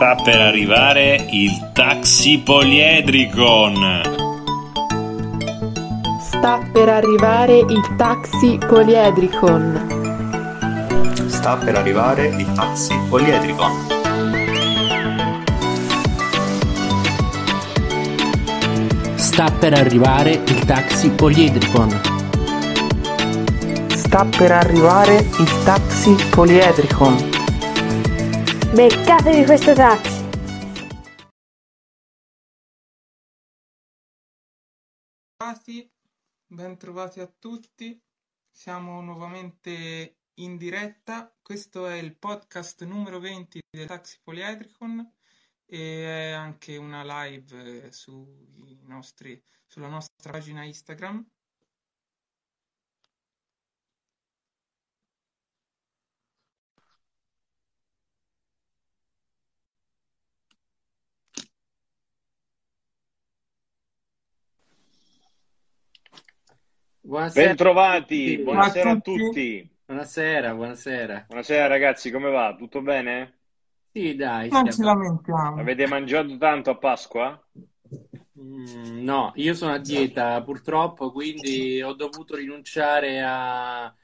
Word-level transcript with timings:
Sta 0.00 0.14
per 0.14 0.40
arrivare 0.40 1.26
il 1.28 1.72
taxi 1.74 2.38
poliedricon. 2.38 4.00
Sta 6.22 6.66
per 6.72 6.88
arrivare 6.88 7.58
il 7.58 7.94
taxi 7.98 8.58
poliedricon. 8.66 9.88
Sta 11.26 11.56
per 11.56 11.74
arrivare 11.76 12.28
il 12.28 12.50
taxi 12.54 12.98
poliedricon. 13.10 13.72
Sta 19.16 19.50
per 19.50 19.74
arrivare 19.74 20.30
il 20.30 20.64
taxi 20.64 21.10
poliedricon. 21.10 22.00
Sta 23.96 24.26
per 24.34 24.50
arrivare 24.50 25.16
il 25.16 25.62
taxi 25.62 26.16
poliedricon. 26.30 27.39
Beccatevi 28.72 29.44
questo 29.46 29.74
taxi! 29.74 30.28
Bentrovati, 35.36 35.92
bentrovati 36.46 37.18
a 37.18 37.26
tutti. 37.26 38.00
Siamo 38.48 39.00
nuovamente 39.00 40.18
in 40.34 40.56
diretta. 40.56 41.36
Questo 41.42 41.88
è 41.88 41.96
il 41.96 42.16
podcast 42.16 42.84
numero 42.84 43.18
20 43.18 43.60
del 43.68 43.88
Taxi 43.88 44.20
Poliedricon 44.22 45.14
e 45.66 46.04
è 46.04 46.30
anche 46.30 46.76
una 46.76 47.02
live 47.02 47.86
eh, 47.86 47.92
sui 47.92 48.78
nostri, 48.82 49.42
sulla 49.66 49.88
nostra 49.88 50.30
pagina 50.30 50.62
Instagram. 50.62 51.28
Buonasera. 67.10 67.56
Bentrovati, 67.56 68.38
buonasera 68.38 68.90
a 68.92 68.92
a 68.92 69.00
tutti. 69.00 69.68
Buonasera, 69.86 70.54
buonasera. 70.54 71.28
Buonasera 71.28 71.66
ragazzi, 71.66 72.10
come 72.10 72.28
va? 72.30 72.54
Tutto 72.54 72.82
bene? 72.82 73.38
Sì, 73.92 74.14
dai, 74.16 74.50
Non 74.52 74.70
ci 74.70 74.82
lamentiamo. 74.82 75.60
Avete 75.60 75.86
mangiato 75.86 76.36
tanto 76.36 76.68
a 76.70 76.76
Pasqua? 76.76 77.42
Mm, 78.38 79.02
no, 79.02 79.32
io 79.36 79.54
sono 79.54 79.72
a 79.74 79.78
dieta 79.78 80.42
purtroppo, 80.42 81.10
quindi 81.12 81.82
ho 81.82 81.92
dovuto 81.94 82.36
rinunciare 82.36 83.20
a- 83.22 83.84
a- 83.86 83.94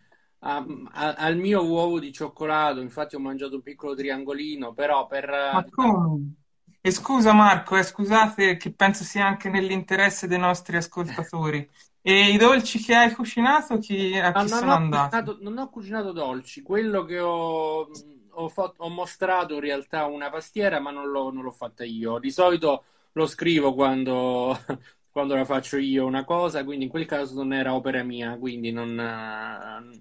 a- 0.40 1.14
al 1.14 1.36
mio 1.36 1.64
uovo 1.66 1.98
di 2.00 2.12
cioccolato. 2.12 2.80
Infatti, 2.80 3.14
ho 3.16 3.20
mangiato 3.20 3.54
un 3.56 3.62
piccolo 3.62 3.94
triangolino, 3.94 4.72
però 4.74 5.06
per 5.06 5.28
Ma 5.50 5.64
come? 5.68 6.34
E 6.80 6.90
scusa 6.92 7.32
Marco, 7.32 7.76
eh, 7.76 7.82
scusate 7.82 8.56
che 8.56 8.72
penso 8.72 9.02
sia 9.04 9.26
anche 9.26 9.48
nell'interesse 9.50 10.26
dei 10.28 10.38
nostri 10.38 10.76
ascoltatori. 10.76 11.68
E 12.06 12.30
i 12.32 12.38
dolci 12.38 12.78
che 12.78 12.94
hai 12.94 13.12
cucinato, 13.14 13.78
chi, 13.78 14.16
a 14.18 14.32
No, 14.34 14.42
chi 14.42 14.48
non 14.48 14.48
sono 14.48 14.72
ho 14.72 14.76
andati? 14.76 15.22
cucinato, 15.22 15.38
non 15.40 15.56
ho 15.56 15.70
cucinato 15.70 16.12
dolci, 16.12 16.60
quello 16.60 17.04
che 17.04 17.18
ho, 17.18 17.88
ho 18.30 18.48
fatto- 18.50 18.82
ho 18.82 18.88
mostrato 18.90 19.54
in 19.54 19.60
realtà 19.60 20.04
una 20.04 20.28
pastiera, 20.28 20.78
ma 20.78 20.90
non 20.90 21.08
l'ho 21.10 21.30
non 21.32 21.42
l'ho 21.42 21.50
fatta 21.50 21.84
io. 21.84 22.18
Di 22.18 22.30
solito 22.30 22.84
lo 23.12 23.26
scrivo 23.26 23.72
quando, 23.74 24.54
quando 25.10 25.34
la 25.34 25.46
faccio 25.46 25.78
io 25.78 26.04
una 26.04 26.24
cosa, 26.24 26.64
quindi 26.64 26.84
in 26.84 26.90
quel 26.90 27.06
caso 27.06 27.34
non 27.34 27.54
era 27.54 27.74
opera 27.74 28.02
mia, 28.02 28.36
quindi 28.36 28.72
non, 28.72 28.98
eh, 29.00 30.00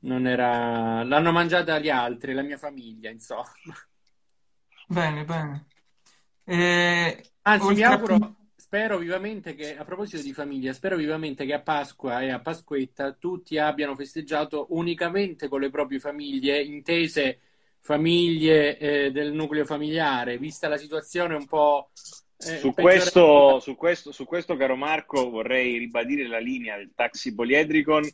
non 0.00 0.26
era... 0.26 1.02
L'hanno 1.04 1.32
mangiata 1.32 1.78
gli 1.78 1.88
altri, 1.88 2.34
la 2.34 2.42
mia 2.42 2.58
famiglia, 2.58 3.08
insomma. 3.10 3.50
Bene, 4.88 5.24
bene. 5.24 5.66
E 6.44 7.32
Anzi, 7.44 7.74
mi 7.74 7.82
auguro, 7.82 8.18
spero 8.72 8.96
vivamente 8.96 9.54
che, 9.54 9.76
a 9.76 9.84
proposito 9.84 10.22
di 10.22 10.32
famiglia, 10.32 10.72
spero 10.72 10.96
vivamente 10.96 11.44
che 11.44 11.52
a 11.52 11.60
Pasqua 11.60 12.22
e 12.22 12.30
a 12.30 12.40
Pasquetta 12.40 13.12
tutti 13.12 13.58
abbiano 13.58 13.94
festeggiato 13.94 14.68
unicamente 14.70 15.46
con 15.46 15.60
le 15.60 15.68
proprie 15.68 15.98
famiglie, 15.98 16.62
intese 16.62 17.40
famiglie 17.80 18.78
eh, 18.78 19.10
del 19.10 19.34
nucleo 19.34 19.66
familiare, 19.66 20.38
vista 20.38 20.68
la 20.68 20.78
situazione 20.78 21.34
un 21.34 21.44
po' 21.44 21.90
eh, 22.38 22.56
Su 22.56 22.72
questo, 22.72 23.60
su 23.60 23.76
questo, 23.76 24.10
su 24.10 24.24
questo, 24.24 24.56
caro 24.56 24.74
Marco, 24.74 25.28
vorrei 25.28 25.76
ribadire 25.76 26.26
la 26.26 26.38
linea 26.38 26.78
del 26.78 26.92
taxi 26.94 27.34
poliedricon, 27.34 28.08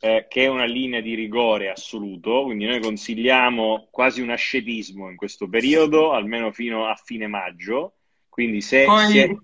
eh, 0.00 0.26
che 0.28 0.42
è 0.42 0.48
una 0.48 0.66
linea 0.66 1.00
di 1.00 1.14
rigore 1.14 1.70
assoluto, 1.70 2.42
quindi 2.42 2.64
noi 2.64 2.80
consigliamo 2.80 3.86
quasi 3.92 4.20
un 4.20 4.30
ascetismo 4.30 5.08
in 5.10 5.14
questo 5.14 5.48
periodo, 5.48 6.10
almeno 6.10 6.50
fino 6.50 6.88
a 6.88 6.96
fine 6.96 7.28
maggio. 7.28 7.92
Quindi 8.36 8.60
se, 8.60 8.84
Poi... 8.84 9.06
se- 9.06 9.38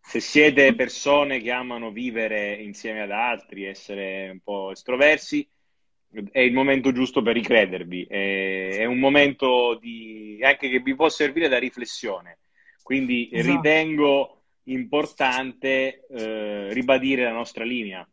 se 0.00 0.18
siete 0.18 0.74
persone 0.74 1.40
che 1.40 1.52
amano 1.52 1.92
vivere 1.92 2.54
insieme 2.54 3.02
ad 3.02 3.12
altri, 3.12 3.66
essere 3.66 4.30
un 4.30 4.40
po' 4.42 4.72
estroversi, 4.72 5.48
è 6.32 6.40
il 6.40 6.52
momento 6.52 6.90
giusto 6.90 7.22
per 7.22 7.34
ricredervi. 7.34 8.04
È, 8.04 8.78
è 8.78 8.84
un 8.84 8.98
momento 8.98 9.78
di, 9.80 10.40
anche 10.42 10.68
che 10.68 10.80
vi 10.80 10.96
può 10.96 11.08
servire 11.08 11.46
da 11.46 11.58
riflessione. 11.58 12.38
Quindi 12.82 13.28
Esatto. 13.30 13.54
ritengo 13.54 14.42
importante 14.64 16.04
eh, 16.10 16.72
ribadire 16.72 17.22
la 17.22 17.32
nostra 17.32 17.62
linea. 17.62 18.04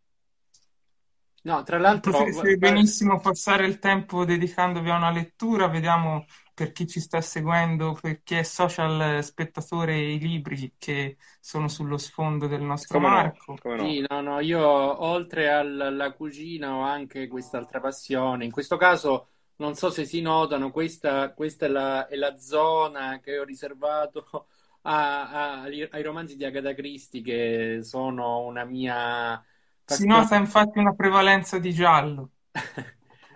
No, 1.43 1.63
tra 1.63 1.77
l'altro, 1.79 2.29
Potreste 2.29 2.57
guarda- 2.57 2.57
benissimo 2.57 3.19
passare 3.19 3.65
il 3.65 3.79
tempo 3.79 4.25
dedicandovi 4.25 4.89
a 4.89 4.95
una 4.97 5.11
lettura, 5.11 5.67
vediamo 5.67 6.25
per 6.53 6.71
chi 6.71 6.87
ci 6.87 6.99
sta 6.99 7.21
seguendo, 7.21 7.97
per 7.99 8.21
chi 8.23 8.35
è 8.35 8.43
social 8.43 9.23
spettatore, 9.23 9.97
i 9.99 10.19
libri 10.19 10.73
che 10.77 11.17
sono 11.39 11.67
sullo 11.67 11.97
sfondo 11.97 12.47
del 12.47 12.61
nostro 12.61 12.99
Come 12.99 13.09
no? 13.09 13.39
Marco. 13.39 13.57
Come 13.57 13.75
no? 13.77 13.97
Sì, 13.97 14.05
no, 14.07 14.21
no, 14.21 14.39
io 14.39 14.59
oltre 14.61 15.49
al- 15.51 15.79
alla 15.81 16.11
cucina 16.13 16.75
ho 16.75 16.81
anche 16.81 17.27
quest'altra 17.27 17.79
passione. 17.79 18.45
In 18.45 18.51
questo 18.51 18.77
caso, 18.77 19.29
non 19.57 19.75
so 19.75 19.89
se 19.89 20.05
si 20.05 20.21
notano, 20.21 20.71
questa, 20.71 21.33
questa 21.33 21.65
è 21.65 21.69
la, 21.69 22.07
è 22.07 22.15
la 22.15 22.37
zona 22.37 23.19
che 23.19 23.39
ho 23.39 23.43
riservato 23.43 24.47
a- 24.83 25.29
a- 25.29 25.61
ai 25.63 26.01
romanzi 26.03 26.35
di 26.35 26.45
Agatha 26.45 26.73
Christie, 26.73 27.21
che 27.21 27.79
sono 27.83 28.41
una 28.45 28.63
mia 28.65 29.43
Si 29.85 30.05
nota 30.05 30.35
infatti 30.35 30.79
una 30.79 30.93
prevalenza 30.93 31.57
di 31.59 31.71
giallo. 31.73 32.31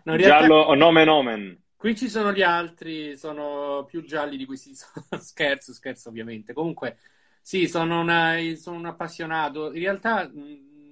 No, 0.06 0.14
in 0.14 0.18
realtà 0.20 0.48
Giallo 0.48 0.56
o 0.56 0.76
nomen 0.76 1.08
omen. 1.10 1.64
qui 1.76 1.96
ci 1.96 2.10
sono 2.10 2.32
gli 2.34 2.42
altri, 2.42 3.16
sono 3.18 3.86
più 3.86 4.04
gialli 4.04 4.38
di 4.38 4.46
questi. 4.46 4.74
Scherzo, 5.20 5.74
scherzo, 5.74 6.10
ovviamente. 6.10 6.54
Comunque, 6.54 6.98
sì, 7.42 7.68
sono, 7.68 8.00
una- 8.02 8.36
sono 8.56 8.78
un 8.78 8.86
appassionato. 8.86 9.68
In 9.74 9.80
realtà, 9.82 10.30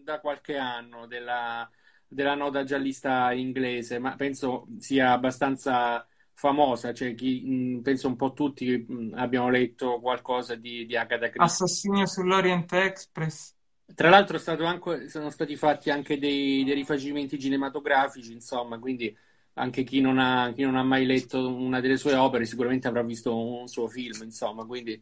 da 0.03 0.19
qualche 0.19 0.57
anno 0.57 1.07
della, 1.07 1.69
della 2.07 2.35
nota 2.35 2.63
giallista 2.63 3.31
inglese, 3.33 3.99
ma 3.99 4.15
penso 4.15 4.67
sia 4.79 5.11
abbastanza 5.11 6.07
famosa. 6.33 6.93
Cioè, 6.93 7.15
chi, 7.15 7.79
penso 7.83 8.07
un 8.07 8.15
po' 8.15 8.33
tutti 8.33 8.85
abbiamo 9.15 9.49
letto 9.49 9.99
qualcosa 9.99 10.55
di, 10.55 10.85
di 10.85 10.95
Agatha 10.95 11.29
Christie. 11.29 11.45
Assassinio 11.45 12.05
sull'Orient 12.05 12.73
Express. 12.73 13.54
Tra 13.93 14.09
l'altro, 14.09 14.39
anche- 14.65 15.09
sono 15.09 15.29
stati 15.29 15.55
fatti 15.55 15.89
anche 15.89 16.17
dei, 16.17 16.63
dei 16.63 16.73
rifacimenti 16.73 17.39
cinematografici, 17.39 18.33
insomma, 18.33 18.79
quindi 18.79 19.15
anche 19.53 19.83
chi 19.83 20.01
non 20.01 20.17
ha, 20.17 20.51
chi 20.53 20.63
non 20.63 20.75
ha 20.75 20.83
mai 20.83 21.05
letto 21.05 21.47
una 21.55 21.79
delle 21.79 21.95
sue 21.97 22.15
opere 22.15 22.45
sicuramente 22.45 22.87
avrà 22.87 23.03
visto 23.03 23.35
un 23.37 23.67
suo 23.67 23.87
film, 23.87 24.23
insomma, 24.23 24.65
quindi 24.65 25.01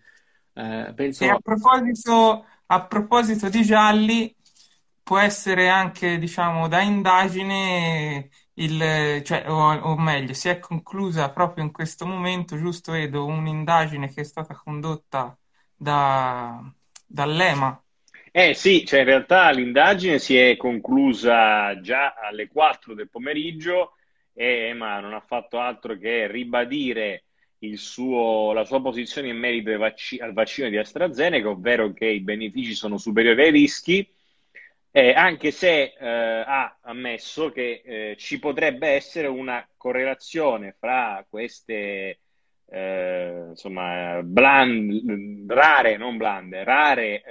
eh, 0.53 0.93
E 1.17 1.27
penso... 1.27 1.29
a 1.29 1.39
proposito, 1.39 2.45
a 2.67 2.85
proposito 2.87 3.47
di 3.49 3.61
gialli, 3.63 4.35
può 5.01 5.17
essere 5.19 5.69
anche, 5.69 6.17
diciamo, 6.17 6.67
da 6.67 6.81
indagine, 6.81 8.29
il, 8.55 9.21
cioè, 9.23 9.45
o, 9.49 9.73
o 9.79 9.97
meglio, 9.97 10.33
si 10.33 10.49
è 10.49 10.59
conclusa 10.59 11.31
proprio 11.31 11.63
in 11.63 11.71
questo 11.71 12.05
momento, 12.05 12.57
giusto 12.57 12.93
Edo, 12.93 13.25
un'indagine 13.25 14.09
che 14.11 14.21
è 14.21 14.23
stata 14.25 14.53
condotta 14.55 15.37
da, 15.75 16.61
dall'EMA. 17.05 17.81
Eh 18.35 18.53
sì, 18.55 18.83
cioè 18.85 18.99
in 19.01 19.05
realtà 19.05 19.51
l'indagine 19.51 20.17
si 20.17 20.35
è 20.35 20.57
conclusa 20.57 21.79
già 21.81 22.15
alle 22.15 22.47
4 22.47 22.95
del 22.95 23.07
pomeriggio 23.09 23.93
e 24.33 24.69
Emma 24.69 24.99
non 24.99 25.13
ha 25.13 25.19
fatto 25.19 25.59
altro 25.59 25.95
che 25.97 26.27
ribadire 26.27 27.25
suo- 27.75 28.51
la 28.53 28.65
sua 28.65 28.81
posizione 28.81 29.29
in 29.29 29.37
merito 29.37 29.77
vacci- 29.77 30.19
al 30.19 30.33
vaccino 30.33 30.67
di 30.69 30.77
AstraZeneca, 30.77 31.47
ovvero 31.49 31.93
che 31.93 32.07
i 32.07 32.21
benefici 32.21 32.73
sono 32.73 32.97
superiori 32.97 33.43
ai 33.43 33.51
rischi, 33.51 34.05
eh, 34.91 35.11
anche 35.13 35.51
se 35.51 35.93
eh, 35.99 36.07
ha 36.07 36.77
ammesso 36.81 37.51
che 37.51 37.81
eh, 37.85 38.15
ci 38.17 38.39
potrebbe 38.39 38.87
essere 38.89 39.27
una 39.27 39.65
correlazione 39.77 40.75
fra 40.77 41.25
queste 41.29 42.19
eh, 42.67 43.45
insomma, 43.49 44.21
bland- 44.23 45.51
rare, 45.51 45.97
non 45.97 46.17
blande, 46.17 46.63
rare 46.63 47.23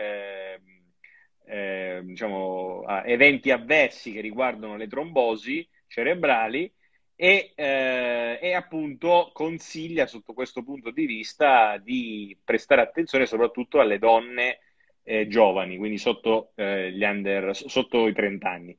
eh, 1.46 2.00
diciamo, 2.02 2.82
a 2.82 3.02
eventi 3.06 3.50
avversi 3.50 4.12
che 4.12 4.20
riguardano 4.20 4.76
le 4.76 4.88
trombosi 4.88 5.66
cerebrali 5.86 6.72
e, 7.14 7.52
eh, 7.54 8.38
e, 8.40 8.52
appunto 8.54 9.30
consiglia 9.32 10.06
sotto 10.06 10.32
questo 10.32 10.62
punto 10.62 10.90
di 10.90 11.06
vista 11.06 11.78
di 11.78 12.36
prestare 12.42 12.80
attenzione 12.80 13.26
soprattutto 13.26 13.80
alle 13.80 13.98
donne 13.98 14.58
eh, 15.04 15.26
giovani, 15.28 15.76
quindi 15.76 15.98
sotto, 15.98 16.52
eh, 16.56 16.90
gli 16.92 17.02
under, 17.02 17.54
sotto 17.54 18.08
i 18.08 18.12
30 18.12 18.48
anni. 18.48 18.76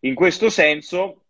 In 0.00 0.14
questo 0.14 0.50
senso 0.50 1.24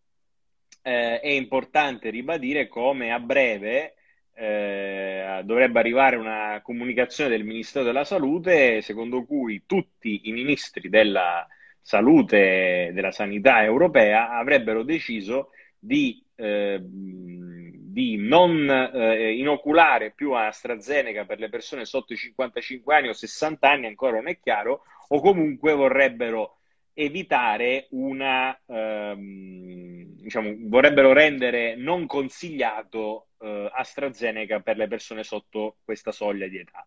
eh, 0.82 1.20
è 1.20 1.28
importante 1.28 2.10
ribadire 2.10 2.66
come 2.66 3.12
a 3.12 3.20
breve 3.20 3.94
eh, 4.38 5.40
dovrebbe 5.44 5.80
arrivare 5.80 6.16
una 6.16 6.60
comunicazione 6.62 7.30
del 7.30 7.44
Ministero 7.44 7.84
della 7.84 8.04
Salute 8.04 8.80
secondo 8.82 9.24
cui 9.24 9.64
tutti 9.66 10.28
i 10.28 10.32
ministri 10.32 10.88
della 10.88 11.46
salute 11.80 12.90
della 12.92 13.10
sanità 13.10 13.64
europea 13.64 14.30
avrebbero 14.30 14.82
deciso 14.82 15.50
di, 15.78 16.22
eh, 16.34 16.78
di 16.82 18.16
non 18.18 18.68
eh, 18.70 19.32
inoculare 19.32 20.12
più 20.14 20.32
AstraZeneca 20.32 21.24
per 21.24 21.38
le 21.38 21.48
persone 21.48 21.84
sotto 21.84 22.12
i 22.12 22.16
55 22.16 22.94
anni 22.94 23.08
o 23.08 23.14
60 23.14 23.70
anni, 23.70 23.86
ancora 23.86 24.16
non 24.16 24.28
è 24.28 24.38
chiaro, 24.38 24.82
o 25.08 25.20
comunque 25.20 25.72
vorrebbero 25.72 26.58
evitare 26.92 27.86
una, 27.90 28.58
ehm, 28.66 29.97
diciamo, 30.20 30.54
vorrebbero 30.60 31.12
rendere 31.12 31.74
non 31.76 32.06
consigliato 32.06 33.28
eh, 33.40 33.70
AstraZeneca 33.72 34.60
per 34.60 34.76
le 34.76 34.88
persone 34.88 35.22
sotto 35.22 35.76
questa 35.84 36.12
soglia 36.12 36.46
di 36.48 36.58
età. 36.58 36.86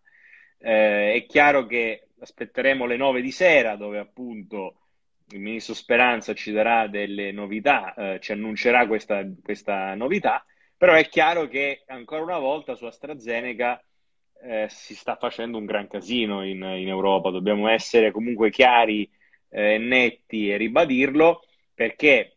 Eh, 0.58 1.14
è 1.14 1.26
chiaro 1.26 1.66
che 1.66 2.08
aspetteremo 2.20 2.86
le 2.86 2.96
9 2.96 3.20
di 3.20 3.32
sera, 3.32 3.76
dove 3.76 3.98
appunto 3.98 4.76
il 5.30 5.40
ministro 5.40 5.74
Speranza 5.74 6.34
ci 6.34 6.52
darà 6.52 6.86
delle 6.86 7.32
novità, 7.32 7.94
eh, 7.94 8.20
ci 8.20 8.32
annuncerà 8.32 8.86
questa, 8.86 9.24
questa, 9.42 9.94
novità, 9.94 10.44
però 10.76 10.94
è 10.94 11.08
chiaro 11.08 11.48
che 11.48 11.84
ancora 11.86 12.22
una 12.22 12.38
volta 12.38 12.74
su 12.74 12.84
AstraZeneca 12.84 13.82
eh, 14.42 14.66
si 14.68 14.94
sta 14.94 15.16
facendo 15.16 15.58
un 15.58 15.64
gran 15.64 15.88
casino 15.88 16.44
in, 16.44 16.62
in 16.62 16.88
Europa, 16.88 17.30
dobbiamo 17.30 17.68
essere 17.68 18.10
comunque 18.10 18.50
chiari 18.50 19.08
eh, 19.48 19.78
netti 19.78 20.50
e 20.50 20.56
ribadirlo, 20.56 21.44
perché 21.74 22.36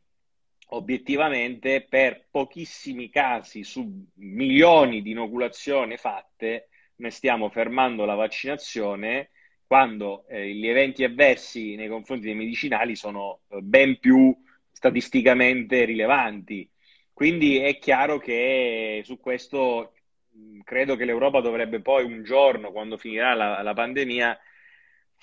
obiettivamente 0.70 1.86
per 1.88 2.28
pochissimi 2.30 3.10
casi 3.10 3.64
su 3.64 4.06
milioni 4.16 5.02
di 5.02 5.12
inoculazioni 5.12 5.98
fatte 5.98 6.70
ne 6.98 7.10
stiamo 7.12 7.50
fermando 7.50 8.06
la 8.06 8.16
vaccinazione 8.16 9.30
quando 9.68 10.26
eh, 10.28 10.54
gli 10.54 10.68
eventi 10.68 11.04
avversi 11.04 11.76
nei 11.76 11.88
confronti 11.88 12.26
dei 12.26 12.36
medicinali 12.36 12.96
sono 12.96 13.42
eh, 13.50 13.62
ben 13.62 14.00
più 14.00 14.36
statisticamente 14.72 15.86
rilevanti. 15.86 16.70
Quindi 17.12 17.58
è 17.58 17.78
chiaro 17.80 18.18
che 18.20 19.02
su 19.04 19.20
questo 19.20 19.94
credo 20.64 20.96
che 20.96 21.06
l'Europa 21.06 21.40
dovrebbe 21.40 21.82
poi 21.82 22.04
un 22.04 22.24
giorno, 22.24 22.72
quando 22.72 22.98
finirà 22.98 23.34
la, 23.34 23.62
la 23.62 23.74
pandemia, 23.74 24.38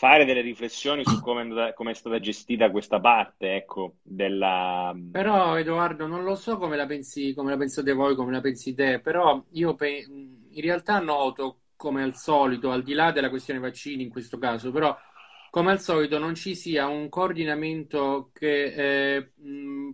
fare 0.02 0.24
delle 0.24 0.40
riflessioni 0.40 1.04
su 1.04 1.20
come, 1.20 1.46
è 1.72 1.94
stata 1.94 2.18
gestita 2.18 2.72
questa 2.72 2.98
parte, 2.98 3.54
ecco, 3.54 3.98
della... 4.02 4.92
Però 5.12 5.56
Edoardo, 5.56 6.08
non 6.08 6.24
lo 6.24 6.34
so 6.34 6.58
come 6.58 6.74
la 6.74 6.86
pensi, 6.86 7.32
come 7.34 7.52
la 7.52 7.56
pensate 7.56 7.92
voi, 7.92 8.16
come 8.16 8.32
la 8.32 8.40
pensi 8.40 8.74
te, 8.74 8.98
però 8.98 9.40
io 9.50 9.76
pe- 9.76 10.04
in 10.04 10.60
realtà 10.60 10.98
noto 10.98 11.60
come 11.76 12.02
al 12.02 12.16
solito, 12.16 12.72
al 12.72 12.82
di 12.82 12.94
là 12.94 13.12
della 13.12 13.30
questione 13.30 13.60
vaccini 13.60 14.02
in 14.02 14.10
questo 14.10 14.38
caso, 14.38 14.72
però 14.72 14.92
come 15.50 15.70
al 15.70 15.78
solito 15.78 16.18
non 16.18 16.34
ci 16.34 16.56
sia 16.56 16.88
un 16.88 17.08
coordinamento 17.08 18.30
che 18.32 19.14
eh, 19.14 19.32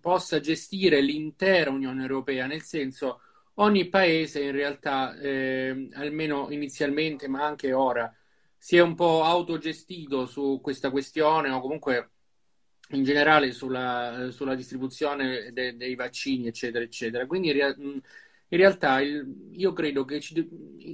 possa 0.01 0.41
gestire 0.41 1.03
l'intera 1.03 1.69
Unione 1.69 2.01
Europea, 2.01 2.47
nel 2.47 2.63
senso 2.63 3.21
ogni 3.57 3.89
paese 3.89 4.43
in 4.43 4.53
realtà, 4.53 5.15
eh, 5.19 5.87
almeno 5.97 6.47
inizialmente, 6.49 7.29
ma 7.29 7.45
anche 7.45 7.75
ora, 7.75 8.11
si 8.59 8.77
è 8.77 8.81
un 8.81 8.95
po' 8.95 9.23
autogestito 9.23 10.27
su 10.27 10.61
questa 10.61 10.91
questione 10.91 11.49
o 11.51 11.61
comunque 11.61 12.11
in 12.91 13.05
generale 13.05 13.53
sulla, 13.53 14.29
sulla 14.31 14.55
distribuzione 14.55 15.53
de, 15.53 15.77
dei 15.77 15.95
vaccini, 15.95 16.47
eccetera, 16.47 16.85
eccetera. 16.85 17.27
Quindi 17.27 17.51
in 17.51 18.03
realtà 18.49 19.01
il, 19.01 19.51
io 19.53 19.73
credo 19.73 20.05
che 20.05 20.21
ci, 20.21 20.47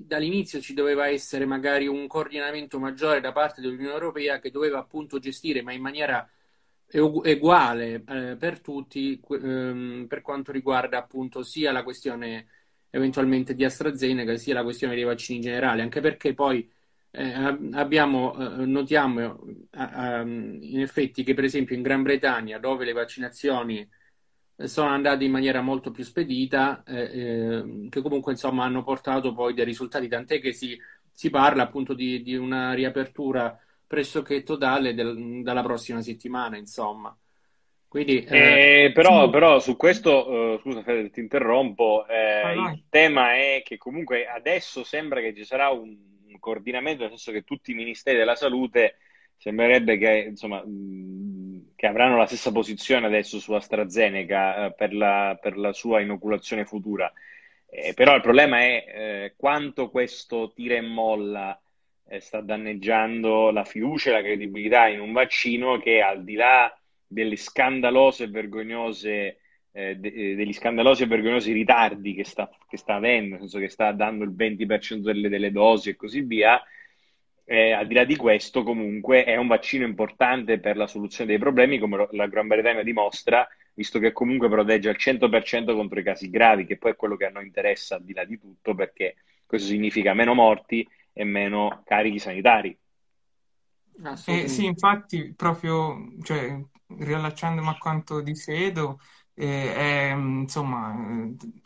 dall'inizio 0.06 0.60
ci 0.60 0.74
doveva 0.74 1.08
essere 1.08 1.46
magari 1.46 1.86
un 1.86 2.06
coordinamento 2.06 2.78
maggiore 2.78 3.20
da 3.20 3.32
parte 3.32 3.60
dell'Unione 3.60 3.92
Europea 3.92 4.40
che 4.40 4.50
doveva 4.50 4.78
appunto 4.78 5.18
gestire, 5.18 5.62
ma 5.62 5.72
in 5.72 5.80
maniera 5.82 6.28
uguale 6.92 8.04
eh, 8.06 8.36
per 8.36 8.60
tutti, 8.60 9.20
ehm, 9.30 10.06
per 10.08 10.20
quanto 10.20 10.52
riguarda 10.52 10.98
appunto 10.98 11.42
sia 11.42 11.72
la 11.72 11.82
questione 11.82 12.46
eventualmente 12.90 13.54
di 13.54 13.64
AstraZeneca, 13.64 14.36
sia 14.36 14.54
la 14.54 14.62
questione 14.62 14.94
dei 14.94 15.04
vaccini 15.04 15.38
in 15.38 15.44
generale, 15.44 15.82
anche 15.82 16.00
perché 16.00 16.34
poi 16.34 16.68
eh, 17.16 17.58
abbiamo, 17.72 18.34
eh, 18.36 18.66
notiamo 18.66 19.40
eh, 19.70 20.20
in 20.20 20.80
effetti 20.80 21.22
che 21.22 21.32
per 21.32 21.44
esempio 21.44 21.76
in 21.76 21.82
Gran 21.82 22.02
Bretagna, 22.02 22.58
dove 22.58 22.84
le 22.84 22.92
vaccinazioni 22.92 23.88
sono 24.56 24.88
andati 24.88 25.24
in 25.24 25.30
maniera 25.30 25.60
molto 25.60 25.92
più 25.92 26.02
spedita, 26.02 26.82
eh, 26.84 27.02
eh, 27.02 27.88
che 27.88 28.02
comunque 28.02 28.32
insomma 28.32 28.64
hanno 28.64 28.82
portato 28.82 29.32
poi 29.32 29.54
dei 29.54 29.64
risultati, 29.64 30.08
tant'è 30.08 30.40
che 30.40 30.52
si, 30.52 30.76
si 31.12 31.30
parla 31.30 31.62
appunto 31.62 31.94
di, 31.94 32.22
di, 32.22 32.34
una 32.34 32.72
riapertura 32.72 33.56
pressoché 33.86 34.42
totale 34.42 34.92
del, 34.94 35.42
dalla 35.42 35.62
prossima 35.62 36.02
settimana, 36.02 36.56
insomma. 36.56 37.16
Quindi, 37.86 38.24
eh, 38.24 38.86
eh 38.86 38.92
però, 38.92 39.26
sì. 39.26 39.30
però, 39.30 39.58
su 39.60 39.76
questo, 39.76 40.28
uh, 40.28 40.58
scusa 40.58 40.82
Fede, 40.82 41.10
ti 41.10 41.20
interrompo, 41.20 42.04
eh, 42.08 42.54
il 42.54 42.84
tema 42.88 43.34
è 43.34 43.62
che 43.64 43.76
comunque 43.76 44.26
adesso 44.26 44.82
sembra 44.82 45.20
che 45.20 45.32
ci 45.32 45.44
sarà 45.44 45.68
un, 45.70 46.13
un 46.34 46.40
coordinamento, 46.40 47.02
nel 47.02 47.10
senso 47.10 47.32
che 47.32 47.44
tutti 47.44 47.70
i 47.70 47.74
ministeri 47.74 48.18
della 48.18 48.36
salute 48.36 48.96
sembrerebbe 49.36 49.98
che, 49.98 50.26
insomma, 50.28 50.62
che 51.74 51.86
avranno 51.86 52.16
la 52.16 52.26
stessa 52.26 52.52
posizione 52.52 53.06
adesso 53.06 53.38
su 53.38 53.52
AstraZeneca 53.52 54.66
eh, 54.66 54.72
per, 54.72 54.94
la, 54.94 55.38
per, 55.40 55.56
la, 55.56 55.72
sua 55.72 56.00
inoculazione 56.00 56.64
futura. 56.64 57.12
Eh, 57.68 57.94
però 57.94 58.14
il 58.14 58.22
problema 58.22 58.60
è 58.60 58.84
eh, 58.86 59.34
quanto 59.36 59.90
questo 59.90 60.52
tira 60.54 60.74
e 60.74 60.80
molla 60.80 61.58
eh, 62.06 62.20
sta 62.20 62.40
danneggiando 62.40 63.50
la 63.50 63.64
fiducia 63.64 64.10
e 64.10 64.12
la 64.12 64.22
credibilità 64.22 64.86
in 64.88 65.00
un 65.00 65.12
vaccino 65.12 65.78
che 65.78 66.00
al 66.00 66.22
di 66.24 66.34
là 66.34 66.76
delle 67.06 67.36
scandalose 67.36 68.24
e 68.24 68.28
vergognose 68.28 69.38
eh, 69.76 69.96
de- 69.96 70.12
eh, 70.12 70.34
degli 70.36 70.52
scandalosi 70.52 71.02
e 71.02 71.06
vergognosi 71.06 71.52
ritardi 71.52 72.14
che 72.14 72.24
sta, 72.24 72.48
che 72.68 72.76
sta 72.76 72.94
avendo, 72.94 73.30
nel 73.30 73.40
senso 73.40 73.58
che 73.58 73.68
sta 73.68 73.90
dando 73.90 74.22
il 74.22 74.30
20% 74.30 75.02
delle, 75.02 75.28
delle 75.28 75.50
dosi 75.50 75.90
e 75.90 75.96
così 75.96 76.20
via, 76.20 76.62
eh, 77.44 77.72
al 77.72 77.86
di 77.88 77.94
là 77.94 78.04
di 78.04 78.14
questo, 78.14 78.62
comunque, 78.62 79.24
è 79.24 79.36
un 79.36 79.48
vaccino 79.48 79.84
importante 79.84 80.60
per 80.60 80.76
la 80.76 80.86
soluzione 80.86 81.30
dei 81.30 81.38
problemi, 81.40 81.78
come 81.78 82.06
la 82.12 82.26
Gran 82.28 82.46
Bretagna 82.46 82.82
dimostra, 82.84 83.46
visto 83.74 83.98
che 83.98 84.12
comunque 84.12 84.48
protegge 84.48 84.88
al 84.88 84.96
100% 84.96 85.74
contro 85.74 85.98
i 85.98 86.04
casi 86.04 86.30
gravi, 86.30 86.66
che 86.66 86.78
poi 86.78 86.92
è 86.92 86.96
quello 86.96 87.16
che 87.16 87.26
a 87.26 87.30
noi 87.30 87.46
interessa 87.46 87.96
al 87.96 88.04
di 88.04 88.12
là 88.12 88.24
di 88.24 88.38
tutto, 88.38 88.74
perché 88.76 89.16
questo 89.44 89.66
significa 89.68 90.14
meno 90.14 90.34
morti 90.34 90.88
e 91.12 91.24
meno 91.24 91.82
carichi 91.84 92.20
sanitari. 92.20 92.78
Eh, 94.26 94.48
sì, 94.48 94.64
infatti, 94.64 95.34
proprio 95.34 96.14
cioè, 96.22 96.58
riallacciandomi 96.86 97.68
a 97.68 97.76
quanto 97.76 98.20
dice 98.20 98.52
Edo, 98.52 99.00
eh, 99.34 99.74
è 99.74 100.12
insomma 100.14 100.94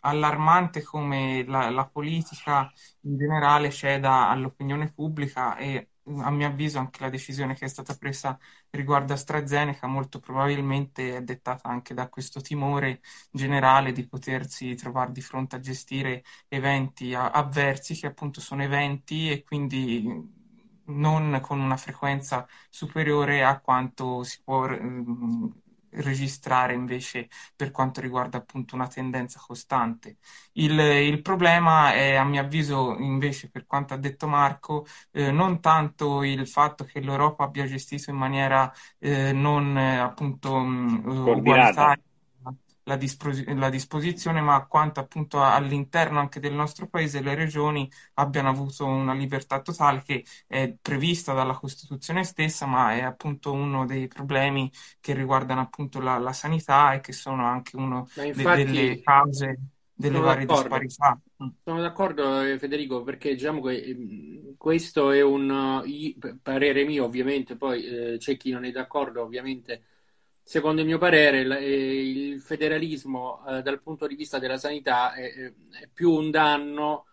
allarmante 0.00 0.82
come 0.82 1.44
la, 1.46 1.70
la, 1.70 1.86
politica 1.86 2.70
in 3.02 3.16
generale 3.18 3.70
ceda 3.70 4.28
all'opinione 4.28 4.90
pubblica 4.92 5.56
e 5.56 5.90
a 6.20 6.30
mio 6.30 6.46
avviso 6.46 6.78
anche 6.78 7.02
la 7.02 7.10
decisione 7.10 7.54
che 7.54 7.66
è 7.66 7.68
stata 7.68 7.94
presa 7.94 8.38
riguardo 8.70 9.12
AstraZeneca 9.12 9.86
molto 9.86 10.20
probabilmente 10.20 11.16
è 11.16 11.22
dettata 11.22 11.68
anche 11.68 11.92
da 11.94 12.08
questo 12.08 12.40
timore 12.40 13.00
generale 13.30 13.92
di 13.92 14.06
potersi 14.06 14.74
trovare 14.74 15.12
di 15.12 15.20
fronte 15.20 15.56
a 15.56 15.60
gestire 15.60 16.24
eventi 16.48 17.14
avversi 17.14 17.94
che 17.94 18.06
appunto 18.06 18.40
sono 18.40 18.62
eventi 18.62 19.30
e 19.30 19.42
quindi 19.42 20.36
non 20.86 21.38
con 21.42 21.60
una 21.60 21.76
frequenza 21.76 22.46
superiore 22.70 23.44
a 23.44 23.60
quanto 23.60 24.22
si 24.22 24.40
può 24.42 24.66
registrare 25.92 26.74
invece 26.74 27.28
per 27.56 27.70
quanto 27.70 28.00
riguarda 28.00 28.38
appunto 28.38 28.74
una 28.74 28.86
tendenza 28.88 29.40
costante. 29.44 30.18
Il, 30.52 30.78
il 30.78 31.22
problema 31.22 31.92
è 31.92 32.14
a 32.14 32.24
mio 32.24 32.40
avviso 32.40 32.96
invece 32.98 33.50
per 33.50 33.66
quanto 33.66 33.94
ha 33.94 33.96
detto 33.96 34.26
Marco 34.26 34.86
eh, 35.12 35.30
non 35.30 35.60
tanto 35.60 36.22
il 36.22 36.46
fatto 36.48 36.84
che 36.84 37.00
l'Europa 37.00 37.44
abbia 37.44 37.66
gestito 37.66 38.10
in 38.10 38.16
maniera 38.16 38.72
eh, 38.98 39.32
non 39.32 39.76
eh, 39.76 39.98
appunto 39.98 40.58
mh, 40.58 41.02
ugualitaria 41.06 42.02
la, 42.88 42.96
dispos- 42.96 43.44
la 43.54 43.68
disposizione, 43.70 44.40
ma 44.40 44.66
quanto 44.66 45.00
appunto 45.00 45.42
all'interno 45.42 46.18
anche 46.20 46.40
del 46.40 46.54
nostro 46.54 46.88
paese 46.88 47.20
le 47.20 47.34
regioni 47.34 47.90
abbiano 48.14 48.48
avuto 48.48 48.84
una 48.86 49.14
libertà 49.14 49.60
totale 49.60 50.02
che 50.02 50.24
è 50.46 50.74
prevista 50.80 51.32
dalla 51.34 51.54
Costituzione 51.58 52.24
stessa, 52.24 52.66
ma 52.66 52.94
è 52.94 53.02
appunto 53.02 53.52
uno 53.52 53.86
dei 53.86 54.08
problemi 54.08 54.70
che 55.00 55.14
riguardano 55.14 55.60
appunto 55.60 56.00
la, 56.00 56.18
la 56.18 56.32
sanità 56.32 56.92
e 56.94 57.00
che 57.00 57.12
sono 57.12 57.46
anche 57.46 57.76
una 57.76 58.04
de- 58.30 58.48
delle 58.48 59.00
cause 59.00 59.58
delle 59.92 60.20
varie 60.20 60.46
d'accordo. 60.46 60.46
disparità. 60.46 61.18
Mm. 61.42 61.48
Sono 61.64 61.80
d'accordo 61.80 62.42
eh, 62.42 62.58
Federico 62.58 63.02
perché 63.02 63.32
diciamo 63.34 63.62
che 63.62 63.82
ehm, 63.82 64.56
questo 64.56 65.10
è 65.12 65.22
un 65.22 65.82
parere 66.42 66.84
mio 66.84 67.04
ovviamente, 67.04 67.56
poi 67.56 67.84
eh, 68.14 68.18
c'è 68.18 68.36
chi 68.36 68.50
non 68.50 68.64
è 68.64 68.70
d'accordo 68.72 69.22
ovviamente. 69.22 69.82
Secondo 70.48 70.80
il 70.80 70.86
mio 70.86 70.96
parere 70.96 71.40
il, 71.40 71.52
eh, 71.52 72.08
il 72.08 72.40
federalismo 72.40 73.44
eh, 73.46 73.60
dal 73.60 73.82
punto 73.82 74.06
di 74.06 74.14
vista 74.14 74.38
della 74.38 74.56
sanità 74.56 75.12
è, 75.12 75.30
è 75.30 75.52
più 75.92 76.10
un 76.10 76.30
danno 76.30 77.04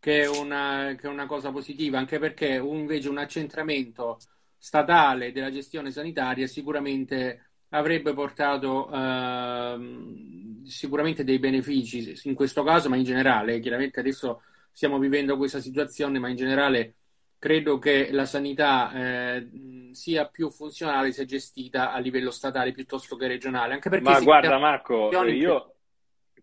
che 0.00 0.26
una, 0.26 0.96
che 0.98 1.06
una, 1.06 1.26
cosa 1.26 1.52
positiva, 1.52 1.98
anche 1.98 2.18
perché 2.18 2.48
invece 2.56 3.08
un 3.08 3.18
accentramento 3.18 4.18
statale 4.56 5.30
della 5.30 5.52
gestione 5.52 5.92
sanitaria 5.92 6.48
sicuramente 6.48 7.50
avrebbe 7.68 8.12
portato 8.12 8.88
uh, 8.88 10.64
sicuramente 10.66 11.22
dei 11.22 11.38
benefici 11.38 12.18
in 12.24 12.34
questo 12.34 12.64
caso, 12.64 12.88
ma 12.88 12.96
in 12.96 13.04
generale, 13.04 13.60
chiaramente 13.60 14.00
adesso 14.00 14.42
stiamo 14.72 14.98
vivendo 14.98 15.36
questa 15.36 15.60
situazione, 15.60 16.18
ma 16.18 16.28
in 16.28 16.34
generale 16.34 16.94
credo 17.40 17.78
che 17.78 18.12
la 18.12 18.26
sanità 18.26 18.92
eh, 18.92 19.48
sia 19.92 20.26
più 20.26 20.50
funzionale 20.50 21.10
se 21.10 21.24
gestita 21.24 21.90
a 21.90 21.98
livello 21.98 22.30
statale 22.30 22.70
piuttosto 22.70 23.16
che 23.16 23.26
regionale. 23.26 23.72
Anche 23.72 23.88
perché 23.88 24.04
ma 24.04 24.20
guarda 24.20 24.58
Marco, 24.58 25.10
io 25.26 25.74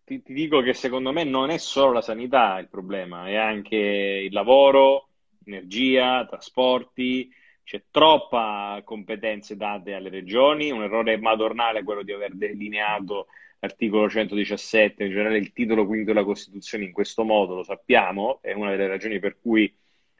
ti, 0.03 0.23
ti 0.23 0.33
dico 0.33 0.61
che 0.61 0.73
secondo 0.73 1.13
me 1.13 1.23
non 1.23 1.51
è 1.51 1.57
solo 1.57 1.93
la 1.93 2.01
sanità 2.01 2.57
il 2.57 2.67
problema, 2.67 3.27
è 3.27 3.35
anche 3.35 3.75
il 3.77 4.33
lavoro, 4.33 5.09
energia, 5.45 6.25
trasporti 6.25 7.31
c'è 7.67 7.83
troppa 7.91 8.81
competenze 8.85 9.57
date 9.57 9.93
alle 9.93 10.07
regioni, 10.07 10.71
un 10.71 10.83
errore 10.83 11.17
madornale 11.17 11.79
è 11.79 11.83
quello 11.83 12.01
di 12.01 12.13
aver 12.13 12.33
delineato 12.33 13.27
l'articolo 13.59 14.07
117, 14.09 15.03
in 15.03 15.09
generale 15.09 15.37
il 15.37 15.51
titolo 15.51 15.85
quinto 15.85 16.13
della 16.13 16.23
Costituzione 16.23 16.85
in 16.85 16.93
questo 16.93 17.25
modo, 17.25 17.55
lo 17.55 17.63
sappiamo, 17.63 18.39
è 18.41 18.53
una 18.53 18.71
delle 18.71 18.87
ragioni 18.87 19.19
per 19.19 19.37
cui 19.41 19.69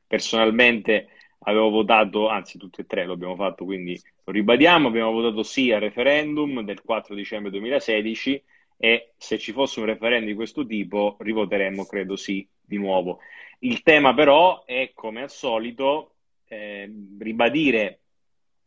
personalmente 0.08 1.10
avevo 1.40 1.70
votato, 1.70 2.28
anzi 2.28 2.58
tutte 2.58 2.82
e 2.82 2.86
tre 2.86 3.06
lo 3.06 3.14
abbiamo 3.14 3.36
fatto, 3.36 3.66
quindi 3.66 4.00
lo 4.24 4.32
ribadiamo, 4.32 4.88
abbiamo 4.88 5.12
votato 5.12 5.44
sì 5.44 5.72
al 5.72 5.82
referendum 5.82 6.62
del 6.62 6.82
4 6.82 7.14
dicembre 7.14 7.52
2016 7.52 8.44
e 8.78 9.14
se 9.18 9.38
ci 9.38 9.52
fosse 9.52 9.80
un 9.80 9.86
referendum 9.86 10.30
di 10.30 10.36
questo 10.36 10.66
tipo 10.66 11.18
rivoteremmo, 11.20 11.86
credo 11.86 12.16
sì, 12.16 12.48
di 12.60 12.78
nuovo. 12.78 13.20
Il 13.60 13.82
tema 13.82 14.14
però 14.14 14.66
è, 14.66 14.92
come 14.94 15.24
al 15.24 15.32
solito, 15.32 16.16
eh, 16.48 16.92
ribadire 17.18 18.02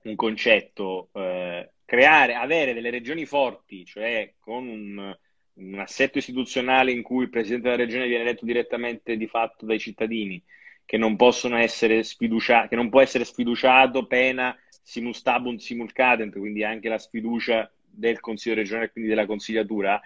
un 0.03 0.17
concetto, 0.17 1.11
eh, 1.13 1.71
creare, 1.85 2.35
avere 2.35 2.75
delle 2.75 2.91
regioni 2.91 3.27
forti, 3.27 3.85
cioè 3.85 4.35
con 4.39 4.67
un, 4.67 5.17
un, 5.55 5.79
assetto 5.79 6.19
istituzionale 6.19 6.93
in 6.93 7.03
cui 7.03 7.25
il 7.25 7.31
presidente 7.31 7.69
della 7.69 7.83
regione 7.83 8.07
viene 8.07 8.23
eletto 8.23 8.45
direttamente 8.45 9.17
di 9.17 9.27
fatto 9.27 9.67
dai 9.67 9.79
cittadini, 9.79 10.43
che 10.91 10.99
non 10.99 11.15
possono 11.15 11.57
essere 11.57 12.03
sfiduciati, 12.03 12.67
che 12.67 12.75
non 12.75 12.89
può 12.89 13.01
essere 13.01 13.23
sfiduciato 13.23 14.09
pena 14.09 14.59
simus 14.83 15.19
stabunt 15.19 15.61
simul 15.61 15.93
cadent, 15.93 16.37
quindi 16.37 16.65
anche 16.65 16.89
la 16.89 16.99
sfiducia 16.99 17.73
del 17.81 18.19
Consiglio 18.19 18.57
regionale 18.57 18.87
e 18.87 18.91
quindi 18.91 19.09
della 19.09 19.25
consigliatura, 19.25 20.01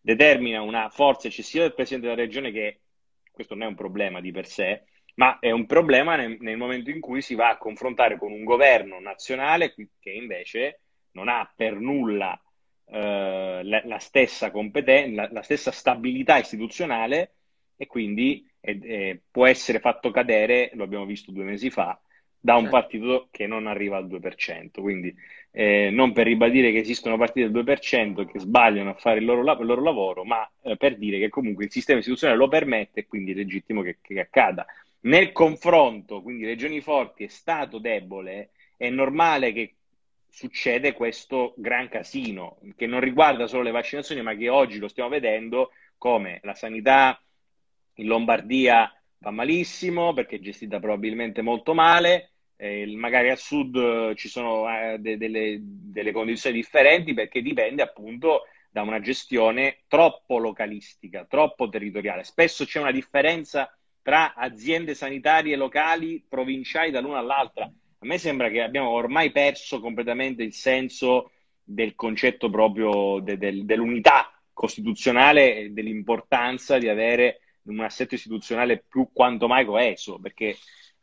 determina 0.00 0.62
una 0.62 0.88
forza 0.88 1.28
eccessiva 1.28 1.64
del 1.64 1.74
presidente 1.74 2.08
della 2.08 2.22
regione 2.22 2.52
che 2.52 2.80
questo 3.30 3.52
non 3.52 3.64
è 3.64 3.66
un 3.66 3.74
problema 3.74 4.22
di 4.22 4.32
per 4.32 4.46
sé, 4.46 4.84
ma 5.16 5.38
è 5.40 5.50
un 5.50 5.66
problema 5.66 6.16
nel, 6.16 6.38
nel, 6.40 6.56
momento 6.56 6.88
in 6.88 7.00
cui 7.00 7.20
si 7.20 7.34
va 7.34 7.50
a 7.50 7.58
confrontare 7.58 8.16
con 8.16 8.32
un 8.32 8.42
governo 8.42 8.98
nazionale 8.98 9.74
che 9.74 10.10
invece 10.10 10.80
non 11.10 11.28
ha 11.28 11.52
per 11.54 11.74
nulla 11.74 12.42
eh, 12.86 13.60
la, 13.62 13.82
la, 13.84 13.98
stessa 13.98 14.50
competenza, 14.50 15.20
la, 15.20 15.28
la, 15.32 15.42
stessa 15.42 15.70
stabilità 15.70 16.38
istituzionale 16.38 17.34
e 17.76 17.86
quindi 17.86 18.49
eh, 18.60 18.78
eh, 18.82 19.20
può 19.30 19.46
essere 19.46 19.80
fatto 19.80 20.10
cadere, 20.10 20.70
lo 20.74 20.84
abbiamo 20.84 21.06
visto 21.06 21.32
due 21.32 21.44
mesi 21.44 21.70
fa, 21.70 21.98
da 22.38 22.54
un 22.54 22.62
certo. 22.62 22.76
partito 22.76 23.28
che 23.30 23.46
non 23.46 23.66
arriva 23.66 23.96
al 23.96 24.06
2%. 24.06 24.80
Quindi 24.80 25.14
eh, 25.50 25.90
non 25.90 26.12
per 26.12 26.26
ribadire 26.26 26.72
che 26.72 26.78
esistono 26.78 27.16
partiti 27.16 27.50
del 27.50 27.64
2% 27.64 28.24
che 28.24 28.38
sbagliano 28.38 28.90
a 28.90 28.94
fare 28.94 29.18
il 29.18 29.24
loro, 29.24 29.40
il 29.40 29.66
loro 29.66 29.82
lavoro, 29.82 30.24
ma 30.24 30.48
eh, 30.62 30.76
per 30.76 30.96
dire 30.96 31.18
che 31.18 31.28
comunque 31.28 31.64
il 31.64 31.70
sistema 31.72 31.98
istituzionale 31.98 32.38
lo 32.38 32.48
permette 32.48 33.00
e 33.00 33.06
quindi 33.06 33.32
è 33.32 33.34
legittimo 33.34 33.82
che, 33.82 33.98
che 34.00 34.20
accada. 34.20 34.64
Nel 35.02 35.32
confronto, 35.32 36.22
quindi 36.22 36.44
regioni 36.44 36.80
forti 36.80 37.24
e 37.24 37.28
Stato 37.28 37.78
debole, 37.78 38.50
è 38.76 38.88
normale 38.90 39.52
che 39.52 39.74
succede 40.28 40.92
questo 40.92 41.54
gran 41.56 41.88
casino 41.88 42.58
che 42.76 42.86
non 42.86 43.00
riguarda 43.00 43.46
solo 43.46 43.62
le 43.62 43.70
vaccinazioni, 43.70 44.22
ma 44.22 44.34
che 44.34 44.48
oggi 44.48 44.78
lo 44.78 44.88
stiamo 44.88 45.08
vedendo 45.08 45.72
come 45.98 46.40
la 46.44 46.54
sanità 46.54 47.20
in 47.94 48.06
Lombardia 48.06 48.92
va 49.18 49.30
malissimo 49.30 50.12
perché 50.12 50.36
è 50.36 50.40
gestita 50.40 50.78
probabilmente 50.80 51.42
molto 51.42 51.74
male, 51.74 52.30
eh, 52.56 52.86
magari 52.96 53.30
al 53.30 53.38
sud 53.38 54.14
ci 54.14 54.28
sono 54.28 54.68
eh, 54.68 54.98
de- 54.98 55.16
delle, 55.16 55.58
delle 55.60 56.12
condizioni 56.12 56.56
differenti 56.56 57.14
perché 57.14 57.42
dipende 57.42 57.82
appunto 57.82 58.42
da 58.70 58.82
una 58.82 59.00
gestione 59.00 59.80
troppo 59.88 60.38
localistica, 60.38 61.24
troppo 61.24 61.68
territoriale. 61.68 62.22
Spesso 62.22 62.64
c'è 62.64 62.80
una 62.80 62.92
differenza 62.92 63.74
tra 64.02 64.34
aziende 64.34 64.94
sanitarie 64.94 65.56
locali 65.56 66.24
provinciali 66.26 66.90
dall'una 66.90 67.18
all'altra. 67.18 67.64
A 67.64 68.06
me 68.06 68.18
sembra 68.18 68.48
che 68.48 68.62
abbiamo 68.62 68.90
ormai 68.90 69.30
perso 69.32 69.80
completamente 69.80 70.42
il 70.42 70.54
senso 70.54 71.32
del 71.62 71.94
concetto 71.94 72.48
proprio 72.48 73.20
de, 73.20 73.36
de, 73.36 73.64
dell'unità 73.64 74.32
costituzionale 74.52 75.56
e 75.56 75.70
dell'importanza 75.70 76.78
di 76.78 76.88
avere 76.88 77.40
un 77.64 77.80
assetto 77.80 78.14
istituzionale 78.14 78.84
più 78.86 79.10
quanto 79.12 79.46
mai 79.46 79.64
coeso, 79.64 80.18
perché 80.18 80.56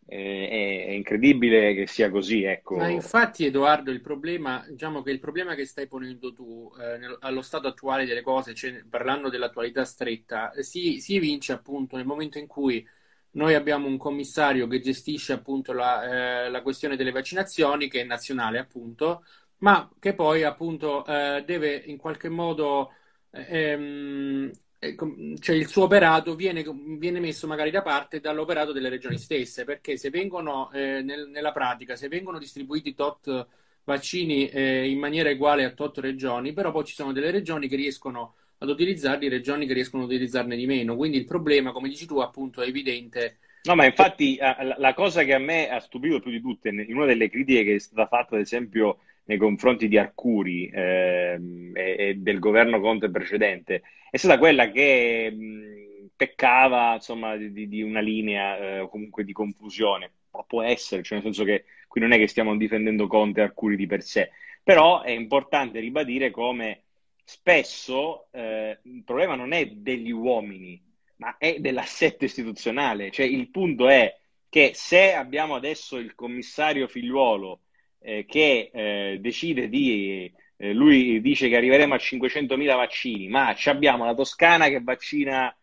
eh, 0.09 0.85
è, 0.87 0.91
incredibile 0.91 1.73
che 1.73 1.87
sia 1.87 2.09
così. 2.09 2.43
Ecco. 2.43 2.77
Ma 2.77 2.87
infatti, 2.87 3.45
Edoardo, 3.45 3.91
il 3.91 4.01
problema, 4.01 4.65
diciamo 4.67 5.01
che 5.01 5.11
il 5.11 5.19
problema 5.19 5.53
che 5.53 5.65
stai 5.65 5.87
ponendo 5.87 6.33
tu 6.33 6.71
eh, 6.79 6.97
nel, 6.97 7.17
allo 7.19 7.41
stato 7.41 7.67
attuale 7.67 8.05
delle 8.05 8.21
cose, 8.21 8.53
cioè, 8.53 8.83
parlando 8.89 9.29
dell'attualità 9.29 9.83
stretta, 9.83 10.51
si, 10.61 10.99
si 10.99 11.15
evince 11.15 11.51
appunto 11.51 11.97
nel 11.97 12.05
momento 12.05 12.37
in 12.37 12.47
cui 12.47 12.87
noi 13.31 13.53
abbiamo 13.53 13.87
un 13.87 13.97
commissario 13.97 14.67
che 14.67 14.79
gestisce 14.79 15.33
appunto 15.33 15.73
la, 15.73 16.45
eh, 16.45 16.49
la 16.49 16.61
questione 16.61 16.95
delle 16.95 17.11
vaccinazioni, 17.11 17.89
che 17.89 18.01
è 18.01 18.03
nazionale 18.03 18.57
appunto, 18.59 19.23
ma 19.59 19.89
che 19.99 20.13
poi 20.13 20.43
appunto 20.43 21.05
eh, 21.05 21.43
deve 21.45 21.75
in 21.75 21.97
qualche 21.97 22.29
modo 22.29 22.93
ehm, 23.31 24.51
cioè 24.79 25.55
il 25.55 25.67
suo 25.67 25.84
operato 25.84 26.36
viene, 26.36 26.63
viene, 26.98 27.19
messo 27.19 27.48
magari 27.48 27.72
da 27.72 27.81
parte 27.81 28.19
dall'operato 28.19 28.72
delle 28.72 28.89
regioni 28.89 29.17
stesse, 29.17 29.63
perché 29.63 29.98
se 29.98 30.10
vengono 30.10 30.72
eh, 30.72 31.01
nel, 31.01 31.29
nella 31.29 31.51
pratica, 31.51 31.96
se 31.96 32.07
vengono 32.07 32.38
distribuiti 32.38 32.93
tot 32.93 33.48
vaccini 33.84 34.50
eh, 34.50 34.89
in 34.89 35.00
maniera 35.00 35.31
uguale 35.31 35.63
a 35.63 35.72
tot 35.72 35.98
regioni, 36.00 36.53
però 36.53 36.72
poi 36.72 36.86
ci 36.86 36.93
sono 36.93 37.12
delle 37.12 37.31
regioni 37.31 37.67
che 37.67 37.75
riescono 37.75 38.36
ad 38.60 38.69
utilizzarli, 38.69 39.29
regioni 39.29 39.65
che 39.65 39.74
riescono 39.74 40.03
ad 40.03 40.10
utilizzarne 40.10 40.55
di 40.55 40.65
meno. 40.65 40.96
Quindi 40.96 41.17
il 41.17 41.25
problema, 41.25 41.72
come 41.72 41.89
dici 41.89 42.05
tu, 42.05 42.19
appunto, 42.19 42.62
è 42.62 42.67
evidente. 42.67 43.39
No, 43.63 43.75
ma 43.75 43.86
infatti 43.86 44.36
eh, 44.36 44.75
la 44.77 44.93
cosa 44.93 45.24
che 45.24 45.34
a 45.34 45.39
me 45.39 45.69
ha 45.69 45.79
stupito 45.79 46.19
più 46.19 46.31
di 46.31 46.41
tutte, 46.41 46.69
in 46.69 46.96
una 46.96 47.05
delle 47.05 47.29
critiche 47.29 47.63
che 47.63 47.75
è 47.75 47.79
stata 47.79 48.07
fatta, 48.07 48.36
ad 48.36 48.41
esempio, 48.41 49.00
nei 49.27 49.38
confronti 49.38 49.88
di 49.88 49.98
Arcuri 49.98 50.69
ehm, 50.74 51.72
e, 51.75 51.96
e, 51.98 52.15
del 52.15 52.39
governo 52.39 52.79
Conte 52.79 53.10
precedente, 53.10 53.84
è 54.10 54.17
stata 54.17 54.38
quella 54.38 54.72
che 54.72 55.29
mh, 55.31 56.10
peccava 56.15 56.96
insomma, 56.96 57.36
di, 57.36 57.67
di, 57.67 57.81
una 57.81 58.00
linea 58.00 58.57
eh, 58.81 58.88
comunque 58.89 59.24
di 59.24 59.34
confusione. 59.34 60.12
Può 60.48 60.62
essere, 60.62 61.01
cioè 61.01 61.17
nel 61.17 61.25
senso 61.25 61.43
che 61.43 61.65
qui 61.88 62.00
non 62.00 62.12
è 62.12 62.17
che 62.17 62.27
stiamo 62.27 62.55
difendendo 62.55 63.07
Conte 63.07 63.39
e 63.39 63.43
Arcuri 63.43 63.75
di 63.75 63.88
per 63.88 64.03
sé, 64.03 64.31
però 64.63 65.01
è 65.01 65.12
importante 65.12 65.79
ribadire 65.79 66.29
come 66.29 66.84
spesso 67.24 68.27
eh, 68.31 68.77
il 68.84 69.03
problema 69.03 69.36
non 69.36 69.51
è 69.51 69.65
degli 69.65 70.12
uomini, 70.12 70.81
ma 71.17 71.38
è 71.38 71.60
dell'assetto 71.60 72.24
istituzionale. 72.24 73.12
Cioè 73.12 73.25
il 73.25 73.50
punto 73.50 73.89
è 73.89 74.15
che 74.48 74.72
se 74.74 75.13
abbiamo 75.13 75.55
adesso 75.55 75.98
il 75.98 76.15
commissario 76.15 76.88
figliuolo 76.88 77.62
eh, 77.99 78.25
che 78.25 78.69
eh, 78.73 79.17
decide 79.19 79.69
di 79.69 80.31
eh, 80.57 80.73
lui 80.73 81.21
dice 81.21 81.49
che 81.49 81.55
arriveremo 81.55 81.93
a 81.93 81.97
500.000 81.97 82.75
vaccini, 82.75 83.27
ma 83.27 83.55
abbiamo 83.65 84.05
la 84.05 84.13
Toscana 84.13 84.67
che 84.67 84.81
vaccina 84.81 85.55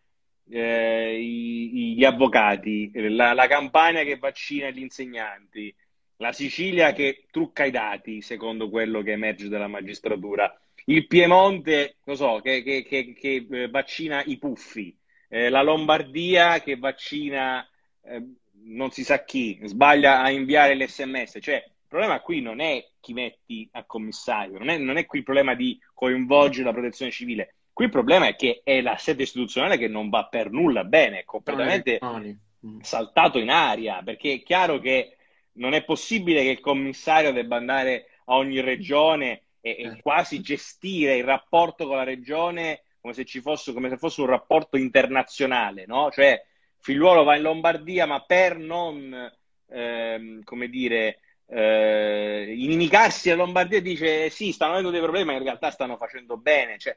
eh, 0.48 1.18
i, 1.20 1.94
gli 1.94 2.04
avvocati, 2.04 2.90
la, 3.10 3.32
la 3.32 3.46
Campania 3.46 4.04
che 4.04 4.16
vaccina 4.16 4.70
gli 4.70 4.80
insegnanti, 4.80 5.74
la 6.18 6.32
Sicilia 6.32 6.92
che 6.92 7.26
trucca 7.30 7.64
i 7.64 7.70
dati, 7.70 8.22
secondo 8.22 8.70
quello 8.70 9.02
che 9.02 9.12
emerge 9.12 9.48
dalla 9.48 9.68
magistratura. 9.68 10.56
il 10.86 11.06
Piemonte, 11.06 11.96
so, 12.12 12.40
che, 12.40 12.62
che, 12.62 12.84
che, 12.84 13.14
che 13.14 13.46
eh, 13.50 13.68
vaccina 13.68 14.22
i 14.24 14.38
puffi, 14.38 14.96
eh, 15.28 15.48
la 15.48 15.62
Lombardia 15.62 16.60
che 16.60 16.76
vaccina 16.76 17.68
eh, 18.02 18.22
non 18.66 18.90
si 18.90 19.02
sa 19.02 19.24
chi, 19.24 19.58
sbaglia 19.64 20.22
a 20.22 20.30
inviare 20.30 20.76
l'SMS. 20.76 21.38
Cioè, 21.40 21.64
il 21.94 22.00
problema 22.00 22.20
qui 22.20 22.40
non 22.40 22.60
è 22.60 22.84
chi 22.98 23.12
metti 23.12 23.68
a 23.72 23.84
commissario, 23.84 24.58
non 24.58 24.68
è, 24.68 24.78
non 24.78 24.96
è 24.96 25.06
qui 25.06 25.18
il 25.18 25.24
problema 25.24 25.54
di 25.54 25.78
coinvolgere 25.94 26.64
la 26.64 26.72
protezione 26.72 27.12
civile. 27.12 27.54
Qui 27.72 27.84
il 27.84 27.90
problema 27.90 28.26
è 28.26 28.36
che 28.36 28.62
è 28.64 28.80
la 28.80 28.96
sede 28.96 29.22
istituzionale 29.22 29.78
che 29.78 29.88
non 29.88 30.08
va 30.08 30.26
per 30.26 30.50
nulla 30.50 30.84
bene, 30.84 31.20
è 31.20 31.24
completamente 31.24 31.98
mm. 32.02 32.80
saltato 32.80 33.38
in 33.38 33.50
aria, 33.50 34.02
perché 34.02 34.34
è 34.34 34.42
chiaro 34.42 34.80
che 34.80 35.16
non 35.54 35.72
è 35.72 35.84
possibile 35.84 36.42
che 36.42 36.50
il 36.50 36.60
commissario 36.60 37.32
debba 37.32 37.56
andare 37.56 38.06
a 38.26 38.36
ogni 38.36 38.60
regione 38.60 39.42
e, 39.60 39.76
e 39.78 39.84
eh. 39.84 40.00
quasi 40.00 40.40
gestire 40.40 41.16
il 41.16 41.24
rapporto 41.24 41.86
con 41.86 41.96
la 41.96 42.04
regione 42.04 42.82
come 43.00 43.12
se 43.12 43.24
ci 43.24 43.40
fosse, 43.40 43.72
come 43.72 43.88
se 43.88 43.98
fosse 43.98 44.20
un 44.22 44.28
rapporto 44.28 44.76
internazionale, 44.76 45.84
no? 45.86 46.10
Cioè, 46.10 46.42
figliuolo 46.78 47.22
va 47.22 47.36
in 47.36 47.42
Lombardia, 47.42 48.06
ma 48.06 48.20
per 48.22 48.56
non, 48.56 49.30
ehm, 49.68 50.42
come 50.42 50.68
dire, 50.68 51.18
eh, 51.54 52.52
inimicarsi 52.56 53.30
a 53.30 53.36
Lombardia 53.36 53.80
dice 53.80 54.28
sì, 54.28 54.50
stanno 54.50 54.72
avendo 54.72 54.90
dei 54.90 55.00
problemi, 55.00 55.26
ma 55.26 55.32
in 55.34 55.42
realtà 55.44 55.70
stanno 55.70 55.96
facendo 55.96 56.36
bene. 56.36 56.78
Cioè, 56.78 56.96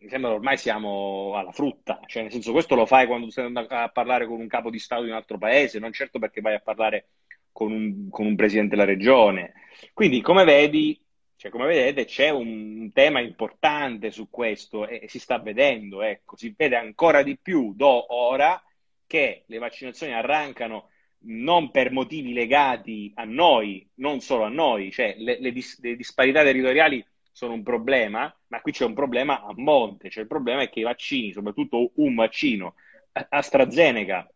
mi 0.00 0.08
sembra 0.08 0.30
che 0.30 0.36
ormai 0.36 0.56
siamo 0.56 1.34
alla 1.34 1.52
frutta, 1.52 2.00
cioè 2.06 2.22
nel 2.22 2.32
senso 2.32 2.52
questo 2.52 2.74
lo 2.74 2.86
fai 2.86 3.06
quando 3.06 3.30
stai 3.30 3.44
andando 3.44 3.74
a 3.74 3.88
parlare 3.88 4.26
con 4.26 4.40
un 4.40 4.48
capo 4.48 4.70
di 4.70 4.78
Stato 4.78 5.02
di 5.02 5.10
un 5.10 5.14
altro 5.14 5.36
paese, 5.36 5.78
non 5.78 5.92
certo 5.92 6.18
perché 6.18 6.40
vai 6.40 6.54
a 6.54 6.60
parlare 6.60 7.08
con 7.52 7.72
un, 7.72 8.08
con 8.08 8.24
un 8.24 8.36
presidente 8.36 8.74
della 8.74 8.86
regione. 8.86 9.52
Quindi, 9.92 10.22
come 10.22 10.44
vedi, 10.44 10.98
cioè, 11.36 11.50
come 11.50 11.66
vedete, 11.66 12.06
c'è 12.06 12.30
un 12.30 12.90
tema 12.94 13.20
importante 13.20 14.10
su 14.10 14.30
questo 14.30 14.86
e, 14.86 15.08
si 15.08 15.18
sta 15.18 15.38
vedendo, 15.38 16.00
ecco, 16.00 16.36
si 16.36 16.54
vede 16.56 16.76
ancora 16.76 17.22
di 17.22 17.36
più 17.36 17.74
do 17.74 18.14
ora 18.14 18.62
che 19.06 19.44
le 19.46 19.58
vaccinazioni 19.58 20.14
arrancano 20.14 20.88
non 21.26 21.70
per 21.70 21.90
motivi 21.90 22.32
legati 22.32 23.12
a 23.14 23.24
noi, 23.24 23.88
non 23.94 24.20
solo 24.20 24.44
a 24.44 24.48
noi, 24.48 24.90
cioè 24.90 25.14
le, 25.18 25.38
le, 25.40 25.52
dis- 25.52 25.80
le 25.80 25.96
disparità 25.96 26.42
territoriali 26.42 27.04
sono 27.32 27.54
un 27.54 27.62
problema, 27.62 28.34
ma 28.48 28.60
qui 28.60 28.72
c'è 28.72 28.84
un 28.84 28.94
problema 28.94 29.42
a 29.42 29.52
monte, 29.56 30.10
cioè 30.10 30.22
il 30.22 30.28
problema 30.28 30.62
è 30.62 30.70
che 30.70 30.80
i 30.80 30.84
vaccini, 30.84 31.32
soprattutto 31.32 31.92
un 31.96 32.14
vaccino, 32.14 32.74
AstraZeneca 33.12 34.28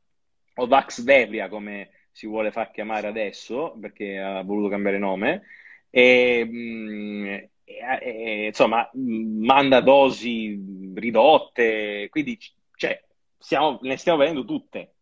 o 0.57 0.67
Vaxvevria 0.67 1.49
come 1.49 1.91
si 2.11 2.27
vuole 2.27 2.51
far 2.51 2.71
chiamare 2.73 3.07
adesso, 3.07 3.77
perché 3.81 4.19
ha 4.19 4.43
voluto 4.43 4.69
cambiare 4.69 4.99
nome, 4.99 5.43
e, 5.91 6.45
mm, 6.45 7.27
e, 7.27 7.51
e, 7.65 8.47
insomma 8.47 8.89
manda 8.95 9.81
dosi 9.81 10.93
ridotte, 10.95 12.09
quindi 12.11 12.39
cioè, 12.75 13.01
stiamo, 13.39 13.79
ne 13.83 13.97
stiamo 13.97 14.19
vedendo 14.19 14.45
tutte. 14.45 14.95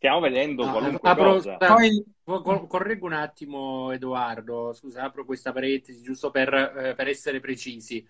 Stiamo 0.00 0.20
vedendo 0.20 0.64
no, 0.64 0.72
qualunque 0.72 1.10
apro, 1.10 1.32
cosa. 1.32 1.56
Poi 1.58 2.02
correggo 2.24 3.04
un 3.04 3.12
attimo, 3.12 3.92
Edoardo. 3.92 4.72
Scusa, 4.72 5.02
apro 5.02 5.26
questa 5.26 5.52
parentesi 5.52 6.00
giusto 6.00 6.30
per, 6.30 6.54
eh, 6.54 6.94
per, 6.94 7.06
essere 7.06 7.38
precisi. 7.38 8.02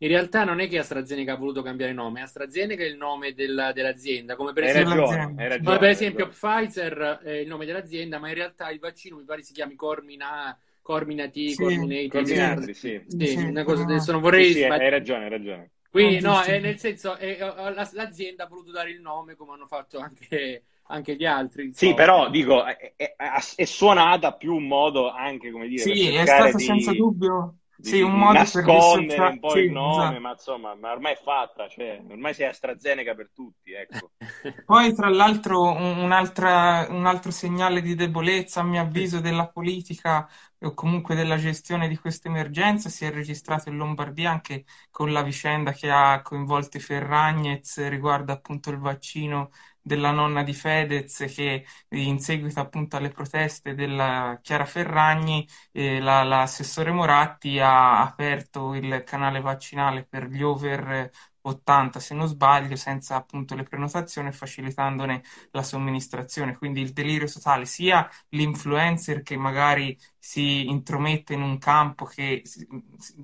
In 0.00 0.08
realtà 0.08 0.44
non 0.44 0.60
è 0.60 0.68
che 0.68 0.76
AstraZeneca 0.76 1.32
ha 1.32 1.36
voluto 1.36 1.62
cambiare 1.62 1.94
nome, 1.94 2.20
AstraZeneca 2.20 2.82
è 2.82 2.86
il 2.86 2.98
nome 2.98 3.32
della, 3.32 3.72
dell'azienda, 3.72 4.36
come 4.36 4.52
per 4.52 4.64
esempio, 4.64 4.94
ragione, 4.94 5.48
ragione, 5.48 5.62
come 5.64 5.78
per 5.78 5.88
esempio 5.88 6.28
Pfizer 6.28 7.20
è 7.24 7.30
il 7.30 7.48
nome 7.48 7.64
dell'azienda, 7.64 8.18
ma 8.18 8.28
in 8.28 8.34
realtà 8.34 8.68
il 8.68 8.78
vaccino 8.78 9.16
mi 9.16 9.24
pare 9.24 9.40
si 9.42 9.54
chiami 9.54 9.74
Cormina, 9.74 10.54
Cormina 10.82 11.28
T, 11.28 11.46
sì, 11.46 12.08
Corminati, 12.08 12.74
sì. 12.74 13.02
sì, 13.06 13.26
sì, 13.26 13.36
una 13.38 13.64
cosa, 13.64 13.84
adesso 13.84 14.12
non 14.12 14.20
vorrei... 14.20 14.52
Sì, 14.52 14.64
hai 14.64 14.90
ragione, 14.90 15.24
hai 15.24 15.30
ragione. 15.30 15.70
Quindi, 15.90 16.20
no, 16.20 16.42
è 16.42 16.58
nel 16.60 16.78
senso, 16.78 17.16
è, 17.16 17.38
l'azienda 17.92 18.44
ha 18.44 18.48
voluto 18.48 18.70
dare 18.70 18.90
il 18.90 19.00
nome 19.00 19.34
come 19.34 19.52
hanno 19.52 19.66
fatto 19.66 19.98
anche, 19.98 20.64
anche 20.88 21.16
gli 21.16 21.24
altri. 21.24 21.66
Insomma. 21.66 21.90
Sì, 21.90 21.96
però 21.96 22.30
dico, 22.30 22.64
è, 22.64 22.94
è, 22.96 23.14
è, 23.56 23.64
suonata 23.64 24.34
più 24.34 24.54
un 24.54 24.66
modo 24.66 25.10
anche, 25.10 25.50
come 25.50 25.68
dire, 25.68 25.82
sì, 25.82 26.14
è 26.14 26.26
stato 26.26 26.56
di... 26.56 26.64
senza 26.64 26.92
dubbio 26.92 27.54
sì, 27.80 28.00
un 28.00 28.12
modo 28.12 28.32
nascondere 28.38 29.20
per 29.20 29.30
un 29.30 29.38
po' 29.38 29.50
sì, 29.50 29.58
il 29.60 29.70
nome, 29.70 30.02
esatto. 30.02 30.20
ma 30.20 30.30
insomma, 30.32 30.74
ma 30.74 30.90
ormai 30.90 31.12
è 31.12 31.20
fatta, 31.22 31.68
cioè, 31.68 32.02
ormai 32.08 32.34
sei 32.34 32.46
AstraZeneca 32.46 33.14
per 33.14 33.30
tutti, 33.32 33.72
ecco. 33.72 34.10
Poi, 34.66 34.92
tra 34.94 35.08
l'altro, 35.08 35.62
un, 35.62 36.00
un 36.00 36.12
altro 37.06 37.30
segnale 37.30 37.80
di 37.80 37.94
debolezza, 37.94 38.60
a 38.60 38.64
mio 38.64 38.80
avviso, 38.80 39.20
della 39.20 39.46
politica 39.48 40.28
o 40.60 40.74
comunque 40.74 41.14
della 41.14 41.36
gestione 41.36 41.86
di 41.86 41.96
questa 41.96 42.28
emergenza 42.28 42.88
si 42.88 43.04
è 43.04 43.12
registrato 43.12 43.68
in 43.68 43.76
Lombardia 43.76 44.32
anche 44.32 44.64
con 44.90 45.12
la 45.12 45.22
vicenda 45.22 45.70
che 45.70 45.88
ha 45.88 46.20
coinvolto 46.20 46.78
i 46.78 46.80
Ferragnez 46.80 47.86
riguardo 47.88 48.32
appunto 48.32 48.70
il 48.70 48.78
vaccino 48.78 49.50
della 49.88 50.12
nonna 50.12 50.42
di 50.44 50.52
Fedez 50.54 51.24
che 51.34 51.64
in 51.90 52.20
seguito 52.20 52.60
appunto 52.60 52.96
alle 52.96 53.08
proteste 53.10 53.74
della 53.74 54.38
Chiara 54.42 54.64
Ferragni 54.66 55.46
eh, 55.72 56.00
la, 56.00 56.22
l'assessore 56.22 56.92
Moratti 56.92 57.58
ha 57.58 58.00
aperto 58.02 58.74
il 58.74 59.02
canale 59.04 59.40
vaccinale 59.40 60.04
per 60.04 60.26
gli 60.28 60.42
over 60.42 61.10
80 61.48 62.00
se 62.00 62.14
non 62.14 62.26
sbaglio, 62.26 62.76
senza 62.76 63.16
appunto 63.16 63.54
le 63.54 63.62
prenotazioni, 63.62 64.32
facilitandone 64.32 65.22
la 65.50 65.62
somministrazione. 65.62 66.56
Quindi 66.56 66.80
il 66.80 66.92
delirio 66.92 67.30
totale, 67.30 67.64
sia 67.64 68.08
l'influencer 68.30 69.22
che 69.22 69.36
magari 69.36 69.96
si 70.18 70.68
intromette 70.68 71.32
in 71.32 71.40
un 71.40 71.58
campo 71.58 72.04
che, 72.04 72.42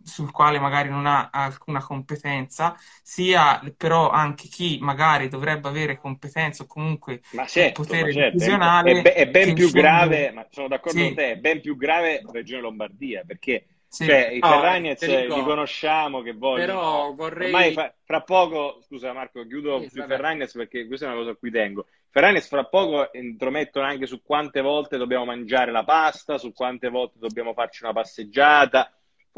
sul 0.04 0.30
quale 0.30 0.58
magari 0.58 0.88
non 0.88 1.06
ha 1.06 1.28
alcuna 1.30 1.82
competenza, 1.82 2.76
sia 3.02 3.60
però 3.76 4.08
anche 4.10 4.48
chi 4.48 4.78
magari 4.80 5.28
dovrebbe 5.28 5.68
avere 5.68 5.98
competenza 5.98 6.62
o 6.62 6.66
comunque 6.66 7.20
ma 7.32 7.46
certo, 7.46 7.82
potere 7.82 8.04
ma 8.04 8.38
certo. 8.38 8.86
È, 8.86 9.02
è, 9.12 9.28
ben 9.28 9.52
più 9.52 9.70
grave, 9.70 10.48
sono 10.50 10.68
d'accordo 10.68 10.98
sì. 10.98 11.04
con 11.04 11.14
te, 11.14 11.32
è 11.32 11.36
ben 11.36 11.60
più 11.60 11.76
grave 11.76 12.22
Regione 12.32 12.62
Lombardia, 12.62 13.22
perché 13.26 13.66
sì. 13.94 14.06
Cioè, 14.06 14.30
i 14.32 14.38
no, 14.40 14.48
Ferragnez 14.48 15.06
li 15.06 15.42
conosciamo 15.44 16.20
che 16.20 16.32
vogliono. 16.32 16.66
Però 16.66 17.14
vorrei... 17.14 17.46
Ormai 17.46 17.72
fa... 17.72 17.94
fra 18.02 18.22
poco, 18.22 18.80
scusa 18.82 19.12
Marco, 19.12 19.46
chiudo 19.46 19.82
sì, 19.82 19.90
sui 19.90 20.02
Ferragnez 20.02 20.52
perché 20.52 20.86
questa 20.88 21.06
è 21.06 21.08
una 21.08 21.18
cosa 21.18 21.30
a 21.30 21.36
cui 21.36 21.52
tengo. 21.52 21.86
Ferragnez 22.10 22.48
fra 22.48 22.64
poco 22.64 23.08
intromettono 23.12 23.86
anche 23.86 24.06
su 24.06 24.20
quante 24.22 24.60
volte 24.60 24.96
dobbiamo 24.96 25.24
mangiare 25.24 25.70
la 25.70 25.84
pasta, 25.84 26.38
su 26.38 26.52
quante 26.52 26.88
volte 26.88 27.18
dobbiamo 27.20 27.52
farci 27.52 27.84
una 27.84 27.92
passeggiata. 27.92 28.92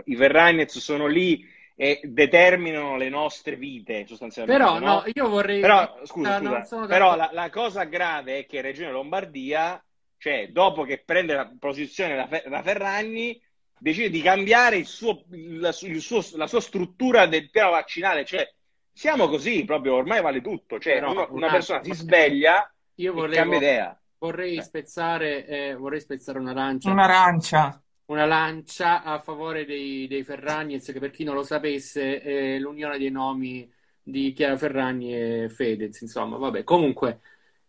I 0.05 0.17
Ferragnez 0.17 0.79
sono 0.79 1.07
lì 1.07 1.47
e 1.75 2.01
determinano 2.03 2.97
le 2.97 3.11
nostre 3.11 3.57
vite 3.57 4.07
sostanzialmente. 4.07 4.63
Però 4.63 4.79
no, 4.79 4.87
no 4.87 5.05
io 5.13 5.29
vorrei... 5.29 5.61
Però, 5.61 5.99
scusa, 6.05 6.41
scusa, 6.65 6.87
però 6.87 7.15
la, 7.15 7.29
la, 7.31 7.51
cosa 7.51 7.85
grave 7.85 8.39
è 8.39 8.47
che 8.47 8.63
Regione 8.63 8.91
Lombardia, 8.91 9.85
cioè 10.17 10.49
dopo 10.51 10.85
che 10.85 11.03
prende 11.05 11.35
la 11.35 11.53
posizione 11.59 12.17
la, 12.17 12.29
la 12.47 12.63
Ferragni 12.63 13.39
decide 13.79 14.11
di 14.11 14.23
cambiare 14.23 14.77
il 14.77 14.87
suo, 14.87 15.25
il, 15.31 15.77
il 15.83 16.01
suo, 16.01 16.25
la 16.35 16.47
sua 16.47 16.61
struttura 16.61 17.27
del 17.27 17.51
piano 17.51 17.71
vaccinale. 17.71 18.25
Cioè, 18.25 18.53
siamo 18.93 19.29
così, 19.29 19.65
proprio 19.65 19.95
ormai 19.95 20.23
vale 20.23 20.41
tutto. 20.41 20.79
Cioè, 20.79 21.01
no, 21.01 21.11
una, 21.11 21.27
una, 21.31 21.49
persona 21.49 21.83
si 21.83 21.93
sveglia 21.93 22.73
io 22.97 23.13
volevo, 23.13 23.33
e 23.33 23.37
cambia 23.37 23.59
idea. 23.59 24.01
Vorrei, 24.19 24.57
eh. 24.57 24.63
spezzare, 24.63 25.47
eh, 25.47 25.75
vorrei 25.75 26.01
spezzare 26.01 26.39
una 26.39 26.53
lancia. 26.53 26.91
Un'arancia. 26.91 27.81
Una 28.07 28.25
lancia 28.25 29.03
a 29.03 29.19
favore 29.19 29.65
dei, 29.65 30.07
dei 30.07 30.23
Ferragnez, 30.23 30.93
che 30.93 31.01
per 31.01 31.11
chi 31.11 31.25
non 31.25 31.35
lo 31.35 31.43
sapesse 31.43 32.21
è 32.21 32.59
l'unione 32.59 32.99
dei 32.99 33.11
nomi 33.11 33.69
di 34.01 34.33
Chiara 34.33 34.57
Ferragni 34.57 35.13
e 35.13 35.49
Fedez. 35.49 36.01
Insomma, 36.01 36.37
vabbè, 36.37 36.63
comunque 36.63 37.21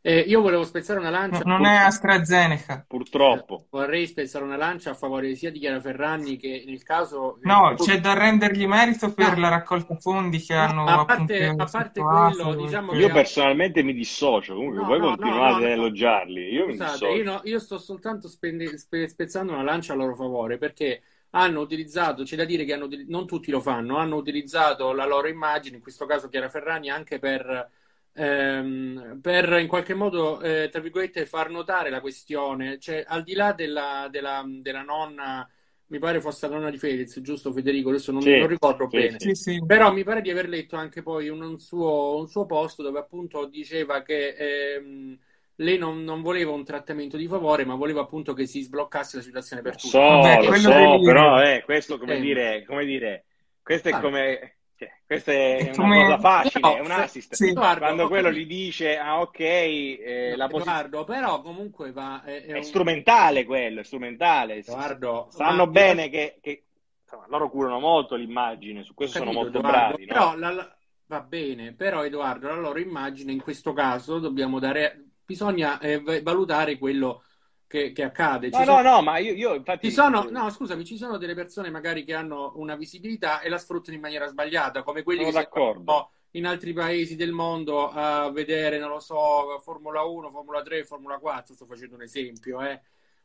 eh, 0.07 0.19
io 0.19 0.39
volevo 0.39 0.63
spezzare 0.63 1.01
una 1.01 1.09
lancia. 1.09 1.41
No, 1.43 1.57
non 1.57 1.65
è 1.65 1.75
AstraZeneca. 1.75 2.85
Purtroppo. 2.87 3.65
Vorrei 3.69 4.07
spezzare 4.07 4.45
una 4.45 4.55
lancia 4.55 4.91
a 4.91 4.93
favore 4.93 5.35
sia 5.35 5.51
di 5.51 5.59
Chiara 5.59 5.81
Ferragni 5.81 6.37
che 6.37 6.63
nel 6.65 6.81
caso. 6.81 7.39
No, 7.41 7.73
c'è 7.75 7.99
da 7.99 8.13
rendergli 8.13 8.65
merito 8.65 9.11
per 9.13 9.33
no. 9.33 9.41
la 9.41 9.49
raccolta 9.49 9.97
fondi 9.97 10.39
che 10.39 10.53
no, 10.53 10.61
hanno. 10.61 10.85
A 10.85 11.03
parte, 11.03 11.47
a 11.47 11.67
parte 11.69 11.99
quello, 11.99 12.55
diciamo 12.55 12.93
Io 12.93 13.09
personalmente 13.09 13.83
mi 13.83 13.93
dissocio. 13.93 14.55
Comunque, 14.55 14.85
voi 14.85 14.99
continuate 15.01 15.65
ad 15.65 15.71
elogiarli. 15.71 16.53
Io 16.53 16.69
Scusate, 16.69 17.05
mi 17.05 17.15
io, 17.17 17.41
io, 17.43 17.59
sto 17.59 17.77
soltanto 17.77 18.29
spende, 18.29 18.77
spe, 18.77 19.09
spezzando 19.09 19.51
una 19.51 19.63
lancia 19.63 19.91
a 19.91 19.97
loro 19.97 20.15
favore 20.15 20.57
perché 20.57 21.01
hanno 21.31 21.59
utilizzato, 21.59 22.23
c'è 22.23 22.37
da 22.37 22.45
dire 22.45 22.63
che 22.63 22.71
hanno, 22.71 22.87
non 23.07 23.27
tutti 23.27 23.51
lo 23.51 23.59
fanno, 23.59 23.97
hanno 23.97 24.15
utilizzato 24.15 24.93
la 24.93 25.05
loro 25.05 25.27
immagine, 25.27 25.75
in 25.75 25.81
questo 25.81 26.05
caso 26.05 26.29
Chiara 26.29 26.47
Ferragni, 26.47 26.89
anche 26.89 27.19
per 27.19 27.69
ehm, 28.17 29.19
per 29.21 29.59
in 29.59 29.67
qualche 29.67 29.93
modo, 29.93 30.41
eh, 30.41 30.69
tra 30.71 30.81
virgolette, 30.81 31.25
far 31.25 31.49
notare 31.49 31.89
la 31.89 32.01
questione, 32.01 32.79
cioè 32.79 33.03
al 33.07 33.23
di 33.23 33.33
là 33.33 33.53
della, 33.53 34.07
della, 34.09 34.43
della 34.45 34.81
nonna 34.81 35.47
mi 35.89 35.99
pare 35.99 36.19
fosse 36.19 36.47
la 36.47 36.55
nonna 36.55 36.69
di 36.69 36.77
Fedez, 36.77 37.21
giusto 37.21 37.53
Federico? 37.53 37.89
Adesso 37.89 38.11
non, 38.11 38.21
sì, 38.21 38.37
non 38.37 38.47
ricordo 38.47 38.89
sì, 38.89 38.97
bene. 38.97 39.35
Sì, 39.35 39.63
Però 39.65 39.93
mi 39.93 40.03
pare 40.03 40.21
di 40.21 40.29
aver 40.29 40.49
letto 40.49 40.75
anche 40.75 41.01
poi 41.01 41.29
un, 41.29 41.41
un, 41.41 41.59
suo, 41.59 42.17
un 42.17 42.27
suo, 42.27 42.45
post 42.45 42.81
dove 42.81 42.99
appunto 42.99 43.45
diceva 43.45 44.01
che 44.01 44.35
ehm, 44.37 45.17
lei 45.55 45.77
non, 45.77 46.03
non, 46.03 46.21
voleva 46.21 46.51
un 46.51 46.65
trattamento 46.65 47.15
di 47.15 47.27
favore, 47.27 47.63
ma 47.63 47.75
voleva 47.75 48.01
appunto 48.01 48.33
che 48.33 48.45
si 48.45 48.61
sbloccasse 48.63 49.17
la 49.17 49.23
situazione 49.23 49.61
per 49.61 49.75
tutti. 49.75 49.87
So, 49.87 49.99
Vabbè, 49.99 50.43
lo 50.43 50.55
so, 50.55 50.99
però 51.01 51.41
eh, 51.41 51.61
questo 51.63 51.97
come, 51.97 52.19
dire, 52.19 52.65
come 52.65 52.83
dire 52.83 53.25
questo 53.61 53.87
è 53.87 53.91
Guarda. 53.91 54.07
come... 54.07 54.56
cioè, 54.77 54.91
questa 55.05 55.31
è, 55.31 55.57
È 55.57 55.63
una 55.63 55.73
come- 55.75 56.01
cosa 56.03 56.19
facile, 56.19 56.59
Però, 56.61 56.75
è 56.75 56.79
un 56.79 56.85
se- 56.85 56.93
assist. 56.93 57.33
sì. 57.33 57.47
Edoardo, 57.49 57.79
Quando 57.79 58.07
quello 58.07 58.31
gli 58.31 58.45
dice, 58.45 58.97
ah 58.97 59.19
ok, 59.21 59.39
eh, 59.39 60.33
la 60.35 60.47
posizione... 60.47 60.77
Edoardo, 60.79 61.03
però 61.03 61.41
comunque 61.41 61.91
va... 61.91 62.21
È, 62.23 62.43
è 62.43 62.45
È 62.45 62.57
un- 62.57 62.63
strumentale 62.63 63.43
quello, 63.45 63.79
è 63.79 63.83
strumentale. 63.83 64.55
Edoardo, 64.57 65.27
Sanno 65.31 65.65
ma- 65.65 65.71
bene 65.71 66.09
che, 66.09 66.37
che, 66.41 66.63
insomma, 67.03 67.25
loro 67.27 67.49
curano 67.49 67.79
molto 67.79 68.15
l'immagine, 68.15 68.83
su 68.83 68.93
questo 68.93 69.17
sono 69.17 69.31
Capito, 69.31 69.43
molto 69.43 69.57
Edoardo, 69.67 69.95
bravi. 69.95 70.05
no? 70.05 70.13
Però 70.13 70.35
la- 70.37 70.51
la- 70.51 70.77
va 71.07 71.21
bene, 71.21 71.73
però 71.73 72.05
Edoardo, 72.05 72.47
la 72.47 72.55
loro 72.55 72.79
immagine 72.79 73.31
in 73.31 73.41
questo 73.41 73.73
caso 73.73 74.19
dobbiamo 74.19 74.59
dare, 74.59 75.05
bisogna 75.25 75.79
eh, 75.79 76.01
valutare 76.21 76.77
quello 76.77 77.23
che, 77.67 77.91
che 77.91 78.03
accade. 78.03 78.51
Ci 78.51 78.57
No, 78.59 78.65
sono- 78.65 78.81
no, 78.81 78.89
no, 78.95 79.01
ma 79.01 79.17
io, 79.19 79.33
io 79.33 79.53
infatti... 79.55 79.87
Ci 79.87 79.93
sono, 79.93 80.23
no, 80.29 80.49
scusami, 80.49 80.85
ci 80.85 80.97
sono 80.97 81.17
delle 81.17 81.35
persone 81.35 81.69
magari 81.69 82.03
che 82.03 82.13
hanno 82.13 82.53
una 82.55 82.75
visibilità 82.75 83.41
e 83.41 83.49
la 83.49 83.57
sfruttano 83.57 83.95
in 83.95 84.01
maniera 84.01 84.27
sbagliata, 84.27 84.83
come 84.83 85.03
quelli 85.03 85.19
Sono 85.25 85.31
che 85.31 85.37
d'accordo. 85.43 86.09
in 86.31 86.45
altri 86.45 86.73
paesi 86.73 87.15
del 87.15 87.31
mondo 87.31 87.89
a 87.89 88.31
vedere, 88.31 88.79
non 88.79 88.89
lo 88.89 88.99
so, 88.99 89.59
Formula 89.63 90.03
1, 90.03 90.29
Formula 90.31 90.61
3, 90.61 90.83
Formula 90.85 91.17
4, 91.19 91.53
sto 91.55 91.65
facendo 91.65 91.95
un 91.95 92.01
esempio, 92.03 92.61
eh. 92.61 92.81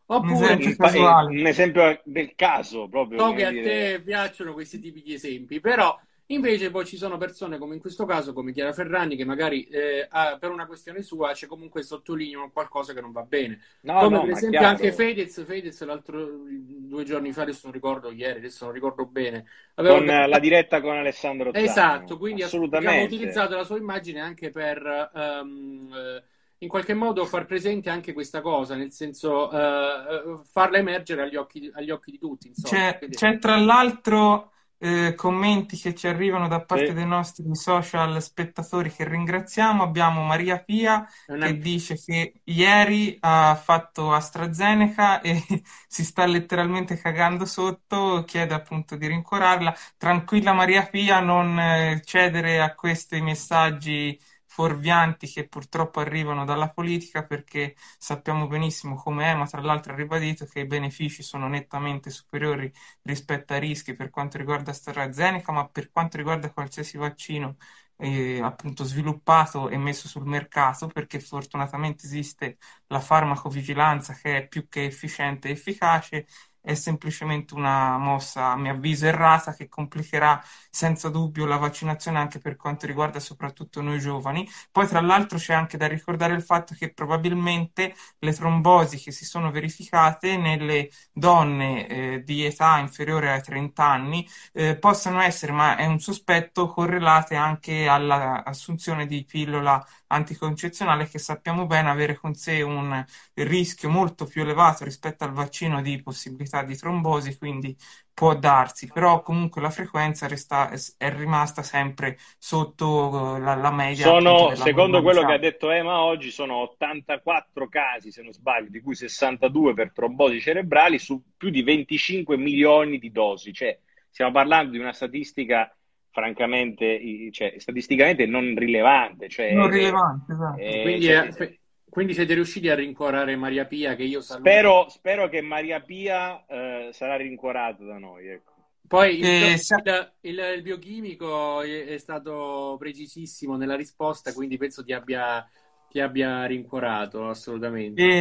Oppure 0.07 0.35
esempio 0.35 0.69
un, 0.71 0.77
casuale. 0.77 1.41
un 1.41 1.47
esempio 1.47 2.01
del 2.05 2.35
caso, 2.35 2.89
proprio. 2.89 3.19
so 3.19 3.33
che 3.33 3.45
a 3.47 3.51
dire. 3.51 3.63
te 3.97 4.03
piacciono 4.03 4.53
questi 4.53 4.79
tipi 4.81 5.03
di 5.03 5.15
esempi, 5.15 5.61
però 5.61 5.99
invece 6.33 6.71
poi 6.71 6.85
ci 6.85 6.97
sono 6.97 7.17
persone 7.17 7.59
come 7.59 7.75
in 7.75 7.81
questo 7.81 8.05
caso, 8.05 8.33
come 8.33 8.53
Chiara 8.53 8.73
Ferragni, 8.73 9.17
che 9.17 9.25
magari 9.25 9.65
eh, 9.65 10.07
ha- 10.09 10.37
per 10.39 10.51
una 10.51 10.67
questione 10.67 11.03
sua 11.03 11.33
c'è 11.33 11.47
comunque 11.47 11.83
sottolineano 11.83 12.51
qualcosa 12.51 12.93
che 12.93 13.01
non 13.01 13.13
va 13.13 13.23
bene. 13.23 13.61
No, 13.83 14.01
come 14.01 14.17
no, 14.17 14.23
per 14.23 14.31
esempio 14.33 14.59
chiaro. 14.59 14.77
anche 14.77 14.93
Fedez, 14.93 15.45
Fedez 15.45 15.85
l'altro 15.85 16.29
due 16.47 17.05
giorni 17.05 17.33
fa, 17.33 17.43
adesso 17.43 17.61
non 17.65 17.73
ricordo 17.73 18.11
ieri, 18.11 18.39
adesso 18.39 18.65
non 18.65 18.75
ricordo 18.75 19.07
bene, 19.07 19.45
aveva 19.75 19.97
Con 19.97 20.07
la 20.07 20.39
diretta 20.39 20.81
con 20.81 20.97
Alessandro 20.97 21.53
Zano. 21.53 21.65
Esatto, 21.65 22.19
quindi 22.19 22.43
assolutamente. 22.43 23.15
utilizzato 23.15 23.57
la 23.57 23.65
sua 23.65 23.77
immagine 23.77 24.21
anche 24.21 24.51
per 24.51 25.11
eh, 25.15 26.23
in 26.59 26.69
qualche 26.69 26.95
modo 26.95 27.25
far 27.25 27.45
presente 27.45 27.91
anche 27.91 28.13
questa 28.13 28.41
cosa, 28.41 28.77
nel 28.77 28.93
senso 28.93 29.51
eh, 29.51 30.41
farla 30.45 30.79
emergere 30.79 31.23
agli 31.23 31.37
occhi, 31.37 31.71
agli 31.75 31.91
occhi 31.91 32.13
di 32.13 32.19
tutti. 32.19 32.49
Insomma. 32.49 32.93
C'è, 32.99 33.09
c'è 33.09 33.39
tra 33.39 33.57
l'altro 33.57 34.52
eh, 34.83 35.15
commenti 35.15 35.77
che 35.77 35.95
ci 35.95 36.09
arrivano 36.09 36.49
da 36.49 36.65
parte 36.65 36.93
Sì. 36.93 36.95
dei 36.95 37.07
nostri 37.07 37.45
social 37.55 38.21
spettatori 38.23 38.91
che 38.93 39.09
ringraziamo. 39.09 39.83
Abbiamo 39.83 40.23
Maria 40.25 40.59
Pia 40.63 41.07
una- 41.29 41.49
che 41.49 41.59
dice 41.59 41.97
che 41.97 42.41
ieri 42.45 43.17
ha 43.21 43.55
fatto 43.57 44.13
AstraZeneca 44.13 45.21
e 45.21 45.43
si 45.89 46.05
sta 46.05 46.25
letteralmente 46.27 46.97
cagando 46.99 47.45
sotto, 47.47 48.25
chiede 48.27 48.55
appunto 48.55 48.97
di 48.97 49.07
rincuorarla. 49.07 49.75
Tranquilla 49.97 50.53
Maria 50.53 50.87
Pia, 50.87 51.21
non 51.21 51.59
eh, 51.59 52.01
cedere 52.05 52.61
a 52.61 52.75
questi 52.75 53.21
messaggi 53.21 54.19
fuorvianti 54.53 55.27
che 55.27 55.49
purtroppo 55.49 56.01
arrivano 56.01 56.45
dalla 56.45 56.69
politica 56.71 57.25
perché 57.25 57.75
sappiamo 57.99 58.47
benissimo 58.47 58.97
come 58.97 59.31
Ema 59.31 59.47
tra 59.47 59.63
l'altro 59.63 59.93
ha 59.95 59.97
ribadito 59.97 60.45
che 60.45 60.61
i 60.61 60.67
benefici 60.67 61.23
sono 61.23 61.49
nettamente 61.49 62.11
superiori 62.11 62.71
rispetto 63.03 63.55
ai 63.55 63.61
rischi 63.61 63.95
per 63.95 64.11
quanto 64.11 64.37
riguarda 64.37 64.71
AstraZeneca, 64.73 65.53
ma 65.53 65.67
per 65.69 65.91
quanto 65.91 66.19
riguarda 66.19 66.53
qualsiasi 66.53 66.99
vaccino 66.99 67.57
eh, 67.97 68.41
appunto 68.43 68.85
sviluppato 68.85 69.69
e 69.71 69.77
messo 69.79 70.09
sul 70.09 70.27
mercato, 70.27 70.87
perché 70.89 71.21
fortunatamente 71.21 72.05
esiste 72.07 72.59
la 72.89 73.01
farmacovigilanza 73.01 74.13
che 74.15 74.37
è 74.39 74.49
più 74.49 74.69
che 74.69 74.85
efficiente 74.85 75.49
e 75.49 75.53
efficace, 75.53 76.27
è 76.63 76.75
semplicemente 76.75 77.55
una 77.55 77.99
mossa, 77.99 78.53
a 78.53 78.57
mio 78.57 78.73
avviso, 78.73 79.07
errata 79.07 79.55
che 79.55 79.69
complicherà 79.69 80.43
senza 80.71 81.09
dubbio 81.11 81.45
la 81.47 81.57
vaccinazione 81.57 82.19
anche 82.19 82.39
per 82.39 82.57
quanto 82.57 82.87
riguarda 82.87 83.21
soprattutto 83.21 83.81
noi 83.83 83.99
giovani. 83.99 84.49
Poi, 84.71 84.87
tra 84.87 85.01
l'altro, 85.01 85.39
c'è 85.39 85.55
anche 85.55 85.77
da 85.77 85.87
ricordare 85.87 86.35
il 86.35 86.43
fatto 86.43 86.75
che 86.75 86.93
probabilmente 86.93 87.95
le 88.21 88.33
trombosi 88.33 88.99
che 88.99 89.11
si 89.13 89.25
sono 89.25 89.51
verificate 89.51 90.37
nelle 90.37 90.89
donne 91.13 91.87
eh, 91.89 92.23
di 92.25 92.45
età 92.45 92.79
inferiore 92.79 93.33
ai 93.33 93.43
30 93.43 93.85
anni 93.85 94.27
eh, 94.53 94.77
possano 94.79 95.21
essere, 95.21 95.53
ma 95.53 95.77
è 95.77 95.87
un 95.87 95.99
sospetto, 96.01 96.69
correlate 96.69 97.35
anche 97.35 97.89
all'assunzione 97.89 99.07
di 99.07 99.25
pillola 99.25 99.85
anticoncezionale 100.13 101.09
che 101.09 101.19
sappiamo 101.19 101.67
bene 101.67 101.91
avere 101.91 102.17
con 102.17 102.35
sé 102.35 102.63
un 102.63 103.05
rischio 103.35 103.89
molto 103.89 104.27
più 104.27 104.43
elevato 104.43 104.85
rispetto 104.85 105.25
al 105.25 105.33
vaccino 105.33 105.81
di 105.81 106.03
possibilità 106.03 106.63
di 106.63 106.77
trombosi, 106.77 107.39
quindi 107.39 107.77
può 108.15 108.37
darsi, 108.37 108.91
però 108.93 109.23
comunque 109.23 109.63
la 109.63 109.71
frequenza 109.71 110.29
resta, 110.29 110.71
è 110.99 111.11
rimasta 111.15 111.63
sempre 111.63 112.19
sotto 112.39 113.37
eh, 113.37 113.41
la, 113.41 113.55
la 113.55 113.71
media. 113.71 114.05
Sono, 114.05 114.55
secondo 114.55 115.03
quello 115.03 115.25
che 115.25 115.33
ha 115.33 115.39
detto 115.39 115.71
Ema 115.71 116.03
oggi, 116.03 116.31
sono 116.31 116.57
84 116.57 117.69
casi, 117.69 118.13
se 118.13 118.23
non 118.23 118.33
sbaglio, 118.33 118.69
di 118.69 118.81
cui 118.81 118.95
62 118.95 119.73
per 119.75 119.93
trombosi 119.93 120.41
cerebrali 120.41 120.99
su 120.99 121.23
più 121.37 121.49
di 121.49 121.63
25 121.63 122.37
milioni 122.37 122.99
di 122.99 123.11
dosi. 123.11 123.53
Cioè, 123.53 123.79
stiamo 124.11 124.33
parlando 124.33 124.73
di 124.73 124.79
una 124.79 124.93
statistica 124.93 125.75
francamente, 126.13 127.31
cioè, 127.33 127.55
statisticamente 127.59 128.27
non 128.27 128.55
rilevante. 128.57 129.29
Cioè, 129.29 129.53
Non 129.55 129.69
rilevante, 129.71 130.33
esatto. 130.33 130.61
eh, 130.61 130.81
quindi, 130.81 131.03
cioè, 131.03 131.29
eh, 131.39 131.61
quindi 131.89 132.15
siete 132.15 132.35
riusciti 132.35 132.69
a 132.69 132.75
rincuorare 132.75 133.37
Maria 133.37 133.67
Pia, 133.67 133.95
che 133.97 134.05
io 134.05 134.21
saluto. 134.21 134.49
spero, 134.51 134.89
spero 134.89 135.29
che 135.29 135.41
Maria 135.41 135.81
Pia 135.81 136.45
eh, 136.47 136.91
sarà 136.93 137.17
rincuorata 137.17 137.85
da 137.85 137.99
noi. 137.99 138.29
Ecco. 138.29 138.51
Poi 138.87 139.19
il, 139.21 139.31
Eh, 139.31 139.57
il- 139.85 140.13
il- 140.21 140.39
il 140.57 140.63
biochimico 140.63 141.63
è, 141.63 141.87
è 141.87 141.99
stato 141.99 142.77
precisissimo 142.79 143.57
nella 143.57 143.77
risposta, 143.77 144.33
quindi 144.33 144.57
penso 144.57 144.85
ti 144.85 144.93
abbia, 144.93 145.47
ti 145.89 146.01
abbia 146.01 146.45
rincuorato 146.47 147.29
assolutamente. 147.29 148.19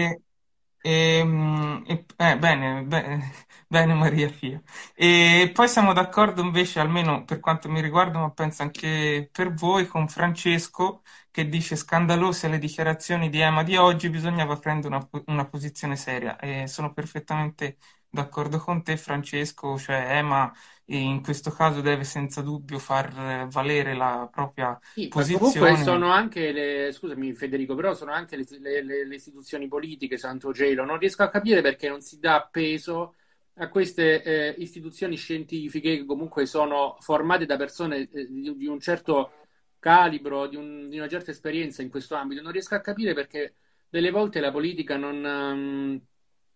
Ehm, 0.84 1.84
eh, 2.18 2.38
bene, 2.38 2.84
bene, 2.84 3.32
bene 3.68 3.94
Maria 3.94 4.30
Pia. 4.32 4.60
E 4.96 5.52
poi 5.54 5.68
siamo 5.68 5.94
d'accordo 5.94 6.42
invece, 6.42 6.80
almeno 6.80 7.24
per 7.24 7.40
quanto 7.40 7.70
mi 7.70 7.82
riguarda, 7.82 8.18
ma 8.20 8.32
penso 8.32 8.64
anche 8.64 9.30
per 9.32 9.54
voi, 9.54 9.86
con 9.88 10.08
Francesco 10.08 11.04
che 11.30 11.48
dice 11.48 11.76
scandalose 11.76 12.48
le 12.48 12.58
dichiarazioni 12.58 13.30
di 13.30 13.40
Ema 13.40 13.62
di 13.64 13.78
oggi, 13.78 14.10
bisognava 14.10 14.58
prendere 14.58 14.96
una, 14.96 15.10
una 15.28 15.48
posizione 15.48 15.96
seria. 15.96 16.38
E 16.40 16.66
sono 16.68 16.94
perfettamente 16.94 17.78
d'accordo 18.12 18.60
con 18.60 18.84
te, 18.84 18.98
Francesco, 18.98 19.78
cioè 19.78 20.18
Ema 20.18 20.52
in 20.86 21.22
questo 21.24 21.52
caso 21.52 21.82
deve 21.82 22.04
senza 22.04 22.42
dubbio 22.42 22.80
far 22.80 23.18
eh, 23.18 23.48
valere 23.50 23.94
la 23.96 24.28
propria 24.32 24.78
Sì, 24.94 25.14
ma 25.16 25.30
comunque 25.30 25.78
posizione. 25.78 25.78
sono 25.78 26.12
anche 26.12 26.52
le, 26.52 26.92
scusami 26.92 27.32
Federico, 27.34 27.76
però 27.76 27.94
sono 27.94 28.12
anche 28.12 28.36
le, 28.36 28.46
le- 28.60 29.06
le- 29.06 29.16
istituzioni 29.16 29.70
politiche, 29.70 30.18
Santo 30.18 30.52
Gelo. 30.52 30.84
Non 30.84 30.98
riesco 30.98 31.24
a 31.24 31.30
capire 31.30 31.62
perché 31.62 31.88
non 31.88 32.02
si 32.02 32.20
dà 32.20 32.46
peso 32.52 33.16
a 33.56 33.70
queste 33.70 34.22
eh, 34.22 34.56
istituzioni 34.62 35.16
scientifiche 35.16 35.96
che 36.00 36.06
comunque 36.06 36.46
sono 36.46 36.98
formate 37.00 37.46
da 37.46 37.56
persone 37.56 38.10
eh, 38.12 38.28
di, 38.28 38.54
di 38.58 38.66
un 38.68 38.82
certo 38.82 39.36
calibro, 39.80 40.48
di, 40.48 40.58
un- 40.58 40.90
di 40.90 40.98
una 40.98 41.08
certa 41.08 41.32
esperienza 41.32 41.82
in 41.82 41.90
questo 41.90 42.16
ambito. 42.16 42.42
Non 42.42 42.52
riesco 42.52 42.76
a 42.76 42.82
capire 42.82 43.14
perché 43.14 43.56
delle 43.88 44.12
volte 44.12 44.42
la 44.42 44.52
politica 44.52 44.98
non, 44.98 45.26
ehm, 45.26 46.02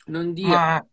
non 0.07 0.33
dia... 0.33 0.57
Ma 0.57 0.85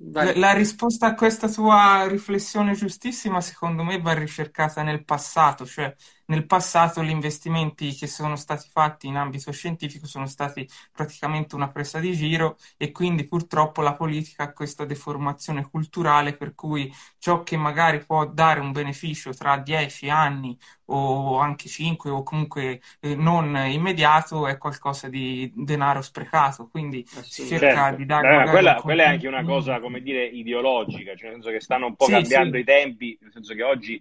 La, 0.00 0.52
risposta 0.52 1.06
a 1.08 1.14
questa 1.14 1.48
tua 1.48 2.06
riflessione 2.06 2.74
giustissima, 2.74 3.40
secondo 3.40 3.82
me, 3.82 4.00
va 4.00 4.12
ricercata 4.14 4.82
nel 4.84 5.04
passato, 5.04 5.66
cioè 5.66 5.92
nel 6.28 6.46
passato 6.46 7.02
gli 7.02 7.10
investimenti 7.10 7.94
che 7.94 8.06
sono 8.06 8.36
stati 8.36 8.68
fatti 8.70 9.06
in 9.06 9.16
ambito 9.16 9.50
scientifico 9.52 10.06
sono 10.06 10.26
stati 10.26 10.66
praticamente 10.92 11.54
una 11.54 11.70
presa 11.70 11.98
di 12.00 12.14
giro 12.14 12.56
e 12.76 12.90
quindi 12.92 13.26
purtroppo 13.26 13.82
la 13.82 13.94
politica 13.94 14.44
ha 14.44 14.52
questa 14.52 14.84
deformazione 14.84 15.68
culturale 15.70 16.36
per 16.36 16.54
cui 16.54 16.92
ciò 17.18 17.42
che 17.42 17.56
magari 17.56 18.04
può 18.04 18.26
dare 18.26 18.60
un 18.60 18.72
beneficio 18.72 19.32
tra 19.34 19.56
dieci 19.58 20.08
anni 20.10 20.56
o 20.86 21.38
anche 21.38 21.68
cinque 21.68 22.10
o 22.10 22.22
comunque 22.22 22.80
eh, 23.00 23.14
non 23.14 23.56
immediato 23.56 24.46
è 24.46 24.58
qualcosa 24.58 25.08
di 25.08 25.50
denaro 25.54 26.02
sprecato, 26.02 26.68
quindi 26.68 27.06
si 27.26 27.46
Assolutamente. 27.46 27.46
cerca 27.46 27.90
Certo. 27.90 27.92
di 27.92 28.06
dare 28.06 28.28
Beh, 28.28 28.30
magari 28.30 28.48
quella, 28.48 28.82
quella 28.82 29.04
è 29.04 29.06
anche 29.06 29.28
una 29.28 29.44
cosa, 29.44 29.80
come 29.80 30.00
dire, 30.02 30.26
ideologica, 30.26 31.14
cioè 31.14 31.30
nel 31.30 31.34
senso 31.42 31.50
che 31.50 31.60
stanno 31.60 31.86
un 31.86 31.96
po' 31.96 32.06
Sì, 32.06 32.08
cambiando 32.08 32.56
sì. 32.56 32.58
i 32.58 32.64
tempi, 32.64 33.16
nel 33.20 33.32
senso 33.32 33.54
che 33.54 33.62
oggi, 33.62 34.00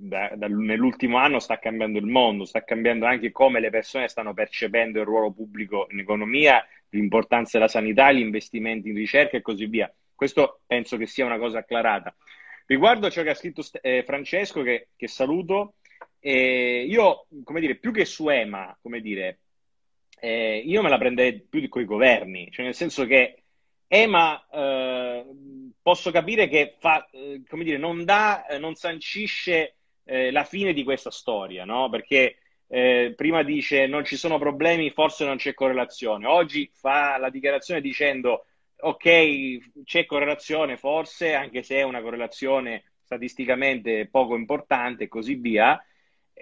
da- 0.00 0.32
da- 0.34 0.48
nell'ultimo 0.48 1.18
anno, 1.18 1.38
sta 1.38 1.58
cambiando 1.58 1.98
il 1.98 2.06
mondo, 2.06 2.44
sta 2.44 2.64
cambiando 2.64 3.06
anche 3.06 3.30
come 3.30 3.60
le 3.60 3.70
persone 3.70 4.08
stanno 4.08 4.32
percependo 4.32 4.98
il 4.98 5.04
ruolo 5.04 5.30
pubblico 5.30 5.86
in 5.90 6.00
economia, 6.00 6.64
l'importanza 6.90 7.58
della 7.58 7.68
sanità, 7.68 8.10
gli 8.10 8.20
investimenti 8.20 8.88
in 8.88 8.94
ricerca 8.94 9.36
e 9.36 9.42
così 9.42 9.66
via. 9.66 9.92
Questo 10.14 10.60
penso 10.66 10.96
che 10.96 11.06
sia 11.06 11.24
una 11.24 11.38
cosa 11.38 11.58
acclarata. 11.58 12.14
Riguardo 12.66 13.06
a 13.06 13.10
ciò 13.10 13.22
che 13.22 13.30
ha 13.30 13.34
scritto 13.34 13.62
eh, 13.80 14.02
Francesco, 14.04 14.62
che, 14.62 14.88
che 14.96 15.08
saluto, 15.08 15.74
eh, 16.20 16.84
io, 16.88 17.26
come 17.44 17.60
dire, 17.60 17.76
più 17.76 17.92
che 17.92 18.04
su 18.04 18.28
EMA, 18.28 18.78
come 18.80 19.00
dire, 19.00 19.40
eh, 20.20 20.62
io 20.64 20.82
me 20.82 20.88
la 20.88 20.98
prenderei 20.98 21.40
più 21.40 21.66
con 21.68 21.82
i 21.82 21.86
governi, 21.86 22.50
cioè 22.50 22.64
nel 22.64 22.74
senso 22.74 23.06
che 23.06 23.42
EMA, 23.88 24.46
eh, 24.52 25.24
posso 25.82 26.10
capire 26.10 26.46
che 26.48 26.76
fa, 26.78 27.08
eh, 27.10 27.42
come 27.48 27.64
dire, 27.64 27.78
non 27.78 28.04
dà, 28.04 28.46
eh, 28.46 28.58
non 28.58 28.74
sancisce 28.74 29.76
eh, 30.10 30.32
la 30.32 30.42
fine 30.42 30.72
di 30.72 30.82
questa 30.82 31.12
storia, 31.12 31.64
no? 31.64 31.88
Perché 31.88 32.38
eh, 32.66 33.14
prima 33.16 33.44
dice 33.44 33.86
non 33.86 34.04
ci 34.04 34.16
sono 34.16 34.38
problemi, 34.38 34.90
forse 34.90 35.24
non 35.24 35.36
c'è 35.36 35.54
correlazione. 35.54 36.26
Oggi 36.26 36.68
fa 36.74 37.16
la 37.16 37.30
dichiarazione 37.30 37.80
dicendo 37.80 38.46
ok, 38.76 39.84
c'è 39.84 40.06
correlazione 40.06 40.76
forse, 40.76 41.34
anche 41.34 41.62
se 41.62 41.76
è 41.76 41.82
una 41.82 42.00
correlazione 42.02 42.84
statisticamente 43.02 44.08
poco 44.10 44.34
importante 44.34 45.04
e 45.04 45.08
così 45.08 45.34
via. 45.34 45.80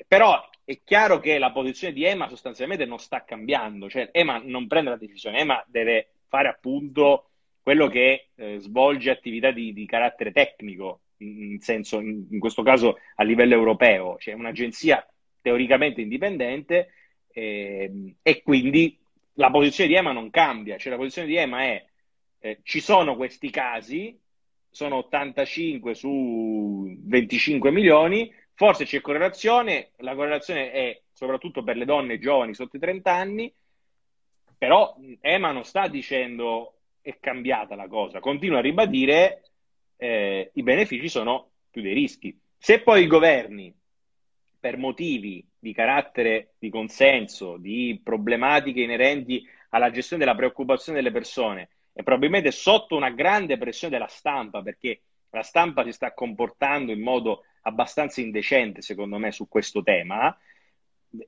Però 0.07 0.49
è 0.65 0.81
chiaro 0.83 1.19
che 1.19 1.39
la 1.39 1.53
posizione 1.53 1.93
di 1.93 2.05
Ema 2.05 2.29
sostanzialmente 2.29 2.87
non 2.87 2.99
sta 2.99 3.25
cambiando, 3.25 3.91
cioè 3.91 4.09
Ema 4.13 4.41
non 4.43 4.67
prende 4.67 4.91
la 4.91 4.97
decisione, 4.97 5.41
Ema 5.41 5.63
deve 5.67 6.13
fare 6.27 6.49
appunto 6.49 7.31
quello 7.63 7.89
che 7.89 8.29
eh, 8.35 8.59
svolge 8.61 9.11
attività 9.11 9.51
di, 9.51 9.75
di, 9.75 9.85
carattere 9.85 10.33
tecnico, 10.33 11.01
in, 11.19 11.61
senso, 11.61 12.01
in, 12.01 12.39
questo 12.39 12.63
caso 12.63 12.99
a 13.17 13.23
livello 13.23 13.55
europeo, 13.55 14.17
cioè 14.19 14.35
un'agenzia 14.35 15.07
teoricamente 15.41 16.01
indipendente 16.01 16.93
eh, 17.33 18.15
e 18.23 18.43
quindi 18.43 18.99
la 19.35 19.51
posizione 19.51 19.89
di 19.89 19.97
EMA 19.97 20.13
non 20.13 20.31
cambia, 20.31 20.77
cioè 20.77 20.93
la 20.93 20.99
posizione 20.99 21.29
di 21.29 21.37
EMA 21.37 21.63
è 21.63 21.87
eh, 22.41 22.61
ci 22.63 22.81
sono 22.81 23.17
questi 23.17 23.51
casi, 23.51 24.19
sono 24.71 24.97
85 24.97 25.95
su 25.95 26.97
25 27.01 27.71
milioni, 27.71 28.33
forse 28.55 28.85
c'è 28.85 29.01
correlazione, 29.01 29.91
la 29.99 30.15
correlazione 30.15 30.71
è 30.73 31.01
soprattutto 31.13 31.63
per 31.63 31.77
le 31.77 31.85
donne 31.85 32.19
giovani 32.19 32.55
sotto 32.55 32.77
i 32.77 32.81
30 32.81 33.13
anni, 33.13 33.53
però 34.57 34.97
EMA 35.21 35.53
non 35.53 35.65
sta 35.65 35.89
dicendo 35.89 36.75
è 37.01 37.19
cambiata 37.21 37.75
la 37.75 37.89
cosa, 37.89 38.21
continua 38.21 38.59
a 38.59 38.63
ribadire 38.63 39.43
eh, 39.99 40.51
i 40.55 40.63
benefici 40.63 41.09
sono 41.09 41.51
più 41.71 41.83
dei 41.83 41.93
rischi. 41.93 42.37
Se 42.57 42.81
poi 42.81 43.03
i 43.03 43.07
governi, 43.07 43.75
per 44.59 44.77
motivi 44.77 45.47
di 45.59 45.73
carattere 45.73 46.55
di 46.59 46.71
consenso, 46.71 47.57
di 47.59 48.01
problematiche 48.03 48.81
inerenti 48.81 49.47
alla 49.71 49.91
gestione 49.91 50.25
della 50.25 50.37
preoccupazione 50.37 50.99
delle 50.99 51.13
persone, 51.13 51.69
e 51.93 52.03
probabilmente 52.03 52.51
sotto 52.53 52.97
una 52.97 53.11
grande 53.11 53.59
pressione 53.59 53.93
della 53.93 54.09
stampa, 54.09 54.63
perché 54.63 55.03
la 55.31 55.43
stampa 55.43 55.85
si 55.85 55.93
sta 55.93 56.15
comportando 56.15 56.93
in 56.93 57.01
modo 57.01 57.45
abbastanza 57.63 58.21
indecente, 58.21 58.83
secondo 58.83 59.19
me, 59.19 59.31
su 59.33 59.49
questo 59.49 59.83
tema, 59.83 60.37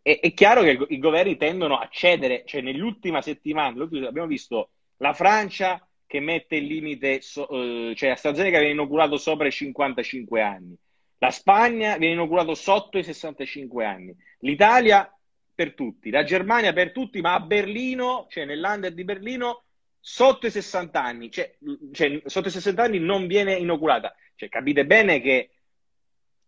è, 0.02 0.20
è 0.20 0.32
chiaro 0.32 0.62
che 0.62 0.86
i 0.88 0.98
governi 0.98 1.36
tendono 1.36 1.76
a 1.76 1.88
cedere, 1.90 2.44
cioè 2.46 2.60
nell'ultima 2.60 3.20
settimana 3.20 3.82
abbiamo 3.82 4.26
visto 4.26 4.70
la 4.98 5.12
Francia 5.12 5.84
che 6.10 6.18
mette 6.18 6.56
il 6.56 6.64
limite, 6.64 7.20
so, 7.20 7.48
eh, 7.48 7.94
cioè 7.94 8.08
AstraZeneca 8.08 8.58
viene 8.58 8.72
inoculato 8.72 9.16
sopra 9.16 9.46
i 9.46 9.52
55 9.52 10.42
anni, 10.42 10.76
la 11.18 11.30
Spagna 11.30 11.96
viene 11.98 12.14
inoculato 12.14 12.56
sotto 12.56 12.98
i 12.98 13.04
65 13.04 13.84
anni, 13.84 14.12
l'Italia 14.40 15.08
per 15.54 15.74
tutti, 15.74 16.10
la 16.10 16.24
Germania 16.24 16.72
per 16.72 16.90
tutti, 16.90 17.20
ma 17.20 17.34
a 17.34 17.40
Berlino, 17.40 18.26
cioè 18.28 18.44
nell'under 18.44 18.92
di 18.92 19.04
Berlino, 19.04 19.62
sotto 20.00 20.48
i 20.48 20.50
60 20.50 21.00
anni, 21.00 21.30
cioè, 21.30 21.56
cioè, 21.92 22.20
sotto 22.24 22.48
i 22.48 22.50
60 22.50 22.82
anni 22.82 22.98
non 22.98 23.28
viene 23.28 23.54
inoculata. 23.54 24.12
Cioè, 24.34 24.48
capite 24.48 24.84
bene 24.86 25.20
che 25.20 25.50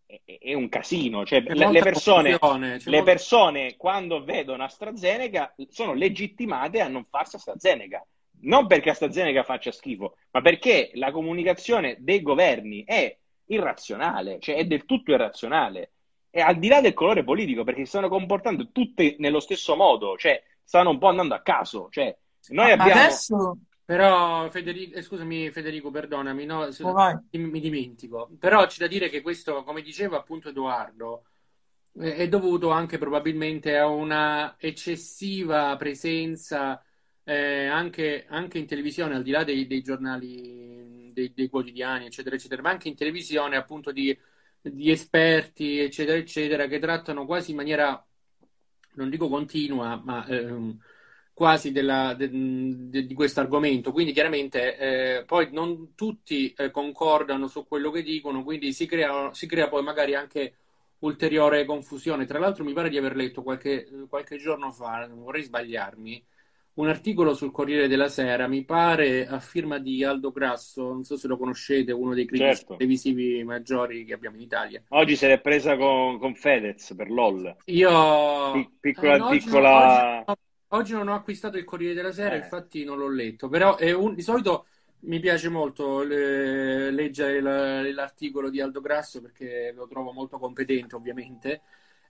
è, 0.07 0.38
è 0.40 0.55
un 0.55 0.68
casino. 0.68 1.25
Cioè, 1.25 1.40
le, 1.42 1.70
le, 1.70 1.83
persone, 1.83 2.37
le 2.85 3.03
persone, 3.05 3.77
quando 3.77 4.25
vedono 4.25 4.64
AstraZeneca, 4.64 5.55
sono 5.68 5.94
legittimate 5.94 6.81
a 6.81 6.88
non 6.88 7.07
farsi 7.09 7.37
AstraZeneca. 7.37 8.05
Non 8.42 8.66
perché 8.66 8.90
AstraZeneca 8.90 9.42
faccia 9.42 9.70
schifo, 9.70 10.16
ma 10.31 10.40
perché 10.40 10.90
la 10.94 11.11
comunicazione 11.11 11.96
dei 12.00 12.22
governi 12.22 12.85
è 12.85 13.16
irrazionale, 13.46 14.38
cioè 14.40 14.57
è 14.57 14.64
del 14.64 14.85
tutto 14.85 15.12
irrazionale. 15.12 15.92
E 16.31 16.40
al 16.40 16.59
di 16.59 16.68
là 16.68 16.81
del 16.81 16.94
colore 16.94 17.24
politico, 17.24 17.62
perché 17.62 17.83
si 17.83 17.90
stanno 17.90 18.09
comportando 18.09 18.70
tutte 18.72 19.16
nello 19.18 19.40
stesso 19.40 19.76
modo, 19.76 20.16
cioè 20.16 20.42
stanno 20.64 20.90
un 20.90 20.98
po' 20.98 21.09
andando 21.09 21.35
a 21.35 21.42
caso. 21.42 21.88
Cioè, 21.90 22.16
noi 22.48 22.76
ma 22.76 22.83
abbiamo... 22.83 23.00
adesso... 23.00 23.59
Però, 23.85 24.48
Federico, 24.48 24.96
eh, 24.96 25.02
scusami 25.02 25.50
Federico, 25.50 25.90
perdonami, 25.90 26.44
no, 26.46 26.70
se, 26.70 26.85
oh, 26.85 27.24
mi 27.33 27.61
dimentico. 27.61 28.31
Però 28.38 28.64
c'è 28.64 28.78
da 28.78 28.87
dire 28.87 29.11
che 29.11 29.20
questo, 29.20 29.64
come 29.64 29.83
diceva 29.83 30.16
appunto 30.16 30.48
Edoardo, 30.48 31.24
è 31.98 32.26
dovuto 32.28 32.70
anche 32.70 32.96
probabilmente 32.96 33.76
a 33.76 33.88
una 33.88 34.55
eccessiva 34.59 35.76
presenza 35.76 36.83
eh, 37.24 37.66
anche, 37.66 38.26
anche, 38.28 38.58
in 38.58 38.66
televisione, 38.66 39.14
al 39.14 39.22
di 39.22 39.30
là 39.30 39.44
dei, 39.44 39.66
dei 39.66 39.82
giornali, 39.82 41.11
dei, 41.12 41.32
dei, 41.35 41.48
quotidiani, 41.48 42.06
eccetera, 42.06 42.37
eccetera, 42.37 42.62
ma 42.62 42.70
anche 42.70 42.88
in 42.88 42.96
televisione 42.96 43.56
appunto 43.56 43.92
di, 43.92 44.16
di 44.61 44.90
esperti, 44.90 45.78
eccetera, 45.78 46.16
eccetera, 46.18 46.66
che 46.66 46.78
trattano 46.78 47.26
quasi 47.26 47.50
in 47.50 47.56
maniera, 47.56 48.04
non 48.94 49.11
dico 49.11 49.28
continua, 49.28 50.00
ma... 50.02 50.26
Eh, 50.26 50.76
quasi 51.35 51.72
della, 51.72 52.14
de, 52.14 52.28
de, 52.30 53.06
di 53.06 53.14
questo 53.14 53.40
argomento, 53.40 53.90
quindi 53.92 54.12
chiaramente 54.12 54.76
eh, 55.18 55.24
poi 55.24 55.48
non 55.50 55.94
tutti 55.94 56.52
eh, 56.52 56.70
concordano 56.70 57.46
su 57.46 57.66
quello 57.66 57.90
che 57.90 58.02
dicono, 58.02 58.44
quindi 58.44 58.72
si 58.72 58.87
crea, 58.87 59.32
si 59.32 59.46
crea, 59.46 59.68
poi 59.68 59.82
magari 59.82 60.14
anche 60.14 60.54
ulteriore 61.00 61.64
confusione. 61.64 62.26
Tra 62.26 62.38
l'altro 62.38 62.64
mi 62.64 62.72
pare 62.72 62.90
di 62.90 62.98
aver 62.98 63.16
letto 63.16 63.42
qualche, 63.42 63.88
qualche 64.08 64.37
giorno 64.37 64.70
fa, 64.72 65.06
non 65.06 65.22
vorrei 65.22 65.42
sbagliarmi, 65.42 66.24
un 66.74 66.88
articolo 66.88 67.35
sul 67.35 67.50
Corriere 67.50 67.88
della 67.88 68.08
Sera, 68.08 68.46
mi 68.46 68.64
pare 68.64 69.26
a 69.26 69.38
firma 69.40 69.78
di 69.78 70.02
Aldo 70.04 70.30
Grasso, 70.30 70.85
non 70.85 71.04
so 71.04 71.16
se 71.16 71.28
lo 71.28 71.37
conoscete, 71.37 71.92
uno 71.92 72.14
dei 72.14 72.24
critici 72.24 72.54
certo. 72.54 72.76
televisivi 72.76 73.44
maggiori 73.44 74.04
che 74.04 74.14
abbiamo 74.14 74.37
in 74.37 74.42
Italia. 74.42 74.82
Oggi 74.88 75.16
se 75.16 75.28
l'è 75.28 75.40
presa 75.40 75.76
con, 75.76 76.18
con 76.18 76.35
Fedez 76.35 76.94
per 76.96 77.11
LOL. 77.11 77.56
Io... 77.66 78.52
Pic- 78.52 78.70
piccola, 78.80 79.14
eh, 79.14 79.18
no, 79.18 79.28
piccola... 79.28 80.24
Oggi, 80.26 80.40
Oggi 80.74 80.92
non 80.94 81.08
ho 81.08 81.14
acquistato 81.14 81.58
il 81.58 81.64
Corriere 81.64 81.92
della 81.92 82.12
Sera, 82.12 82.35
eh. 82.35 82.38
infatti 82.38 82.82
non 82.82 82.96
l'ho 82.96 83.11
letto, 83.11 83.48
però 83.48 83.76
un, 83.78 84.14
di 84.14 84.22
solito 84.22 84.64
mi 85.00 85.20
piace 85.20 85.50
molto 85.50 86.02
le, 86.02 86.90
leggere 86.90 87.42
la, 87.42 87.92
l'articolo 87.92 88.48
di 88.48 88.61
Aldo 88.61 88.80
Grasso 88.80 89.20
perché 89.20 89.72
lo 89.74 89.87
trovo 89.87 90.12
molto 90.12 90.38
competente 90.38 90.94
ovviamente 90.94 91.61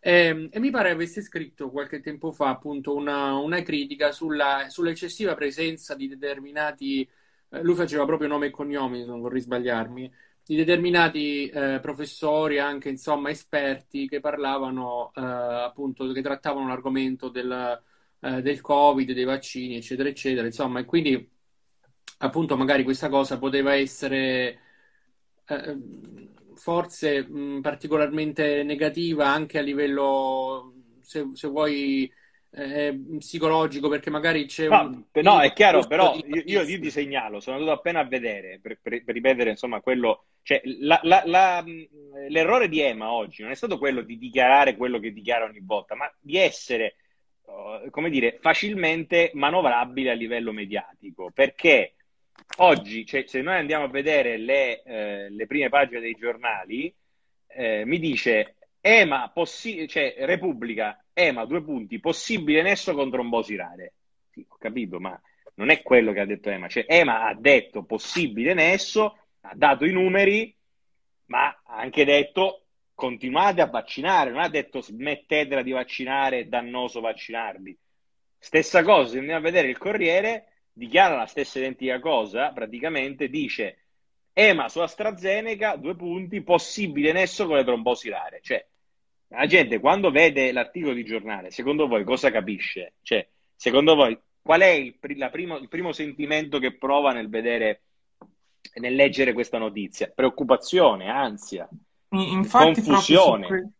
e, 0.04 0.26
ehm, 0.26 0.48
e 0.50 0.58
mi 0.58 0.70
pare 0.70 0.90
avesse 0.90 1.22
scritto 1.22 1.70
qualche 1.70 2.00
tempo 2.00 2.32
fa 2.32 2.48
appunto 2.48 2.94
una, 2.94 3.34
una 3.34 3.62
critica 3.62 4.12
sulla, 4.12 4.66
sull'eccessiva 4.68 5.34
presenza 5.34 5.94
di 5.94 6.08
determinati, 6.08 7.08
eh, 7.50 7.62
lui 7.62 7.74
faceva 7.74 8.04
proprio 8.04 8.28
nome 8.28 8.46
e 8.46 8.50
cognomi, 8.50 9.04
non 9.04 9.20
vorrei 9.20 9.40
sbagliarmi, 9.40 10.12
di 10.44 10.56
determinati 10.56 11.48
eh, 11.48 11.78
professori, 11.80 12.58
anche 12.58 12.88
insomma 12.88 13.30
esperti 13.30 14.08
che 14.08 14.20
parlavano 14.20 15.12
eh, 15.14 15.20
appunto, 15.20 16.10
che 16.12 16.22
trattavano 16.22 16.66
l'argomento 16.68 17.28
del 17.28 17.80
eh, 18.22 18.40
del 18.42 18.60
Covid, 18.60 19.12
dei 19.12 19.24
vaccini, 19.24 19.76
eccetera, 19.76 20.08
eccetera. 20.08 20.46
Insomma, 20.46 20.80
e 20.80 20.84
quindi 20.84 21.28
appunto 22.18 22.56
magari 22.56 22.84
questa 22.84 23.08
cosa 23.08 23.38
poteva 23.38 23.74
essere 23.74 24.60
eh, 25.46 25.78
forse 26.62 27.26
mh, 27.26 27.60
particolarmente 27.60 28.62
negativa 28.62 29.26
anche 29.26 29.58
a 29.58 29.62
livello, 29.62 30.74
se, 31.00 31.30
se 31.32 31.48
vuoi, 31.48 32.08
eh, 32.52 32.96
psicologico, 33.18 33.88
perché 33.88 34.10
magari 34.10 34.46
c'è 34.46 34.68
no, 34.68 34.80
un... 34.82 35.04
No, 35.22 35.40
è 35.40 35.52
chiaro, 35.54 35.84
però 35.88 36.14
io, 36.14 36.42
io, 36.44 36.62
io, 36.62 36.78
ti 36.78 36.90
segnalo, 36.92 37.40
sono 37.40 37.56
andato 37.56 37.76
appena 37.76 37.98
a 37.98 38.04
vedere, 38.04 38.60
per, 38.62 38.78
per, 38.80 39.02
per 39.02 39.12
ripetere, 39.12 39.50
insomma, 39.50 39.80
quello... 39.80 40.26
Cioè, 40.42 40.60
la, 40.78 41.00
la, 41.02 41.22
la, 41.26 41.64
l'errore 42.28 42.68
di 42.68 42.80
Ema 42.80 43.10
oggi 43.10 43.42
non 43.42 43.50
è 43.50 43.56
stato 43.56 43.76
quello 43.76 44.02
di 44.02 44.16
dichiarare 44.16 44.76
quello 44.76 45.00
che 45.00 45.12
dichiara 45.12 45.44
ogni 45.44 45.62
volta, 45.64 45.96
ma 45.96 46.08
di 46.20 46.36
essere 46.36 46.94
eh, 47.44 47.90
come 47.90 48.08
dire, 48.08 48.38
facilmente 48.40 49.32
manovrabile 49.34 50.12
a 50.12 50.14
livello 50.14 50.52
mediatico, 50.52 51.32
perché 51.34 51.94
oggi, 52.56 53.06
cioè, 53.06 53.24
se 53.26 53.40
noi 53.42 53.56
andiamo 53.56 53.84
a 53.84 53.88
vedere 53.88 54.36
le, 54.36 54.82
eh, 54.82 55.30
le 55.30 55.46
prime 55.46 55.68
pagine 55.68 56.00
dei 56.00 56.14
giornali, 56.14 56.94
eh, 57.48 57.84
mi 57.84 57.98
dice 57.98 58.56
EMA, 58.80 59.30
possi- 59.32 59.86
cioè 59.88 60.14
Repubblica, 60.18 61.04
EMA, 61.12 61.44
due 61.44 61.62
punti, 61.62 62.00
possibile 62.00 62.62
nesso 62.62 62.94
con 62.94 63.10
trombosi 63.10 63.56
rare. 63.56 63.94
Sì, 64.30 64.44
ho 64.48 64.56
capito, 64.56 64.98
ma 64.98 65.20
non 65.54 65.70
è 65.70 65.82
quello 65.82 66.12
che 66.12 66.20
ha 66.20 66.26
detto 66.26 66.50
EMA. 66.50 66.68
Cioè, 66.68 66.86
EMA 66.88 67.26
ha 67.26 67.34
detto 67.34 67.84
possibile 67.84 68.54
nesso, 68.54 69.18
ha 69.40 69.52
dato 69.54 69.84
i 69.84 69.92
numeri, 69.92 70.54
ma 71.26 71.48
ha 71.64 71.76
anche 71.76 72.04
detto 72.04 72.64
continuate 72.94 73.60
a 73.60 73.66
vaccinare, 73.66 74.30
non 74.30 74.40
ha 74.40 74.48
detto 74.48 74.80
smettetela 74.80 75.62
di 75.62 75.72
vaccinare, 75.72 76.40
è 76.40 76.44
dannoso 76.44 77.00
vaccinarvi. 77.00 77.76
Stessa 78.38 78.82
cosa, 78.82 79.12
se 79.12 79.18
andiamo 79.18 79.38
a 79.38 79.42
vedere 79.42 79.68
il 79.68 79.78
Corriere, 79.78 80.51
dichiara 80.72 81.16
la 81.16 81.26
stessa 81.26 81.58
identica 81.58 82.00
cosa, 82.00 82.50
praticamente 82.52 83.28
dice 83.28 83.78
EMA 84.32 84.68
su 84.68 84.80
AstraZeneca, 84.80 85.76
due 85.76 85.94
punti, 85.94 86.42
possibile 86.42 87.12
nesso 87.12 87.46
con 87.46 87.56
le 87.56 87.64
trombosi 87.64 88.08
rare. 88.08 88.40
Cioè, 88.42 88.66
la 89.28 89.46
gente 89.46 89.78
quando 89.78 90.10
vede 90.10 90.52
l'articolo 90.52 90.94
di 90.94 91.04
giornale, 91.04 91.50
secondo 91.50 91.86
voi 91.86 92.04
cosa 92.04 92.30
capisce? 92.30 92.94
Cioè, 93.02 93.26
secondo 93.54 93.94
voi 93.94 94.18
qual 94.40 94.60
è 94.60 94.70
il, 94.70 94.96
primo, 95.30 95.56
il 95.58 95.68
primo 95.68 95.92
sentimento 95.92 96.58
che 96.58 96.76
prova 96.76 97.12
nel 97.12 97.28
vedere 97.28 97.82
nel 98.74 98.94
leggere 98.94 99.32
questa 99.32 99.58
notizia. 99.58 100.10
Preoccupazione, 100.14 101.08
ansia, 101.10 101.68
Infatti, 102.10 102.82
confusione. 102.82 103.72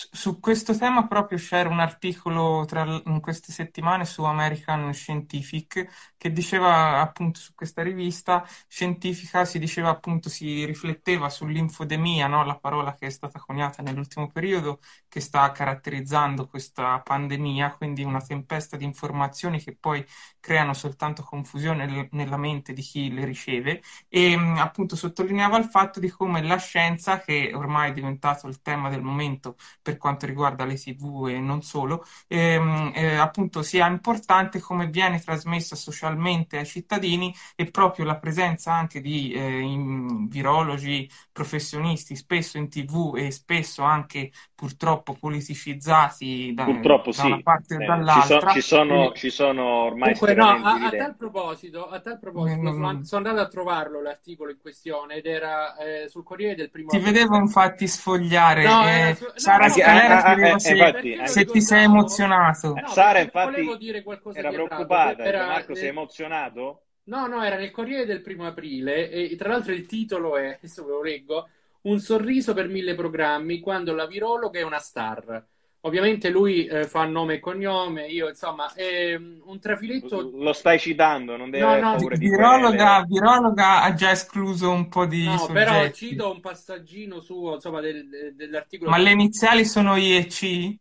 Su, 0.00 0.08
que- 0.08 0.16
su 0.16 0.40
questo 0.40 0.76
tema 0.76 1.06
proprio 1.06 1.38
c'era 1.38 1.68
un 1.68 1.80
articolo 1.80 2.64
tra, 2.66 2.84
in 3.06 3.20
queste 3.20 3.52
settimane 3.52 4.04
su 4.04 4.22
American 4.24 4.92
Scientific 4.92 6.12
che 6.16 6.32
diceva 6.32 7.00
appunto 7.00 7.40
su 7.40 7.54
questa 7.54 7.82
rivista 7.82 8.46
scientifica 8.68 9.44
si 9.44 9.58
diceva 9.58 9.90
appunto 9.90 10.28
si 10.28 10.64
rifletteva 10.64 11.28
sull'infodemia, 11.28 12.26
no? 12.26 12.44
La 12.44 12.58
parola 12.58 12.94
che 12.94 13.06
è 13.06 13.10
stata 13.10 13.38
coniata 13.38 13.82
nell'ultimo 13.82 14.30
periodo 14.30 14.80
che 15.08 15.20
sta 15.20 15.50
caratterizzando 15.52 16.46
questa 16.48 17.00
pandemia, 17.00 17.74
quindi 17.76 18.02
una 18.02 18.20
tempesta 18.20 18.76
di 18.76 18.84
informazioni 18.84 19.60
che 19.60 19.76
poi 19.76 20.04
creano 20.38 20.74
soltanto 20.74 21.22
confusione 21.22 22.08
nella 22.12 22.36
mente 22.36 22.72
di 22.72 22.82
chi 22.82 23.12
le 23.12 23.24
riceve 23.24 23.82
e 24.08 24.34
appunto 24.58 24.96
sottolineava 24.96 25.58
il 25.58 25.64
fatto 25.64 26.00
di 26.00 26.08
come 26.10 26.42
la 26.42 26.56
scienza, 26.56 27.20
che 27.20 27.52
ormai 27.54 27.90
è 27.90 27.92
diventato 27.92 28.46
il 28.48 28.60
tema 28.62 28.88
del 28.90 29.02
momento 29.02 29.56
per 29.90 29.98
quanto 29.98 30.26
riguarda 30.26 30.64
le 30.64 30.74
TV 30.76 31.26
e 31.28 31.38
non 31.40 31.62
solo, 31.62 32.04
ehm, 32.28 32.92
eh, 32.94 33.16
appunto 33.16 33.62
sia 33.62 33.86
importante 33.88 34.60
come 34.60 34.86
viene 34.88 35.20
trasmessa 35.20 35.74
socialmente 35.76 36.58
ai 36.58 36.66
cittadini 36.66 37.34
e 37.56 37.70
proprio 37.70 38.04
la 38.04 38.18
presenza 38.18 38.72
anche 38.72 39.00
di 39.00 39.32
eh, 39.32 39.62
virologi 40.28 41.08
professionisti 41.32 42.14
spesso 42.16 42.58
in 42.58 42.68
TV 42.68 43.14
e 43.16 43.30
spesso 43.30 43.82
anche 43.82 44.30
purtroppo 44.54 45.14
politicizzati 45.14 46.52
da, 46.54 46.64
purtroppo, 46.64 47.12
da 47.14 47.24
una 47.24 47.36
sì. 47.36 47.42
parte 47.42 47.74
e 47.76 47.76
Eh, 47.78 47.84
dall'altra. 47.84 48.50
Ci 48.52 48.60
sono, 48.60 49.10
ci 49.10 49.10
sono, 49.10 49.12
ci 49.14 49.30
sono 49.30 49.64
ormai 49.84 50.14
Comunque, 50.14 50.34
no, 50.34 50.48
a, 50.48 50.86
a 50.86 50.90
tal 50.94 51.16
proposito, 51.16 51.88
a 51.88 52.00
tal 52.00 52.18
proposito 52.18 52.72
sono, 52.72 52.78
non- 52.92 53.04
sono 53.04 53.28
andato 53.28 53.46
a 53.46 53.50
trovarlo 53.50 54.00
l'articolo 54.02 54.50
in 54.50 54.58
questione 54.60 55.16
ed 55.16 55.26
era 55.26 55.76
eh, 55.76 56.08
sul 56.08 56.22
Corriere 56.24 56.54
del 56.54 56.70
primo 56.70 56.90
Ti 56.90 56.98
vedevo 56.98 57.36
infatti 57.36 57.86
sffogliare. 57.86 58.62
No, 58.64 58.82
eh, 58.88 59.14
su- 59.14 59.24
no, 59.24 59.32
Sara 59.36 59.66
no, 59.66 59.74
Ah, 59.82 60.18
ah, 60.18 60.22
chiedeva 60.24 60.56
eh, 60.56 60.60
se, 60.60 60.72
infatti, 60.72 61.26
se 61.26 61.44
ti 61.44 61.60
sei 61.60 61.84
emozionato. 61.84 62.74
No, 62.74 62.88
Sara, 62.88 63.20
infatti, 63.20 63.50
volevo 63.52 63.76
dire 63.76 64.02
qualcosa 64.02 64.38
era 64.38 64.50
preoccupata. 64.50 65.24
era- 65.24 65.46
Marco, 65.46 65.74
sei 65.74 65.86
eh, 65.86 65.90
emozionato? 65.90 66.82
No, 67.04 67.26
no, 67.26 67.42
era 67.42 67.56
nel 67.56 67.70
Corriere 67.72 68.06
del 68.06 68.20
primo 68.22 68.46
aprile 68.46 69.10
e 69.10 69.34
tra 69.36 69.48
l'altro 69.48 69.72
il 69.72 69.86
titolo 69.86 70.36
è, 70.36 70.54
adesso 70.56 70.84
ve 70.84 70.90
lo 70.90 71.02
leggo, 71.02 71.48
Un 71.82 71.98
sorriso 71.98 72.52
per 72.52 72.68
mille 72.68 72.94
programmi 72.94 73.58
quando 73.60 73.94
la 73.94 74.06
virologa 74.06 74.58
è 74.60 74.62
una 74.62 74.78
star. 74.78 75.44
Ovviamente 75.82 76.28
lui 76.28 76.66
eh, 76.66 76.86
fa 76.86 77.06
nome 77.06 77.34
e 77.34 77.40
cognome, 77.40 78.06
io 78.06 78.28
insomma, 78.28 78.72
è 78.74 79.14
un 79.14 79.58
trafiletto... 79.60 80.30
Lo 80.34 80.52
stai 80.52 80.78
citando, 80.78 81.36
non 81.36 81.48
devi 81.50 81.62
No, 81.62 81.70
avere 81.70 81.82
no, 81.82 81.96
paura 81.96 82.16
di 82.16 82.28
Virologa, 82.28 83.02
virologa 83.08 83.82
ha 83.82 83.94
già 83.94 84.10
escluso 84.10 84.70
un 84.70 84.88
po' 84.88 85.06
di 85.06 85.24
No, 85.24 85.46
però 85.46 85.86
soggetti. 85.86 85.92
cito 85.96 86.30
un 86.30 86.40
passaggino 86.40 87.20
suo, 87.20 87.54
insomma, 87.54 87.80
del- 87.80 88.08
del- 88.08 88.34
dell'articolo. 88.34 88.90
Ma 88.90 88.98
le 88.98 89.10
iniziali 89.10 89.64
sono 89.64 89.96
I 89.96 90.16
e 90.16 90.26
C? 90.26 90.76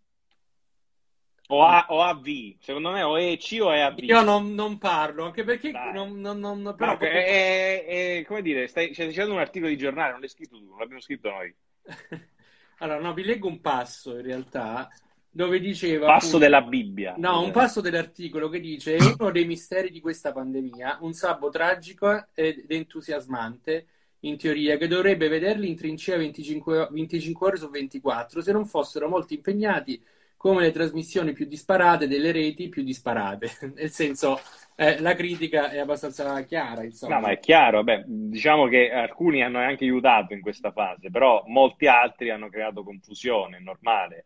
O, 1.49 1.63
A, 1.63 1.85
o 1.89 2.01
AV, 2.03 2.57
secondo 2.59 2.91
me 2.91 3.01
o 3.01 3.17
EC 3.17 3.57
o 3.61 3.71
è 3.71 3.79
AV. 3.79 3.99
Io 4.05 4.21
non, 4.21 4.53
non 4.53 4.77
parlo, 4.77 5.25
anche 5.25 5.43
perché 5.43 5.71
Dai. 5.71 5.91
non, 5.93 6.19
non- 6.19 6.39
non- 6.39 6.61
però 6.75 6.91
Marco, 6.91 7.05
è, 7.05 7.85
è- 8.19 8.25
come 8.27 8.41
dire, 8.43 8.67
stai, 8.67 8.93
stai 8.93 9.07
dicendo 9.07 9.33
un 9.33 9.39
articolo 9.39 9.71
di 9.71 9.77
giornale, 9.77 10.11
non 10.11 10.19
l'hai 10.19 10.29
scritto 10.29 10.57
tu, 10.57 10.65
non 10.69 10.77
l'abbiamo 10.77 11.01
scritto 11.01 11.29
noi. 11.29 11.53
Allora, 12.79 12.99
no, 12.99 13.13
vi 13.13 13.23
leggo 13.23 13.47
un 13.47 13.61
passo 13.61 14.15
in 14.15 14.23
realtà 14.23 14.89
dove 15.31 15.59
diceva 15.59 16.07
Passo 16.07 16.27
appunto- 16.27 16.37
della 16.39 16.61
Bibbia. 16.61 17.15
No, 17.17 17.41
un 17.41 17.51
passo 17.51 17.81
dell'articolo 17.81 18.49
che 18.49 18.59
dice: 18.59 18.97
uno 19.17 19.31
dei 19.31 19.45
misteri 19.45 19.91
di 19.91 19.99
questa 19.99 20.31
pandemia, 20.31 20.99
un 21.01 21.13
sabbo 21.13 21.49
tragico 21.49 22.27
ed 22.33 22.65
entusiasmante, 22.67 23.85
in 24.21 24.37
teoria, 24.37 24.77
che 24.77 24.87
dovrebbe 24.87 25.27
vederli 25.27 25.69
in 25.69 25.75
trincea 25.75 26.17
25, 26.17 26.89
25 26.91 27.47
ore 27.47 27.57
su 27.57 27.69
24, 27.69 28.41
se 28.41 28.51
non 28.51 28.65
fossero 28.65 29.07
molto 29.07 29.33
impegnati 29.33 30.01
come 30.35 30.61
le 30.61 30.71
trasmissioni 30.71 31.33
più 31.33 31.45
disparate 31.45 32.07
delle 32.07 32.31
reti 32.31 32.69
più 32.69 32.83
disparate. 32.83 33.51
Nel 33.75 33.91
senso, 33.91 34.39
eh, 34.81 35.01
la 35.01 35.13
critica 35.13 35.71
è 35.71 35.77
abbastanza 35.77 36.41
chiara, 36.45 36.85
insomma. 36.85 37.15
No, 37.15 37.19
ma 37.19 37.31
è 37.31 37.39
chiaro, 37.39 37.83
beh, 37.83 38.05
diciamo 38.07 38.67
che 38.67 38.89
alcuni 38.89 39.43
hanno 39.43 39.59
anche 39.59 39.83
aiutato 39.83 40.33
in 40.33 40.39
questa 40.39 40.71
fase, 40.71 41.09
però 41.09 41.43
molti 41.47 41.87
altri 41.87 42.29
hanno 42.29 42.47
creato 42.47 42.81
confusione, 42.81 43.57
è 43.57 43.59
normale. 43.59 44.25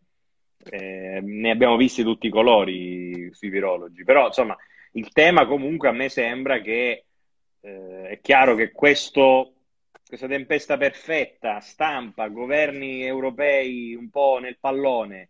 Eh, 0.69 1.21
ne 1.23 1.49
abbiamo 1.49 1.75
visti 1.75 2.03
tutti 2.03 2.27
i 2.27 2.29
colori 2.29 3.33
sui 3.33 3.49
virologi, 3.49 4.03
però 4.03 4.27
insomma 4.27 4.55
il 4.91 5.11
tema 5.11 5.47
comunque 5.47 5.89
a 5.89 5.91
me 5.91 6.07
sembra 6.07 6.61
che 6.61 7.05
eh, 7.59 8.07
è 8.09 8.19
chiaro 8.21 8.53
che 8.53 8.71
questo, 8.71 9.55
questa 10.05 10.27
tempesta 10.27 10.77
perfetta, 10.77 11.61
stampa, 11.61 12.27
governi 12.27 13.03
europei 13.03 13.95
un 13.95 14.11
po' 14.11 14.37
nel 14.39 14.59
pallone, 14.59 15.29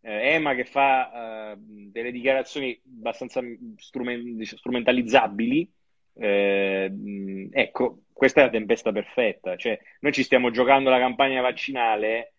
eh, 0.00 0.34
EMA 0.34 0.54
che 0.54 0.64
fa 0.64 1.52
eh, 1.52 1.56
delle 1.58 2.10
dichiarazioni 2.10 2.80
abbastanza 2.98 3.40
strumen- 3.76 4.36
dic- 4.36 4.56
strumentalizzabili, 4.56 5.70
eh, 6.14 6.90
mh, 6.90 7.48
ecco, 7.52 8.02
questa 8.12 8.40
è 8.40 8.44
la 8.44 8.50
tempesta 8.50 8.92
perfetta, 8.92 9.56
cioè 9.56 9.78
noi 10.00 10.12
ci 10.12 10.22
stiamo 10.22 10.50
giocando 10.50 10.90
la 10.90 10.98
campagna 10.98 11.40
vaccinale 11.40 12.34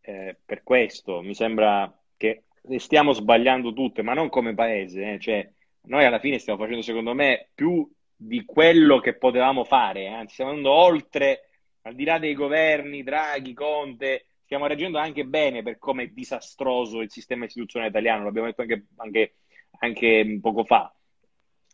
eh, 0.00 0.36
per 0.44 0.62
questo, 0.62 1.20
mi 1.22 1.34
sembra 1.34 1.92
che 2.16 2.44
le 2.62 2.78
stiamo 2.78 3.12
sbagliando 3.12 3.72
tutte, 3.72 4.02
ma 4.02 4.14
non 4.14 4.28
come 4.28 4.54
paese, 4.54 5.14
eh, 5.14 5.18
cioè 5.18 5.48
noi 5.82 6.04
alla 6.04 6.18
fine 6.18 6.38
stiamo 6.38 6.58
facendo 6.58 6.82
secondo 6.82 7.14
me 7.14 7.48
più 7.54 7.88
di 8.14 8.44
quello 8.44 8.98
che 9.00 9.14
potevamo 9.14 9.64
fare, 9.64 10.02
eh, 10.02 10.08
anzi 10.08 10.34
stiamo 10.34 10.50
andando 10.52 10.72
oltre, 10.72 11.42
al 11.82 11.94
di 11.94 12.04
là 12.04 12.18
dei 12.18 12.34
governi, 12.34 13.02
Draghi, 13.02 13.52
Conte, 13.54 14.26
stiamo 14.48 14.66
reagendo 14.66 14.96
anche 14.96 15.26
bene 15.26 15.62
per 15.62 15.76
come 15.76 16.04
è 16.04 16.06
disastroso 16.08 17.02
il 17.02 17.10
sistema 17.10 17.44
istituzionale 17.44 17.90
italiano, 17.90 18.24
l'abbiamo 18.24 18.46
detto 18.46 18.62
anche, 18.62 18.86
anche, 18.96 19.34
anche 19.80 20.38
poco 20.40 20.64
fa, 20.64 20.90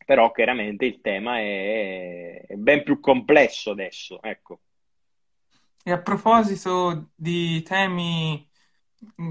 però 0.04 0.32
chiaramente 0.32 0.84
il 0.84 1.00
tema 1.00 1.38
è, 1.38 2.44
è 2.48 2.54
ben 2.56 2.82
più 2.82 2.98
complesso 2.98 3.70
adesso, 3.70 4.20
ecco. 4.20 4.58
E 5.84 5.92
a 5.92 6.02
proposito 6.02 7.10
di 7.14 7.62
temi, 7.62 8.44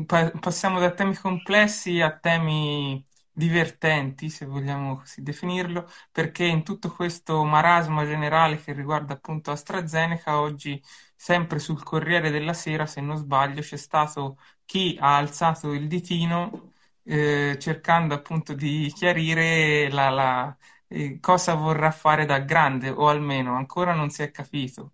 pa- 0.06 0.32
passiamo 0.40 0.80
da 0.80 0.92
temi 0.92 1.16
complessi 1.16 2.00
a 2.00 2.18
temi 2.18 3.06
divertenti, 3.34 4.30
se 4.30 4.46
vogliamo 4.46 4.98
così 4.98 5.22
definirlo, 5.24 5.90
perché 6.12 6.46
in 6.46 6.64
tutto 6.64 6.92
questo 6.92 7.44
marasma 7.44 8.06
generale 8.06 8.58
che 8.62 8.74
riguarda 8.74 9.14
appunto 9.14 9.52
AstraZeneca, 9.52 10.40
oggi, 10.40 10.82
sempre 11.16 11.60
sul 11.60 11.84
Corriere 11.84 12.30
della 12.32 12.54
Sera, 12.54 12.86
se 12.86 13.02
non 13.02 13.18
sbaglio, 13.18 13.62
c'è 13.62 13.78
stato 13.78 14.38
chi 14.66 14.98
ha 15.00 15.18
alzato 15.18 15.72
il 15.74 15.88
ditino 15.88 16.72
eh, 17.04 17.58
cercando 17.60 18.14
appunto 18.14 18.54
di 18.54 18.92
chiarire 18.96 19.90
la, 19.92 20.10
la- 20.10 20.58
eh, 20.88 21.20
cosa 21.20 21.56
vorrà 21.56 21.92
fare 21.92 22.26
da 22.26 22.40
grande, 22.40 22.90
o 22.90 23.08
almeno 23.10 23.56
ancora 23.56 23.94
non 23.94 24.10
si 24.10 24.22
è 24.24 24.32
capito. 24.32 24.92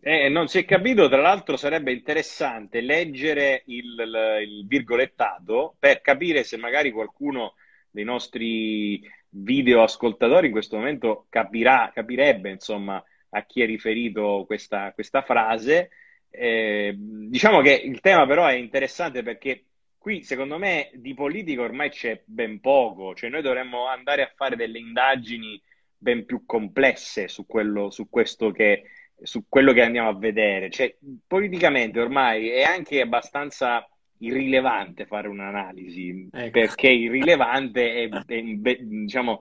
Eh, 0.00 0.28
non 0.28 0.46
si 0.48 0.58
è 0.58 0.64
capito, 0.64 1.08
tra 1.08 1.20
l'altro 1.20 1.56
sarebbe 1.56 1.92
interessante 1.92 2.80
leggere 2.80 3.62
il, 3.66 3.94
il- 3.98 4.38
il 4.60 4.66
virgolettato 4.66 5.74
per 5.78 6.00
capire 6.00 6.44
se 6.44 6.56
magari 6.56 6.92
qualcuno 6.92 7.54
dei 7.90 8.04
nostri 8.04 9.00
video 9.30 9.82
ascoltatori 9.82 10.46
in 10.46 10.52
questo 10.52 10.76
momento 10.76 11.26
capirà, 11.28 11.90
capirebbe 11.92 12.50
insomma 12.50 13.02
a 13.30 13.44
chi 13.44 13.62
è 13.62 13.66
riferito 13.66 14.44
questa, 14.46 14.92
questa 14.92 15.22
frase. 15.22 15.90
Eh, 16.30 16.94
diciamo 16.96 17.60
che 17.60 17.72
il 17.72 18.00
tema 18.00 18.26
però 18.26 18.46
è 18.46 18.54
interessante 18.54 19.22
perché 19.22 19.64
qui 19.98 20.22
secondo 20.22 20.58
me 20.58 20.90
di 20.94 21.14
politica 21.14 21.62
ormai 21.62 21.90
c'è 21.90 22.22
ben 22.24 22.60
poco, 22.60 23.14
cioè 23.14 23.30
noi 23.30 23.42
dovremmo 23.42 23.86
andare 23.86 24.22
a 24.22 24.32
fare 24.34 24.56
delle 24.56 24.78
indagini 24.78 25.60
ben 25.96 26.24
più 26.24 26.44
complesse 26.46 27.28
su 27.28 27.46
quello, 27.46 27.90
su 27.90 28.08
questo 28.08 28.50
che 28.52 28.84
su 29.20 29.46
quello 29.48 29.72
che 29.72 29.82
andiamo 29.82 30.08
a 30.08 30.16
vedere. 30.16 30.70
Cioè, 30.70 30.96
politicamente 31.26 32.00
ormai 32.00 32.48
è 32.50 32.62
anche 32.62 33.00
abbastanza 33.00 33.86
irrilevante 34.18 35.06
fare 35.06 35.28
un'analisi, 35.28 36.28
Ecco. 36.32 36.50
perché 36.50 36.88
irrilevante 36.88 38.04
è, 38.04 38.08
è, 38.08 38.42
beh, 38.42 38.78
diciamo, 38.80 39.38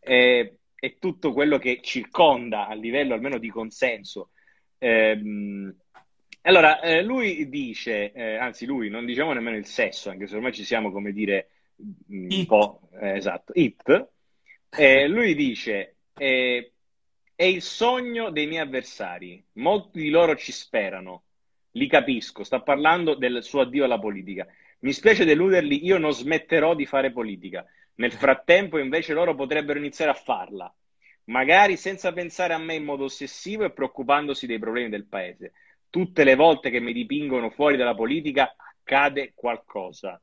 è, 0.00 0.52
è 0.74 0.98
tutto 0.98 1.32
quello 1.32 1.58
che 1.58 1.80
circonda 1.82 2.66
a 2.66 2.74
livello 2.74 3.14
almeno 3.14 3.38
di 3.38 3.48
consenso. 3.48 4.30
Ehm, 4.78 5.74
allora, 6.42 6.80
eh, 6.80 7.02
lui 7.02 7.48
dice, 7.48 8.12
eh, 8.12 8.36
anzi 8.36 8.66
lui, 8.66 8.88
non 8.88 9.04
diciamo 9.04 9.32
nemmeno 9.32 9.56
il 9.56 9.66
sesso, 9.66 10.10
anche 10.10 10.26
se 10.26 10.36
ormai 10.36 10.52
ci 10.52 10.64
siamo, 10.64 10.92
come 10.92 11.12
dire, 11.12 11.48
un 12.08 12.26
It. 12.30 12.46
po', 12.46 12.88
eh, 13.00 13.16
esatto, 13.16 13.52
it. 13.54 14.08
Eh, 14.70 15.08
lui 15.08 15.34
dice, 15.34 15.96
eh, 16.16 16.72
è 17.34 17.44
il 17.44 17.62
sogno 17.62 18.30
dei 18.30 18.46
miei 18.46 18.62
avversari, 18.62 19.44
molti 19.54 20.00
di 20.00 20.08
loro 20.08 20.36
ci 20.36 20.52
sperano, 20.52 21.24
li 21.76 21.86
capisco, 21.86 22.42
sta 22.42 22.60
parlando 22.60 23.14
del 23.14 23.42
suo 23.42 23.60
addio 23.60 23.84
alla 23.84 23.98
politica. 23.98 24.46
Mi 24.80 24.92
spiace 24.92 25.24
deluderli, 25.24 25.84
io 25.84 25.98
non 25.98 26.12
smetterò 26.12 26.74
di 26.74 26.86
fare 26.86 27.12
politica. 27.12 27.64
Nel 27.96 28.12
frattempo, 28.12 28.78
invece, 28.78 29.12
loro 29.12 29.34
potrebbero 29.34 29.78
iniziare 29.78 30.10
a 30.10 30.14
farla. 30.14 30.74
magari 31.28 31.76
senza 31.76 32.12
pensare 32.12 32.54
a 32.54 32.58
me 32.58 32.74
in 32.74 32.84
modo 32.84 33.04
ossessivo 33.04 33.64
e 33.64 33.72
preoccupandosi 33.72 34.46
dei 34.46 34.60
problemi 34.60 34.88
del 34.88 35.06
paese. 35.06 35.52
Tutte 35.90 36.22
le 36.24 36.36
volte 36.36 36.70
che 36.70 36.78
mi 36.78 36.92
dipingono 36.92 37.50
fuori 37.50 37.76
dalla 37.76 37.94
politica 37.94 38.54
accade 38.56 39.32
qualcosa. 39.34 40.20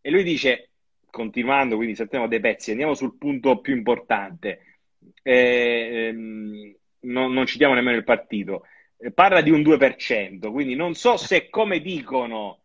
E 0.00 0.10
lui 0.10 0.24
dice, 0.24 0.70
continuando, 1.08 1.76
quindi 1.76 1.94
saltiamo 1.94 2.26
dei 2.26 2.40
pezzi, 2.40 2.72
andiamo 2.72 2.94
sul 2.94 3.16
punto 3.16 3.60
più 3.60 3.76
importante. 3.76 4.78
Eh, 5.22 6.08
ehm, 6.08 6.74
non, 7.02 7.32
non 7.32 7.46
citiamo 7.46 7.74
nemmeno 7.74 7.96
il 7.96 8.04
partito. 8.04 8.64
Eh, 9.00 9.12
parla 9.12 9.40
di 9.40 9.50
un 9.50 9.60
2%, 9.62 10.50
quindi 10.50 10.74
non 10.74 10.94
so 10.94 11.16
se 11.16 11.48
come 11.48 11.80
dicono 11.80 12.60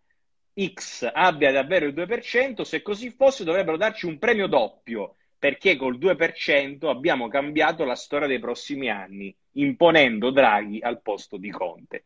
X 0.56 1.10
abbia 1.14 1.52
davvero 1.52 1.86
il 1.86 1.94
2%, 1.94 2.62
se 2.62 2.82
così 2.82 3.10
fosse 3.10 3.44
dovrebbero 3.44 3.78
darci 3.78 4.06
un 4.06 4.18
premio 4.18 4.48
doppio, 4.48 5.16
perché 5.38 5.76
col 5.76 5.98
2% 5.98 6.88
abbiamo 6.88 7.28
cambiato 7.28 7.86
la 7.86 7.96
storia 7.96 8.28
dei 8.28 8.40
prossimi 8.40 8.90
anni, 8.90 9.36
imponendo 9.54 10.32
Draghi 10.32 10.80
al 10.82 11.02
posto 11.02 11.38
di 11.38 11.50
Conte. 11.52 12.04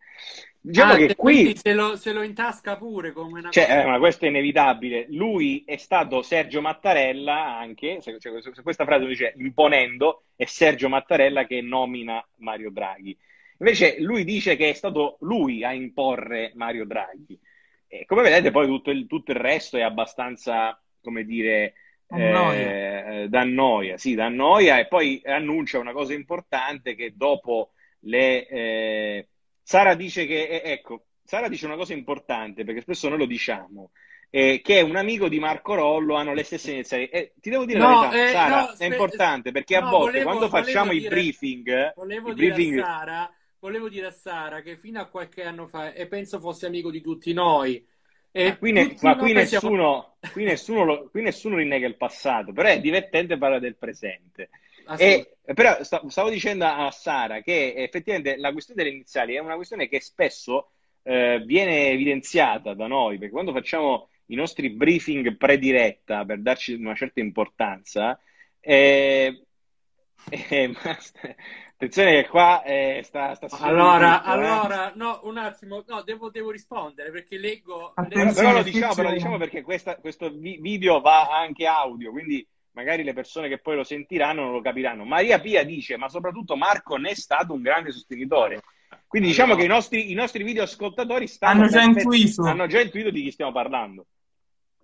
Diciamo 0.61 0.93
ah, 0.93 0.95
che 0.97 1.15
qui 1.15 1.55
se 1.55 1.73
lo, 1.73 1.95
se 1.95 2.11
lo, 2.11 2.21
intasca 2.21 2.75
pure 2.75 3.13
come 3.13 3.39
una 3.39 3.49
cioè, 3.49 3.79
eh, 3.79 3.85
ma 3.85 3.97
questo 3.97 4.25
è 4.25 4.27
inevitabile. 4.27 5.05
Lui 5.09 5.63
è 5.65 5.77
stato 5.77 6.21
Sergio 6.21 6.59
Mattarella 6.59 7.57
anche, 7.57 8.01
se, 8.01 8.19
cioè, 8.19 8.41
se 8.41 8.61
questa 8.61 8.83
frase 8.83 9.05
dice 9.05 9.33
imponendo, 9.37 10.23
è 10.35 10.43
Sergio 10.45 10.89
Mattarella 10.89 11.45
che 11.45 11.61
nomina 11.61 12.23
Mario 12.37 12.71
Draghi. 12.71 13.17
Invece 13.59 13.99
lui 13.99 14.23
dice 14.23 14.55
che 14.55 14.69
è 14.69 14.73
stato 14.73 15.17
lui 15.21 15.63
a 15.63 15.73
imporre 15.73 16.51
Mario 16.55 16.85
Draghi. 16.85 17.37
E 17.87 18.05
come 18.05 18.21
vedete 18.21 18.51
poi 18.51 18.67
tutto 18.67 18.91
il, 18.91 19.07
tutto 19.07 19.31
il 19.31 19.37
resto 19.37 19.77
è 19.77 19.81
abbastanza, 19.81 20.79
come 21.01 21.23
dire, 21.23 21.73
eh, 22.07 23.27
da 23.29 23.43
noia, 23.43 23.97
sì, 23.97 24.15
da 24.15 24.29
noia 24.29 24.79
e 24.79 24.87
poi 24.87 25.21
annuncia 25.25 25.79
una 25.79 25.93
cosa 25.93 26.13
importante 26.13 26.95
che 26.95 27.13
dopo 27.15 27.71
le... 28.01 28.47
Eh, 28.47 29.27
Sara 29.61 29.93
dice 29.93 30.25
che, 30.25 30.47
eh, 30.47 30.71
ecco, 30.71 31.05
Sara 31.23 31.47
dice 31.47 31.65
una 31.65 31.75
cosa 31.75 31.93
importante 31.93 32.63
perché 32.63 32.81
spesso 32.81 33.09
noi 33.09 33.19
lo 33.19 33.25
diciamo, 33.25 33.91
eh, 34.31 34.61
che 34.63 34.81
un 34.81 34.95
amico 34.95 35.27
di 35.27 35.39
Marco 35.39 35.75
Rollo 35.75 36.15
hanno 36.15 36.33
le 36.33 36.43
stesse 36.43 36.71
iniziali. 36.71 37.07
Eh, 37.07 37.33
ti 37.39 37.49
devo 37.49 37.65
dire 37.65 37.79
no, 37.79 38.01
la 38.03 38.07
verità, 38.07 38.23
eh, 38.23 38.31
Sara, 38.31 38.61
no, 38.61 38.75
è 38.77 38.85
importante 38.85 39.51
perché 39.51 39.75
a 39.75 39.81
volte 39.81 40.23
volevo, 40.23 40.29
quando 40.29 40.49
facciamo 40.49 40.91
i 40.91 41.07
briefing, 41.07 41.93
volevo 41.95 42.31
i 42.31 42.33
dire 42.35 42.53
briefing... 42.53 42.79
Sara, 42.79 43.33
volevo 43.59 43.89
dire 43.89 44.07
a 44.07 44.11
Sara 44.11 44.61
che 44.61 44.77
fino 44.77 44.99
a 44.99 45.07
qualche 45.07 45.43
anno 45.43 45.67
fa, 45.67 45.93
e 45.93 46.07
penso 46.07 46.39
fosse 46.39 46.65
amico 46.65 46.91
di 46.91 47.01
tutti 47.01 47.33
noi, 47.33 47.85
ma 48.31 48.57
qui, 48.57 48.71
ne, 48.71 48.95
ma 49.01 49.17
qui 49.17 49.33
nessuno, 49.33 50.17
siamo... 50.19 50.33
qui, 50.33 50.43
nessuno 50.43 50.83
lo, 50.83 51.09
qui 51.09 51.21
nessuno 51.23 51.55
rinnega 51.55 51.87
il 51.87 51.97
passato, 51.97 52.53
però 52.53 52.69
è 52.69 52.79
divertente 52.79 53.37
parlare 53.37 53.61
del 53.61 53.75
presente. 53.75 54.49
E, 54.97 55.37
però 55.53 55.83
stavo 55.83 56.29
dicendo 56.29 56.65
a 56.65 56.89
Sara 56.89 57.41
che 57.41 57.73
effettivamente 57.75 58.37
la 58.37 58.51
questione 58.51 58.81
delle 58.81 58.95
iniziali 58.95 59.35
è 59.35 59.39
una 59.39 59.55
questione 59.55 59.87
che 59.87 60.01
spesso 60.01 60.71
eh, 61.03 61.43
viene 61.45 61.89
evidenziata 61.89 62.73
da 62.73 62.87
noi, 62.87 63.17
perché 63.17 63.31
quando 63.31 63.51
facciamo 63.51 64.09
i 64.27 64.35
nostri 64.35 64.69
briefing 64.69 65.37
pre-diretta 65.37 66.25
per 66.25 66.39
darci 66.39 66.73
una 66.73 66.95
certa 66.95 67.19
importanza, 67.19 68.19
eh, 68.59 69.43
eh, 70.29 70.73
attenzione 71.79 72.21
che 72.21 72.27
qua 72.27 72.61
eh, 72.63 72.99
sta, 73.05 73.35
sta 73.35 73.47
allora, 73.59 74.17
tutto, 74.17 74.29
eh. 74.29 74.33
allora 74.33 74.91
no, 74.95 75.21
un 75.23 75.37
attimo, 75.37 75.81
no, 75.87 76.01
devo, 76.01 76.29
devo 76.29 76.51
rispondere 76.51 77.09
perché 77.09 77.37
leggo... 77.37 77.93
Però, 77.95 78.33
però, 78.33 78.51
lo 78.51 78.63
diciamo, 78.63 78.93
però 78.93 79.07
lo 79.07 79.13
diciamo 79.13 79.37
perché 79.37 79.61
questa, 79.61 79.95
questo 79.95 80.29
video 80.29 80.99
va 80.99 81.29
anche 81.29 81.65
audio, 81.65 82.11
quindi 82.11 82.45
magari 82.71 83.03
le 83.03 83.13
persone 83.13 83.47
che 83.47 83.59
poi 83.59 83.77
lo 83.77 83.85
sentiranno 83.85 84.43
non 84.43 84.51
lo 84.51 84.61
capiranno. 84.61 85.05
Maria 85.05 85.39
Pia 85.39 85.63
dice, 85.63 85.95
ma 85.95 86.09
soprattutto 86.09 86.57
Marco 86.57 86.97
ne 86.97 87.11
è 87.11 87.15
stato 87.15 87.53
un 87.53 87.61
grande 87.61 87.91
sostenitore. 87.91 88.61
Quindi 89.07 89.29
diciamo 89.29 89.55
che 89.55 89.63
i 89.63 89.67
nostri, 89.67 90.11
i 90.11 90.15
nostri 90.15 90.43
video 90.43 90.63
ascoltatori 90.63 91.31
hanno 91.39 91.67
già, 91.67 91.81
intuito. 91.81 92.43
hanno 92.43 92.67
già 92.67 92.81
intuito 92.81 93.09
di 93.09 93.23
chi 93.23 93.31
stiamo 93.31 93.53
parlando. 93.53 94.05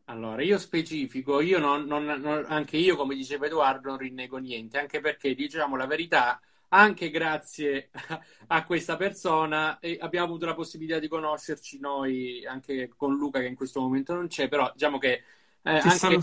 Allora, 0.06 0.41
io 0.43 0.58
specifico, 0.58 1.41
io 1.41 1.60
non, 1.60 1.84
non, 1.86 2.06
non, 2.06 2.46
anche 2.48 2.78
io, 2.78 2.96
come 2.96 3.16
diceva 3.16 3.48
Edoardo, 3.48 3.89
non 3.89 3.98
rinnego 3.98 4.38
niente, 4.38 4.78
anche 4.78 5.02
perché, 5.02 5.34
diciamo 5.34 5.76
la 5.76 5.88
verità, 5.88 6.39
anche 6.76 7.10
grazie 7.10 7.90
a 8.48 8.66
questa 8.66 8.98
persona 8.98 9.80
abbiamo 10.00 10.26
avuto 10.26 10.46
la 10.46 10.54
possibilità 10.54 11.00
di 11.00 11.08
conoscerci 11.08 11.80
noi, 11.80 12.46
anche 12.46 12.90
con 12.96 13.16
Luca 13.16 13.40
che 13.40 13.48
in 13.48 13.56
questo 13.56 13.80
momento 13.80 14.14
non 14.14 14.28
c'è, 14.28 14.48
però 14.48 14.70
diciamo 14.74 14.98
che 14.98 15.24
eh, 15.68 15.82
anche, 15.82 16.20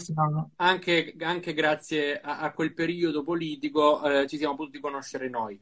anche, 0.57 1.15
anche, 1.19 1.53
grazie 1.53 2.21
a, 2.21 2.39
a, 2.39 2.53
quel 2.53 2.73
periodo 2.75 3.25
politico 3.25 4.01
eh, 4.05 4.29
ci 4.29 4.37
siamo 4.37 4.55
potuti 4.55 4.79
conoscere 4.79 5.29
noi. 5.29 5.61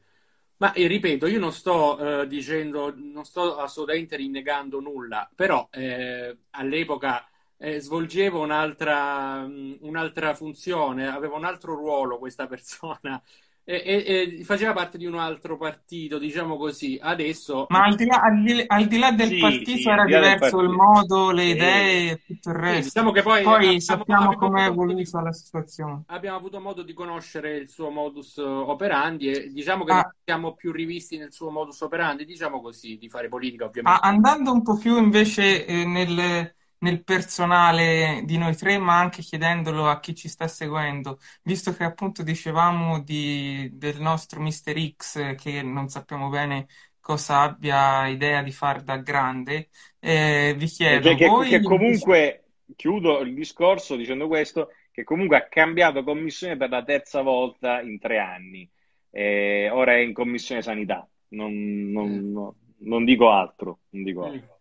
Ma 0.59 0.73
eh, 0.75 0.87
ripeto, 0.87 1.27
io 1.27 1.39
non 1.39 1.53
sto 1.53 2.21
eh, 2.21 2.27
dicendo, 2.27 2.93
non 2.95 3.25
sto 3.25 3.57
assolutamente 3.57 4.17
rinnegando 4.17 4.81
nulla, 4.81 5.31
però 5.35 5.67
eh, 5.73 6.37
all'epoca 6.51 7.27
eh, 7.57 7.81
svolgevo 7.81 8.41
un'altra, 8.41 9.49
un'altra 9.81 10.35
funzione, 10.35 11.09
aveva 11.09 11.37
un 11.37 11.45
altro 11.45 11.75
ruolo 11.75 12.19
questa 12.19 12.45
persona 12.49 13.23
e, 13.71 14.05
e, 14.05 14.39
e, 14.41 14.45
faceva 14.45 14.73
parte 14.73 14.99
di 14.99 15.07
un 15.07 15.15
altro 15.15 15.57
partito, 15.57 16.19
diciamo 16.19 16.57
così. 16.57 16.99
Adesso. 17.01 17.67
Ma 17.69 17.85
al 17.85 17.95
di 17.95 18.07
là, 18.07 18.21
al 18.21 18.43
di, 18.43 18.65
al 18.67 18.87
di 18.87 18.99
là 18.99 19.13
del 19.13 19.29
sì, 19.29 19.39
partito 19.39 19.79
sì, 19.79 19.89
era 19.89 20.05
diverso 20.05 20.61
il 20.61 20.69
modo, 20.69 21.31
le 21.31 21.45
idee 21.45 22.11
e 22.11 22.23
tutto 22.27 22.51
il 22.51 22.57
resto. 22.57 22.83
diciamo 22.85 23.13
che 23.13 23.23
poi, 23.23 23.43
poi 23.45 23.55
abbiamo, 23.55 23.79
sappiamo 23.79 24.35
com'è 24.35 24.67
evoluta 24.67 25.21
la 25.21 25.33
situazione. 25.33 26.03
Abbiamo 26.07 26.37
avuto 26.37 26.61
modo 26.61 26.83
di 26.83 26.93
conoscere 26.93 27.57
il 27.57 27.69
suo 27.69 27.91
modus 27.91 28.39
operandi 28.39 29.31
e 29.31 29.53
diciamo 29.53 29.85
che 29.85 29.93
ah. 29.93 30.15
siamo 30.25 30.55
più 30.55 30.73
rivisti 30.73 31.17
nel 31.17 31.33
suo 31.33 31.51
modus 31.51 31.81
operandi, 31.83 32.25
diciamo 32.25 32.61
così, 32.61 32.99
di 32.99 33.09
fare 33.09 33.29
politica 33.29 33.67
ovviamente. 33.67 34.01
Ah, 34.03 34.09
andando 34.09 34.53
un 34.53 34.63
po' 34.63 34.77
più 34.77 34.97
invece 34.97 35.65
eh, 35.65 35.85
nel 35.85 36.53
nel 36.81 37.03
personale 37.05 38.23
di 38.25 38.39
noi 38.39 38.57
tre, 38.57 38.79
ma 38.79 38.99
anche 38.99 39.23
chiedendolo 39.23 39.89
a 39.89 40.01
chi 40.01 40.15
ci 40.15 40.29
sta 40.29 40.49
seguendo, 40.49 41.19
visto 41.43 41.73
che 41.75 41.85
appunto 41.85 42.23
dicevamo 42.23 43.01
di, 43.03 43.71
del 43.73 44.01
nostro 44.01 44.41
Mister 44.41 44.77
X 44.79 45.35
che 45.37 45.63
non 45.63 45.89
sappiamo 45.89 46.29
bene 46.29 46.67
cosa 47.01 47.41
abbia 47.41 48.07
idea 48.07 48.43
di 48.43 48.53
fare 48.53 48.83
da 48.83 48.97
grande, 48.99 49.69
eh, 49.99 50.55
vi 50.57 50.67
chiedo... 50.67 51.09
Cioè 51.09 51.17
che, 51.17 51.27
voi... 51.27 51.49
che 51.49 51.63
comunque, 51.63 52.45
chiudo 52.77 53.21
il 53.21 53.35
discorso 53.35 53.97
dicendo 53.97 54.27
questo, 54.29 54.71
che 54.91 55.03
comunque 55.05 55.37
ha 55.37 55.49
cambiato 55.49 56.05
commissione 56.05 56.57
per 56.57 56.71
la 56.71 56.85
terza 56.85 57.23
volta 57.23 57.81
in 57.81 57.99
tre 57.99 58.19
anni, 58.19 58.69
eh, 59.11 59.69
ora 59.71 59.95
è 59.95 59.99
in 59.99 60.13
commissione 60.13 60.63
sanità, 60.63 61.09
non, 61.29 61.53
non, 61.91 62.31
no, 62.31 62.55
non 62.79 63.05
dico 63.05 63.31
altro. 63.31 63.81
Non 63.91 64.03
dico 64.03 64.25
altro. 64.25 64.60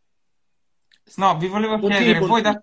No, 1.18 1.38
vi 1.38 1.48
volevo 1.48 1.80
chiedere, 1.80 2.20
voi 2.20 2.42
da, 2.42 2.60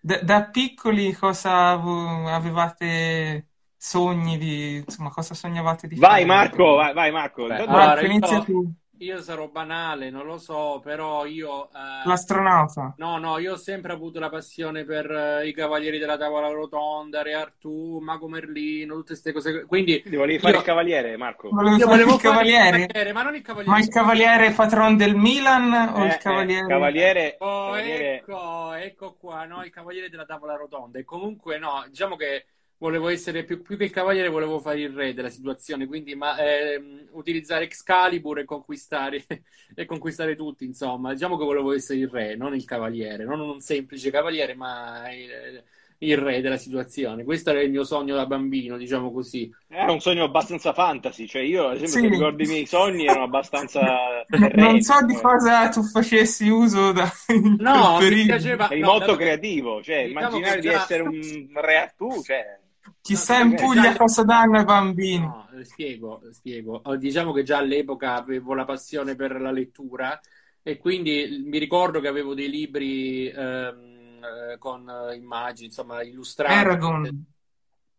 da, 0.00 0.22
da, 0.22 0.44
piccoli 0.44 1.12
cosa 1.12 1.70
avevate 1.70 3.48
sogni 3.76 4.38
di, 4.38 4.76
insomma, 4.76 5.10
cosa 5.10 5.34
sognavate 5.34 5.86
di 5.86 5.96
vai, 5.96 6.24
fare? 6.24 6.24
Marco, 6.24 6.74
vai, 6.74 6.94
vai 6.94 7.12
Marco, 7.12 7.46
Beh, 7.46 7.56
allora, 7.56 8.00
inizia 8.02 8.40
tu. 8.40 8.72
Io 9.00 9.20
sarò 9.22 9.48
banale, 9.48 10.10
non 10.10 10.26
lo 10.26 10.38
so, 10.38 10.80
però 10.82 11.24
io... 11.24 11.68
Eh, 11.70 12.06
L'astronauta. 12.08 12.94
No, 12.96 13.18
no, 13.18 13.38
io 13.38 13.52
ho 13.52 13.56
sempre 13.56 13.92
avuto 13.92 14.18
la 14.18 14.28
passione 14.28 14.84
per 14.84 15.08
eh, 15.08 15.46
i 15.46 15.52
Cavalieri 15.52 15.98
della 15.98 16.16
Tavola 16.16 16.48
Rotonda, 16.48 17.22
Re 17.22 17.34
Artù, 17.34 17.98
Mago 18.00 18.26
Merlino, 18.26 18.96
tutte 18.96 19.14
queste 19.14 19.32
cose. 19.32 19.66
Quindi... 19.66 20.00
Quindi 20.00 20.18
volevi 20.18 20.38
fare 20.40 20.54
io... 20.54 20.58
il 20.58 20.64
Cavaliere, 20.64 21.16
Marco? 21.16 21.48
Volevo 21.50 21.76
io 21.76 21.86
volevo 21.86 22.14
il 22.14 22.20
cavaliere. 22.20 22.78
il 22.78 22.86
cavaliere. 22.86 23.12
ma 23.12 23.22
non 23.22 23.34
il 23.36 23.42
Cavaliere. 23.42 23.70
Ma 23.70 23.78
il 23.78 23.88
Cavaliere 23.88 24.50
patron 24.50 24.96
del 24.96 25.14
Milan 25.14 25.72
o 25.94 26.04
il 26.04 26.10
eh, 26.10 26.18
Cavaliere? 26.18 26.64
Eh, 26.64 26.68
cavaliere... 26.68 27.36
Oh, 27.38 27.64
cavaliere... 27.66 28.14
ecco, 28.16 28.72
ecco 28.72 29.14
qua, 29.14 29.44
no, 29.44 29.62
il 29.62 29.70
Cavaliere 29.70 30.08
della 30.08 30.24
Tavola 30.24 30.56
Rotonda. 30.56 30.98
E 30.98 31.04
comunque, 31.04 31.58
no, 31.58 31.84
diciamo 31.88 32.16
che 32.16 32.46
volevo 32.78 33.08
essere 33.08 33.44
più, 33.44 33.60
più, 33.62 33.76
che 33.76 33.84
il 33.84 33.90
cavaliere, 33.90 34.28
volevo 34.28 34.58
fare 34.60 34.80
il 34.80 34.90
re 34.90 35.14
della 35.14 35.30
situazione, 35.30 35.86
quindi 35.86 36.14
ma, 36.14 36.36
ehm, 36.38 37.08
utilizzare 37.12 37.64
Excalibur 37.64 38.38
e 38.38 38.44
conquistare, 38.44 39.24
e 39.74 39.84
conquistare 39.84 40.34
tutti, 40.36 40.64
insomma. 40.64 41.12
Diciamo 41.12 41.36
che 41.36 41.44
volevo 41.44 41.72
essere 41.72 41.98
il 42.00 42.08
re, 42.08 42.36
non 42.36 42.54
il 42.54 42.64
cavaliere, 42.64 43.24
non 43.24 43.40
un 43.40 43.60
semplice 43.60 44.10
cavaliere, 44.10 44.54
ma 44.54 45.12
il, 45.12 45.62
il 45.98 46.16
re 46.16 46.40
della 46.40 46.56
situazione. 46.56 47.24
Questo 47.24 47.50
era 47.50 47.60
il 47.60 47.70
mio 47.70 47.82
sogno 47.82 48.14
da 48.14 48.26
bambino, 48.26 48.76
diciamo 48.76 49.10
così. 49.10 49.52
Era 49.66 49.90
un 49.90 50.00
sogno 50.00 50.24
abbastanza 50.24 50.72
fantasy, 50.72 51.26
cioè 51.26 51.42
io, 51.42 51.68
ad 51.68 51.82
esempio, 51.82 52.08
sì. 52.08 52.14
ricordo 52.14 52.42
i 52.42 52.46
miei 52.46 52.66
sogni 52.66 53.06
erano 53.06 53.24
abbastanza... 53.24 54.24
non 54.54 54.80
so 54.82 55.04
di 55.04 55.14
cosa 55.14 55.68
tu 55.68 55.82
facessi 55.82 56.48
uso 56.48 56.92
da... 56.92 57.10
No, 57.58 57.98
mi 58.00 58.24
piaceva... 58.24 58.70
Eri 58.70 58.80
no, 58.80 58.86
molto 58.92 59.16
creativo, 59.16 59.82
cioè 59.82 60.06
diciamo 60.06 60.36
immaginare 60.36 60.60
già... 60.60 60.68
di 60.68 60.74
essere 60.76 61.02
un 61.02 61.48
re 61.54 61.92
tu, 61.96 62.22
cioè... 62.22 62.57
Chissà 63.00 63.40
in 63.40 63.54
Puglia 63.54 63.96
cosa 63.96 64.22
danno 64.24 64.58
ai 64.58 64.64
bambini. 64.64 65.24
No, 65.24 65.48
spiego, 65.62 66.20
spiego. 66.30 66.80
Oh, 66.84 66.96
diciamo 66.96 67.32
che 67.32 67.42
già 67.42 67.58
all'epoca 67.58 68.14
avevo 68.14 68.54
la 68.54 68.64
passione 68.64 69.14
per 69.14 69.40
la 69.40 69.50
lettura 69.50 70.20
e 70.62 70.76
quindi 70.76 71.42
mi 71.46 71.58
ricordo 71.58 72.00
che 72.00 72.08
avevo 72.08 72.34
dei 72.34 72.50
libri 72.50 73.28
ehm, 73.28 74.20
eh, 74.52 74.58
con 74.58 74.90
immagini, 75.14 75.66
insomma, 75.66 76.02
illustrati. 76.02 76.54
Aragon. 76.54 77.26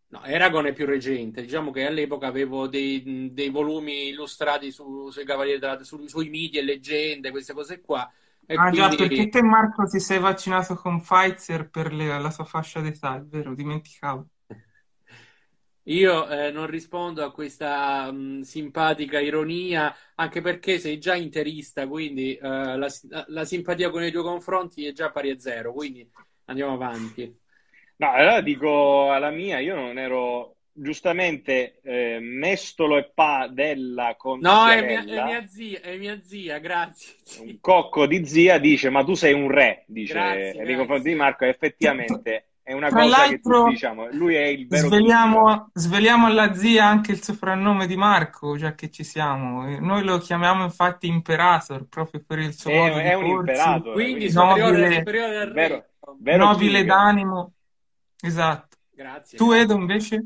No, 0.08 0.24
Eragon 0.24 0.66
è 0.66 0.72
più 0.72 0.86
recente, 0.86 1.40
diciamo 1.42 1.70
che 1.70 1.86
all'epoca 1.86 2.26
avevo 2.26 2.66
dei, 2.66 3.30
dei 3.32 3.48
volumi 3.48 4.08
illustrati 4.08 4.72
su, 4.72 5.08
sui 5.10 5.24
Cavalieri 5.24 5.60
della, 5.60 5.80
su, 5.84 6.04
sui 6.08 6.28
miti 6.28 6.58
e 6.58 6.62
leggende, 6.64 7.30
queste 7.30 7.52
cose 7.52 7.80
qua. 7.80 8.10
E 8.44 8.56
Ah 8.56 8.70
già, 8.72 8.88
quindi... 8.88 9.06
perché 9.06 9.28
te 9.28 9.42
Marco 9.42 9.84
ti 9.84 10.00
sei 10.00 10.18
vaccinato 10.18 10.74
con 10.74 11.00
Pfizer 11.00 11.70
per 11.70 11.92
le- 11.92 12.18
la 12.18 12.30
sua 12.30 12.44
fascia 12.44 12.80
d'età, 12.80 13.18
è 13.18 13.22
vero, 13.22 13.54
dimenticavo. 13.54 14.26
Io 15.90 16.28
eh, 16.28 16.52
non 16.52 16.66
rispondo 16.66 17.24
a 17.24 17.32
questa 17.32 18.10
mh, 18.12 18.42
simpatica 18.42 19.18
ironia, 19.18 19.92
anche 20.14 20.40
perché 20.40 20.78
sei 20.78 20.98
già 20.98 21.16
interista, 21.16 21.88
quindi 21.88 22.36
eh, 22.36 22.48
la, 22.48 22.88
la 23.26 23.44
simpatia 23.44 23.90
con 23.90 24.04
i 24.04 24.12
tuoi 24.12 24.22
confronti 24.22 24.86
è 24.86 24.92
già 24.92 25.10
pari 25.10 25.30
a 25.30 25.38
zero, 25.38 25.72
quindi 25.72 26.08
andiamo 26.44 26.74
avanti. 26.74 27.36
No, 27.96 28.12
allora 28.12 28.40
dico 28.40 29.10
alla 29.10 29.30
mia, 29.30 29.58
io 29.58 29.74
non 29.74 29.98
ero 29.98 30.54
giustamente 30.72 31.80
eh, 31.82 32.18
Mestolo 32.20 32.96
e 32.96 33.10
Pa 33.12 33.48
della 33.50 34.16
No, 34.40 34.68
è 34.68 34.82
mia, 34.82 35.04
è 35.04 35.24
mia 35.24 35.46
zia, 35.46 35.80
è 35.80 35.96
mia 35.96 36.20
zia, 36.22 36.58
grazie. 36.58 37.14
un 37.40 37.46
zia. 37.48 37.58
cocco 37.60 38.06
di 38.06 38.24
zia, 38.24 38.58
dice: 38.58 38.90
Ma 38.90 39.02
tu 39.02 39.14
sei 39.14 39.32
un 39.32 39.50
re, 39.50 39.84
dice 39.88 40.12
Grazie, 40.14 40.62
nei 40.62 40.76
confronti 40.76 41.08
di. 41.10 41.14
Marco, 41.16 41.44
effettivamente 41.44 42.44
è 42.70 42.72
una 42.72 42.88
Tra 42.88 43.00
cosa 43.00 43.26
che 43.26 43.40
tutti 43.40 43.48
l'altro, 43.48 43.68
diciamo, 43.68 44.08
lui 44.12 44.34
è 44.36 44.44
il 44.44 44.68
vero 44.68 44.86
sveliamo, 44.86 45.70
sveliamo 45.74 46.26
alla 46.26 46.54
zia 46.54 46.86
anche 46.86 47.10
il 47.10 47.20
soprannome 47.20 47.88
di 47.88 47.96
Marco, 47.96 48.56
già 48.56 48.76
che 48.76 48.90
ci 48.90 49.02
siamo. 49.02 49.64
Noi 49.80 50.04
lo 50.04 50.18
chiamiamo 50.18 50.62
infatti 50.62 51.08
Imperator, 51.08 51.86
proprio 51.88 52.22
per 52.24 52.38
il 52.38 52.54
suo 52.54 52.70
È, 52.70 52.76
modo 52.76 52.94
di 53.00 53.00
è 53.00 53.14
un 53.14 53.22
porsi, 53.22 53.50
imperator, 53.50 53.92
Quindi 53.92 54.12
quindi 54.12 54.30
superiore, 54.30 54.70
nobile, 54.70 54.94
superiore 54.94 55.40
al 55.40 55.52
vero, 55.52 55.74
re. 55.74 55.90
vero 56.20 56.44
nobile 56.44 56.84
d'animo. 56.84 57.52
Esatto. 58.22 58.76
Grazie, 58.94 59.36
Tu. 59.36 59.50
Edo, 59.50 59.74
invece? 59.74 60.24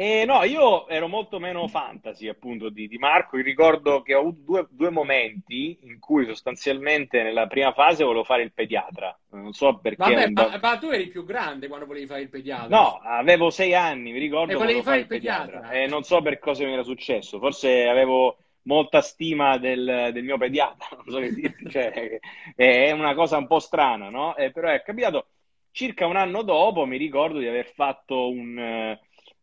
E 0.00 0.24
no, 0.24 0.44
io 0.44 0.86
ero 0.86 1.08
molto 1.08 1.40
meno 1.40 1.66
fantasy 1.66 2.28
appunto 2.28 2.68
di, 2.68 2.86
di 2.86 2.98
Marco. 2.98 3.36
Io 3.36 3.42
ricordo 3.42 4.00
che 4.00 4.14
ho 4.14 4.20
avuto 4.20 4.38
due, 4.44 4.66
due 4.70 4.90
momenti 4.90 5.76
in 5.82 5.98
cui 5.98 6.24
sostanzialmente 6.24 7.20
nella 7.20 7.48
prima 7.48 7.72
fase 7.72 8.04
volevo 8.04 8.22
fare 8.22 8.44
il 8.44 8.52
pediatra. 8.52 9.18
Non 9.30 9.52
so 9.54 9.76
perché. 9.78 9.96
Vabbè, 9.96 10.26
un 10.26 10.32
ma, 10.34 10.56
ma 10.62 10.78
tu 10.78 10.86
eri 10.90 11.08
più 11.08 11.24
grande 11.24 11.66
quando 11.66 11.84
volevi 11.84 12.06
fare 12.06 12.20
il 12.20 12.28
pediatra. 12.28 12.68
No, 12.68 13.00
avevo 13.02 13.50
sei 13.50 13.74
anni, 13.74 14.12
mi 14.12 14.20
ricordo, 14.20 14.52
E 14.52 14.54
volevi 14.54 14.82
fare 14.82 15.00
il 15.00 15.08
pediatra. 15.08 15.62
pediatra. 15.62 15.70
E 15.72 15.86
non 15.88 16.04
so 16.04 16.22
per 16.22 16.38
cosa 16.38 16.64
mi 16.64 16.74
era 16.74 16.84
successo. 16.84 17.40
Forse 17.40 17.88
avevo 17.88 18.36
molta 18.62 19.00
stima 19.00 19.58
del, 19.58 20.10
del 20.12 20.22
mio 20.22 20.38
pediatra, 20.38 20.90
non 21.04 21.06
so 21.08 21.18
che 21.18 21.34
dirti. 21.34 21.68
Cioè, 21.68 22.20
è 22.54 22.92
una 22.92 23.14
cosa 23.14 23.36
un 23.36 23.48
po' 23.48 23.58
strana, 23.58 24.10
no? 24.10 24.36
Eh, 24.36 24.52
però 24.52 24.68
è 24.68 24.80
capitato 24.80 25.26
circa 25.72 26.06
un 26.06 26.16
anno 26.16 26.42
dopo, 26.42 26.86
mi 26.86 26.96
ricordo 26.96 27.40
di 27.40 27.48
aver 27.48 27.72
fatto 27.72 28.28
un, 28.30 28.58
eh, 28.58 29.00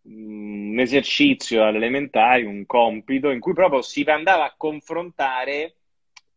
un 0.07 0.75
esercizio 0.79 1.63
alle 1.63 1.77
elementari, 1.77 2.43
un 2.43 2.65
compito, 2.65 3.29
in 3.31 3.39
cui 3.39 3.53
proprio 3.53 3.81
si 3.81 4.01
andava 4.03 4.45
a 4.45 4.53
confrontare 4.55 5.75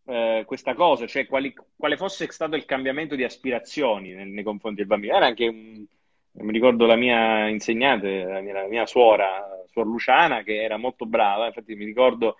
eh, 0.07 0.45
questa 0.47 0.75
cosa, 0.75 1.07
cioè 1.07 1.27
quali- 1.27 1.55
quale 1.77 1.97
fosse 1.97 2.31
stato 2.31 2.57
il 2.57 2.65
cambiamento 2.65 3.15
di 3.15 3.25
aspirazioni 3.25 4.13
nel- 4.15 4.29
nei 4.29 4.43
confronti 4.45 4.79
del 4.79 4.87
bambino. 4.87 5.17
Era 5.17 5.27
anche 5.27 5.47
un, 5.47 5.85
mi 6.33 6.53
ricordo 6.53 6.87
la 6.87 6.97
mia 6.97 7.49
insegnante, 7.49 8.25
la 8.25 8.41
mia, 8.41 8.55
la 8.55 8.69
mia 8.69 8.87
suora, 8.87 9.47
suor 9.67 9.87
Luciana, 9.87 10.43
che 10.43 10.63
era 10.63 10.77
molto 10.77 11.05
brava, 11.07 11.47
infatti 11.47 11.75
mi 11.75 11.85
ricordo, 11.85 12.37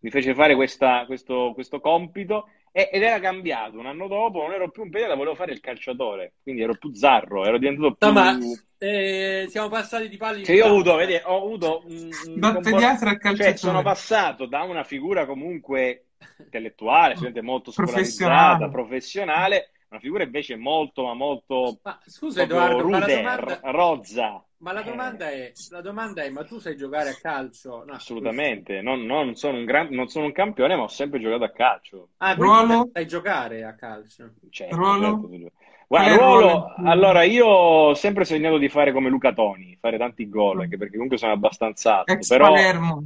mi 0.00 0.10
fece 0.10 0.34
fare 0.34 0.54
questa- 0.54 1.04
questo, 1.06 1.52
questo 1.54 1.80
compito 1.80 2.48
e- 2.72 2.88
ed 2.92 3.02
era 3.02 3.20
cambiato. 3.20 3.78
Un 3.78 3.86
anno 3.86 4.08
dopo 4.08 4.42
non 4.42 4.52
ero 4.52 4.70
più 4.70 4.82
un 4.82 4.90
pediatra, 4.90 5.14
volevo 5.16 5.34
fare 5.36 5.52
il 5.52 5.60
calciatore, 5.60 6.34
quindi 6.42 6.62
ero 6.62 6.74
più 6.76 6.92
zarro, 6.94 7.44
ero 7.44 7.58
diventato 7.58 7.96
No, 7.98 8.12
ma 8.12 8.36
più... 8.38 8.52
eh, 8.78 9.46
siamo 9.48 9.68
passati 9.68 10.08
di 10.08 10.16
palla 10.16 10.38
in 10.38 10.44
Cioè 10.44 10.56
io 10.56 10.64
ho 10.66 10.68
avuto, 10.70 10.94
vedi, 10.96 11.14
ho 11.22 11.36
avuto 11.36 11.82
un, 11.86 12.10
un 12.24 12.40
Dal 12.40 12.52
compor- 12.52 12.72
pediatra 12.72 13.10
al 13.10 13.20
cioè 13.20 13.56
sono 13.56 13.82
calciatore. 13.82 13.82
passato 13.82 14.46
da 14.46 14.62
una 14.62 14.84
figura 14.84 15.26
comunque 15.26 16.06
intellettuale, 16.38 17.14
molto 17.42 17.70
scolarizzata, 17.70 18.56
Professionale. 18.56 18.70
professionale, 18.70 19.56
a 19.56 19.86
una 19.90 20.00
figura 20.00 20.24
invece 20.24 20.56
molto, 20.56 21.04
ma 21.04 21.14
molto 21.14 21.80
Ma 21.82 22.00
scusa 22.06 22.42
Edoardo, 22.42 22.88
ma 22.88 22.98
la 22.98 23.06
rude, 23.06 23.16
domanda, 23.16 23.60
r- 23.62 23.70
rozza. 23.72 24.44
Ma 24.62 24.72
la 24.72 24.82
Eh, 24.82 24.82
domanda 24.82 25.30
è, 25.30 25.56
la 25.68 25.80
domanda 25.82 26.22
è, 26.22 26.30
ma 26.30 26.44
tu 26.44 26.58
sai 26.58 26.76
giocare 26.76 27.10
a 27.10 27.16
calcio? 27.16 27.84
No, 27.84 27.94
assolutamente, 27.94 28.80
non, 28.80 29.04
non 29.04 29.34
sono 29.36 29.58
un 29.58 29.64
gran- 29.64 29.88
non 29.90 30.08
sono 30.08 30.24
un 30.26 30.32
campione, 30.32 30.74
ma 30.76 30.82
ho 30.82 30.88
sempre 30.88 31.20
giocato 31.20 31.44
a 31.44 31.52
calcio. 31.52 32.08
Ah, 32.18 32.34
Ruolo? 32.34 32.90
sai 32.92 33.06
giocare 33.06 33.64
a 33.64 33.74
calcio. 33.74 34.34
Certo, 34.48 34.92
Ruolo? 34.94 35.28
certo. 35.28 35.28
Qual 35.92 36.06
Guarda, 36.06 36.08
è 36.08 36.12
il 36.12 36.18
ruolo, 36.18 36.66
ruolo 36.68 36.74
allora 36.84 37.22
io 37.22 37.46
ho 37.46 37.94
sempre 37.94 38.24
sognato 38.24 38.58
di 38.58 38.68
fare 38.68 38.92
come 38.92 39.08
Luca 39.08 39.32
Toni, 39.32 39.76
fare 39.80 39.96
tanti 39.98 40.28
gol, 40.28 40.60
anche 40.60 40.76
perché 40.76 40.92
comunque 40.94 41.16
sono 41.18 41.32
abbastanza 41.32 41.98
alto, 41.98 42.14
Ex 42.14 42.26
però 42.26 42.36
Palermo. 42.36 43.02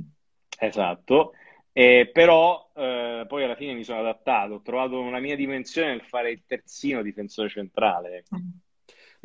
Esatto, 0.58 1.32
Eh, 1.72 2.10
però 2.12 2.70
eh, 2.74 3.24
poi 3.28 3.44
alla 3.44 3.56
fine 3.56 3.74
mi 3.74 3.84
sono 3.84 4.00
adattato, 4.00 4.54
ho 4.54 4.62
trovato 4.62 4.98
una 5.00 5.20
mia 5.20 5.36
dimensione 5.36 5.88
nel 5.90 6.02
fare 6.02 6.30
il 6.30 6.44
terzino 6.46 7.02
difensore 7.02 7.48
centrale. 7.50 8.26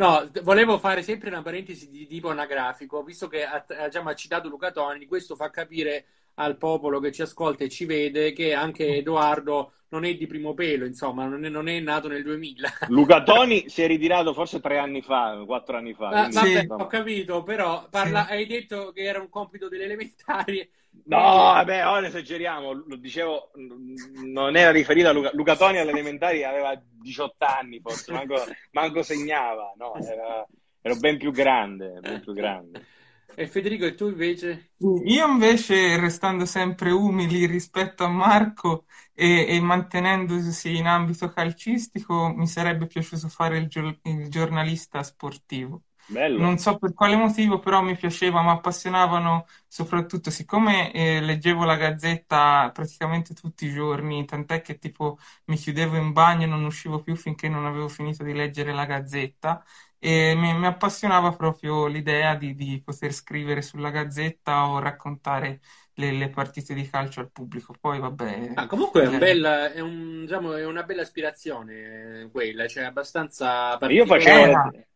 No, 0.02 0.28
volevo 0.42 0.80
fare 0.80 1.04
sempre 1.04 1.30
una 1.30 1.44
parentesi 1.44 1.88
di 1.88 2.08
tipo 2.08 2.30
anagrafico, 2.32 3.04
visto 3.04 3.28
che 3.28 3.46
ha, 3.46 3.64
già 3.88 4.02
ha 4.02 4.16
citato 4.16 4.50
Luca 4.50 4.72
Toni, 4.72 5.06
questo 5.06 5.36
fa 5.36 5.52
capire 5.52 6.06
al 6.36 6.58
popolo 6.58 7.00
che 7.00 7.12
ci 7.12 7.22
ascolta 7.22 7.64
e 7.64 7.70
ci 7.70 7.86
vede 7.86 8.34
che 8.34 8.56
anche 8.56 8.96
Edoardo 8.96 9.74
non 9.90 10.04
è 10.04 10.16
di 10.16 10.26
primo 10.26 10.56
pelo, 10.56 10.86
insomma, 10.86 11.28
non 11.28 11.46
è, 11.46 11.50
non 11.50 11.68
è 11.68 11.80
nato 11.80 12.08
nel 12.08 12.24
2000. 12.24 12.70
Luca 12.88 13.22
Toni 13.22 13.70
si 13.70 13.84
è 13.84 13.88
ritirato 13.88 14.34
forse 14.34 14.60
tre 14.60 14.80
anni 14.80 15.04
fa, 15.04 15.44
quattro 15.46 15.78
anni 15.78 15.94
fa, 15.94 16.10
quindi, 16.10 16.34
vabbè, 16.34 16.62
Sì. 16.62 16.68
ho 16.68 16.88
capito, 16.88 17.44
però 17.44 17.88
parla- 17.88 18.26
hai 18.26 18.48
detto 18.48 18.92
che 18.94 19.04
era 19.04 19.20
un 19.20 19.30
compito 19.30 19.70
delle 19.70 19.84
elementari. 19.84 20.68
No, 21.04 21.18
vabbè, 21.18 21.88
ora 21.88 22.08
esageriamo, 22.08 22.72
lo 22.74 22.96
dicevo, 22.98 23.52
non 23.56 24.56
era 24.56 24.72
riferito 24.72 25.08
a 25.10 25.12
Luca, 25.12 25.32
Luca 25.34 25.56
Toni 25.56 25.78
alle 25.80 25.92
elementari 25.92 26.44
aveva 26.44 26.80
18 26.86 27.46
anni 27.46 27.80
forse, 27.80 28.12
manco, 28.12 28.46
manco 28.72 29.02
segnava, 29.02 29.74
no, 29.78 30.04
era- 30.06 30.48
ero 30.82 30.96
ben 30.98 31.18
più 31.18 31.34
grande, 31.34 32.02
ben 32.02 32.20
più 32.20 32.34
grande. 32.34 32.88
E 33.34 33.48
Federico, 33.48 33.86
e 33.86 33.96
tu 33.96 34.08
invece? 34.10 34.72
Io 35.06 35.28
invece, 35.28 35.98
restando 36.00 36.46
sempre 36.46 36.92
umili 36.92 37.46
rispetto 37.46 38.04
a 38.04 38.08
Marco 38.10 38.86
e, 39.14 39.46
e 39.56 39.60
mantenendosi 39.62 40.76
in 40.78 40.86
ambito 40.88 41.30
calcistico, 41.30 42.30
mi 42.36 42.48
sarebbe 42.48 42.88
piaciuto 42.88 43.28
fare 43.30 43.58
il, 43.58 43.68
gio- 43.68 44.00
il 44.04 44.30
giornalista 44.30 45.02
sportivo. 45.04 45.84
Bello. 46.08 46.42
Non 46.42 46.58
so 46.58 46.78
per 46.78 46.94
quale 46.94 47.16
motivo, 47.18 47.60
però 47.60 47.82
mi 47.82 47.96
piaceva, 47.98 48.42
mi 48.42 48.50
appassionavano 48.50 49.46
soprattutto 49.68 50.30
siccome 50.32 50.92
eh, 50.94 51.20
leggevo 51.22 51.66
la 51.66 51.76
gazzetta 51.76 52.72
praticamente 52.74 53.34
tutti 53.34 53.66
i 53.66 53.74
giorni, 53.74 54.26
tant'è 54.26 54.62
che 54.62 54.78
tipo 54.80 55.18
mi 55.46 55.58
chiudevo 55.58 55.98
in 55.98 56.14
bagno 56.14 56.44
e 56.44 56.48
non 56.48 56.64
uscivo 56.64 57.02
più 57.02 57.16
finché 57.16 57.50
non 57.50 57.66
avevo 57.66 57.90
finito 57.90 58.24
di 58.24 58.34
leggere 58.34 58.74
la 58.74 58.86
gazzetta 58.86 59.64
e 60.00 60.34
mi, 60.36 60.58
mi 60.58 60.66
appassionava 60.66 61.34
proprio 61.36 61.86
l'idea 61.88 62.36
di, 62.36 62.56
di 62.56 62.82
poter 62.84 63.14
scrivere 63.14 63.62
sulla 63.62 63.90
gazzetta 63.92 64.68
o 64.70 64.80
raccontare 64.80 65.62
le, 65.96 66.12
le 66.14 66.30
partite 66.30 66.74
di 66.74 66.90
calcio 66.90 67.20
al 67.20 67.32
pubblico. 67.32 67.74
Poi 67.80 68.00
vabbè, 68.00 68.54
Ah, 68.54 68.68
comunque 68.68 69.04
è, 69.04 69.08
un 69.08 69.18
eh, 69.18 69.18
bel, 69.18 69.44
è, 69.44 69.80
un- 69.80 70.22
diciamo, 70.22 70.54
è 70.56 70.66
una 70.66 70.84
bella 70.84 71.02
aspirazione 71.02 72.22
eh, 72.24 72.30
quella, 72.32 72.68
cioè 72.68 72.84
abbastanza 72.84 73.78
Io 73.96 74.06
facevo 74.08 74.46
particolare. 74.48 74.90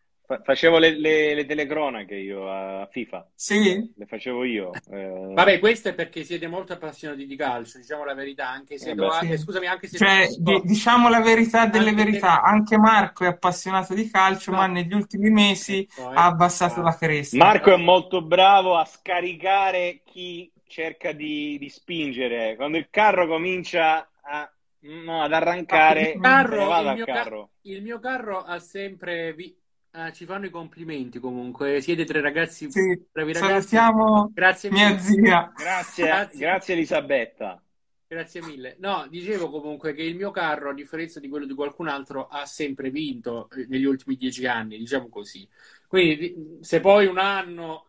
Facevo 0.43 0.77
le, 0.79 0.97
le- 0.97 1.33
le 1.35 1.45
telecronache 1.45 2.15
io 2.15 2.49
a 2.49 2.87
FIFA, 2.91 3.29
sì, 3.35 3.93
le 3.95 4.05
facevo 4.07 4.43
io. 4.43 4.71
eh, 4.91 5.31
Vabbè, 5.33 5.59
questo 5.59 5.89
è 5.89 5.93
perché 5.93 6.23
siete 6.23 6.47
molto 6.47 6.73
appassionati 6.73 7.27
di 7.27 7.35
calcio, 7.35 7.77
diciamo 7.77 8.03
la 8.05 8.15
verità, 8.15 8.49
anche 8.49 8.77
se 8.79 8.91
Eh 8.91 8.95
beh, 8.95 9.09
sì. 9.19 9.29
eh, 9.31 9.37
scusami, 9.37 9.67
anche 9.67 9.87
se 9.87 9.97
Cioè, 9.97 10.27
di- 10.37 10.61
diciamo 10.63 11.09
la 11.09 11.21
verità 11.21 11.67
delle 11.67 11.89
Anche 11.89 12.03
verità, 12.03 12.41
anche 12.41 12.77
Marco 12.77 13.23
è 13.23 13.27
appassionato 13.27 13.93
di 13.93 14.09
calcio, 14.09 14.51
No. 14.51 14.57
ma 14.57 14.67
negli 14.67 14.93
ultimi 14.93 15.29
mesi 15.29 15.79
Ecco, 15.79 16.07
ha 16.07 16.11
ecco 16.11 16.19
abbassato 16.21 16.81
qua. 16.81 16.83
la 16.83 16.95
cresta. 16.97 17.37
Marco 17.37 17.71
è 17.73 17.77
molto 17.77 18.21
bravo 18.23 18.75
a 18.77 18.85
scaricare 18.85 20.01
chi 20.03 20.51
cerca 20.67 21.11
di, 21.11 21.57
di 21.59 21.69
spingere. 21.69 22.55
Quando 22.55 22.77
il 22.77 22.87
carro 22.89 23.27
comincia 23.27 24.09
a- 24.21 24.49
no, 24.81 25.21
ad 25.23 25.33
arrancare, 25.33 26.11
il 26.13 26.19
carro, 26.19 26.57
ne 26.57 26.65
vada 26.65 26.89
il 26.91 26.95
mio 26.95 27.05
ca- 27.05 27.13
carro. 27.13 27.49
il 27.61 27.81
mio 27.83 27.99
carro 27.99 28.43
ha 28.43 28.59
sempre 28.59 29.33
vi- 29.33 29.55
ah, 29.95 30.11
ci 30.11 30.25
fanno 30.25 30.45
i 30.45 30.49
complimenti 30.49 31.19
comunque, 31.19 31.81
siete 31.81 32.05
tre 32.05 32.21
ragazzi, 32.21 32.69
Sì, 32.69 32.81
bravi 33.11 33.33
ragazzi. 33.33 33.67
salutiamo 33.67 34.31
Grazie 34.33 34.69
mia 34.71 34.89
mille. 34.89 34.99
zia. 34.99 35.51
Grazie, 35.55 36.03
Grazie. 36.05 36.39
grazie 36.39 36.73
Elisabetta. 36.73 37.61
Grazie 38.07 38.41
mille. 38.41 38.75
No, 38.79 39.07
dicevo 39.09 39.49
comunque 39.49 39.93
che 39.93 40.03
il 40.03 40.15
mio 40.15 40.29
carro, 40.31 40.69
a 40.69 40.73
differenza 40.73 41.19
di 41.19 41.27
quello 41.27 41.45
di 41.47 41.55
qualcun 41.55 41.87
altro, 41.87 42.27
ha 42.27 42.45
sempre 42.45 42.91
vinto 42.91 43.49
eh, 43.49 43.65
negli 43.67 43.85
ultimi 43.85 44.15
dieci 44.15 44.45
anni, 44.45 44.77
diciamo 44.77 45.09
così. 45.09 45.47
Quindi, 45.87 46.17
di- 46.17 46.57
se 46.61 46.79
poi 46.81 47.07
un 47.07 47.17
anno 47.17 47.87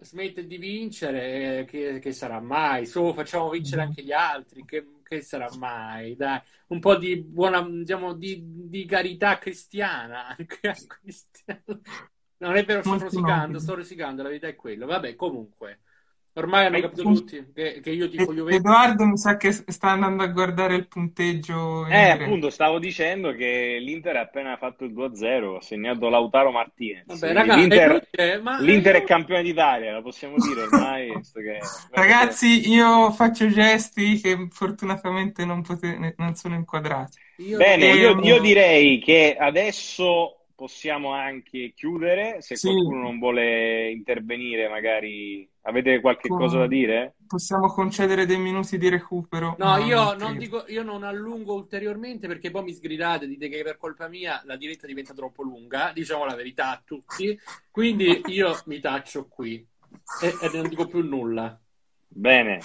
smette 0.00 0.46
di 0.46 0.58
vincere, 0.58 1.60
eh, 1.60 1.64
che, 1.64 1.98
che 1.98 2.12
sarà 2.12 2.40
mai? 2.40 2.86
Su, 2.86 3.12
facciamo 3.14 3.48
vincere 3.50 3.82
anche 3.82 4.02
gli 4.02 4.12
altri, 4.12 4.64
che, 4.66 4.84
che 5.08 5.22
sarà 5.22 5.48
mai? 5.58 6.14
Dai, 6.14 6.40
un 6.68 6.80
po' 6.80 6.96
di 6.96 7.16
buona, 7.16 7.66
diciamo, 7.68 8.14
di, 8.14 8.40
di 8.68 8.84
carità 8.84 9.38
cristiana 9.38 10.28
anche 10.36 10.68
a. 10.68 10.76
Non 12.38 12.56
è 12.56 12.64
vero, 12.64 12.80
sto 12.80 12.90
Molto 12.90 13.04
rosicando, 13.04 13.58
sto 13.58 13.74
rosicando, 13.74 14.22
la 14.22 14.28
verità 14.28 14.46
è 14.46 14.54
quello. 14.54 14.86
Vabbè, 14.86 15.16
comunque. 15.16 15.80
Ormai 16.38 16.66
hanno 16.66 16.80
capito 16.80 17.02
tutti 17.02 17.52
che, 17.52 17.80
che 17.80 17.90
io 17.90 18.08
tifo 18.08 18.32
Juventus. 18.32 18.60
Edoardo 18.60 19.04
mi 19.06 19.18
sa 19.18 19.36
che 19.36 19.52
sta 19.52 19.90
andando 19.90 20.22
a 20.22 20.28
guardare 20.28 20.74
il 20.76 20.86
punteggio 20.86 21.84
in 21.86 21.92
Eh, 21.92 22.10
appunto, 22.10 22.50
stavo 22.50 22.78
dicendo 22.78 23.32
che 23.32 23.78
l'Inter 23.80 24.16
ha 24.16 24.20
appena 24.20 24.56
fatto 24.56 24.84
il 24.84 24.92
2-0, 24.92 25.56
ha 25.56 25.60
segnato 25.60 26.08
Lautaro 26.08 26.50
Martinez. 26.50 27.04
Vabbè, 27.06 27.32
raga, 27.32 27.54
è 27.54 27.56
l'Inter, 27.56 27.90
inutile, 27.90 28.38
ma 28.40 28.60
l'Inter 28.60 28.94
è 28.94 28.98
io- 29.00 29.04
campione 29.06 29.42
d'Italia, 29.42 29.92
lo 29.94 30.02
possiamo 30.02 30.36
dire 30.38 30.62
ormai. 30.62 31.08
che- 31.32 31.58
Ragazzi, 31.90 32.68
io 32.70 33.10
faccio 33.12 33.48
gesti 33.48 34.20
che 34.20 34.48
fortunatamente 34.50 35.44
non, 35.44 35.62
pote- 35.62 36.14
non 36.16 36.34
sono 36.34 36.54
inquadrati. 36.54 37.18
io- 37.36 37.56
Bene, 37.56 37.86
io, 37.92 38.20
io 38.20 38.40
direi 38.40 39.00
che 39.00 39.36
adesso 39.38 40.37
possiamo 40.58 41.12
anche 41.12 41.72
chiudere. 41.72 42.42
Se 42.42 42.56
Sì. 42.56 42.66
qualcuno 42.66 43.02
non 43.02 43.20
vuole 43.20 43.92
intervenire, 43.92 44.68
magari 44.68 45.48
avete 45.60 46.00
qualche 46.00 46.26
Con- 46.26 46.38
cosa 46.38 46.58
da 46.58 46.66
dire? 46.66 47.14
Possiamo 47.28 47.68
concedere 47.68 48.26
dei 48.26 48.38
minuti 48.38 48.76
di 48.76 48.88
recupero? 48.88 49.54
No, 49.56 49.76
io 49.76 50.14
non 50.14 50.36
dico, 50.36 50.64
io 50.66 50.82
non 50.82 51.04
allungo 51.04 51.54
ulteriormente 51.54 52.26
perché 52.26 52.50
poi 52.50 52.64
mi 52.64 52.72
sgridate, 52.72 53.28
dite 53.28 53.48
che 53.48 53.62
per 53.62 53.76
colpa 53.76 54.08
mia 54.08 54.42
la 54.46 54.56
diretta 54.56 54.88
diventa 54.88 55.14
troppo 55.14 55.44
lunga, 55.44 55.92
diciamo 55.94 56.24
la 56.24 56.34
verità 56.34 56.70
a 56.72 56.82
tutti, 56.84 57.38
quindi 57.70 58.20
io 58.26 58.60
mi 58.66 58.80
taccio 58.80 59.28
qui 59.28 59.64
e, 60.22 60.38
e 60.40 60.50
non 60.52 60.68
dico 60.68 60.86
più 60.86 61.06
nulla. 61.06 61.56
Bene, 62.08 62.58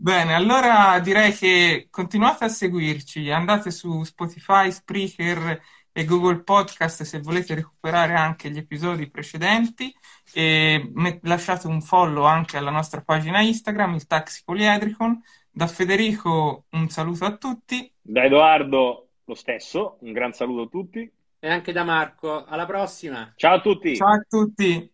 Bene, 0.00 0.32
allora 0.34 1.00
direi 1.00 1.32
che 1.32 1.88
continuate 1.90 2.44
a 2.44 2.48
seguirci, 2.48 3.30
andate 3.30 3.72
su 3.72 4.04
Spotify, 4.04 4.70
Spreaker 4.70 5.60
e 5.98 6.04
Google 6.04 6.44
Podcast 6.44 7.02
se 7.02 7.18
volete 7.18 7.56
recuperare 7.56 8.14
anche 8.14 8.50
gli 8.50 8.58
episodi 8.58 9.10
precedenti 9.10 9.92
e 10.32 10.88
met- 10.94 11.26
lasciate 11.26 11.66
un 11.66 11.82
follow 11.82 12.22
anche 12.22 12.56
alla 12.56 12.70
nostra 12.70 13.00
pagina 13.00 13.40
Instagram, 13.40 13.94
il 13.94 14.06
Taxi 14.06 14.42
Poliedricon. 14.44 15.20
Da 15.50 15.66
Federico 15.66 16.66
un 16.70 16.88
saluto 16.88 17.24
a 17.24 17.36
tutti. 17.36 17.92
da 18.00 18.22
Edoardo 18.22 19.08
lo 19.24 19.34
stesso, 19.34 19.96
un 20.02 20.12
gran 20.12 20.32
saluto 20.32 20.62
a 20.62 20.68
tutti. 20.68 21.12
E 21.40 21.50
anche 21.50 21.72
da 21.72 21.82
Marco, 21.82 22.44
alla 22.44 22.64
prossima! 22.64 23.32
Ciao 23.34 23.56
a 23.56 23.60
tutti! 23.60 23.96
Ciao 23.96 24.12
a 24.12 24.24
tutti. 24.28 24.92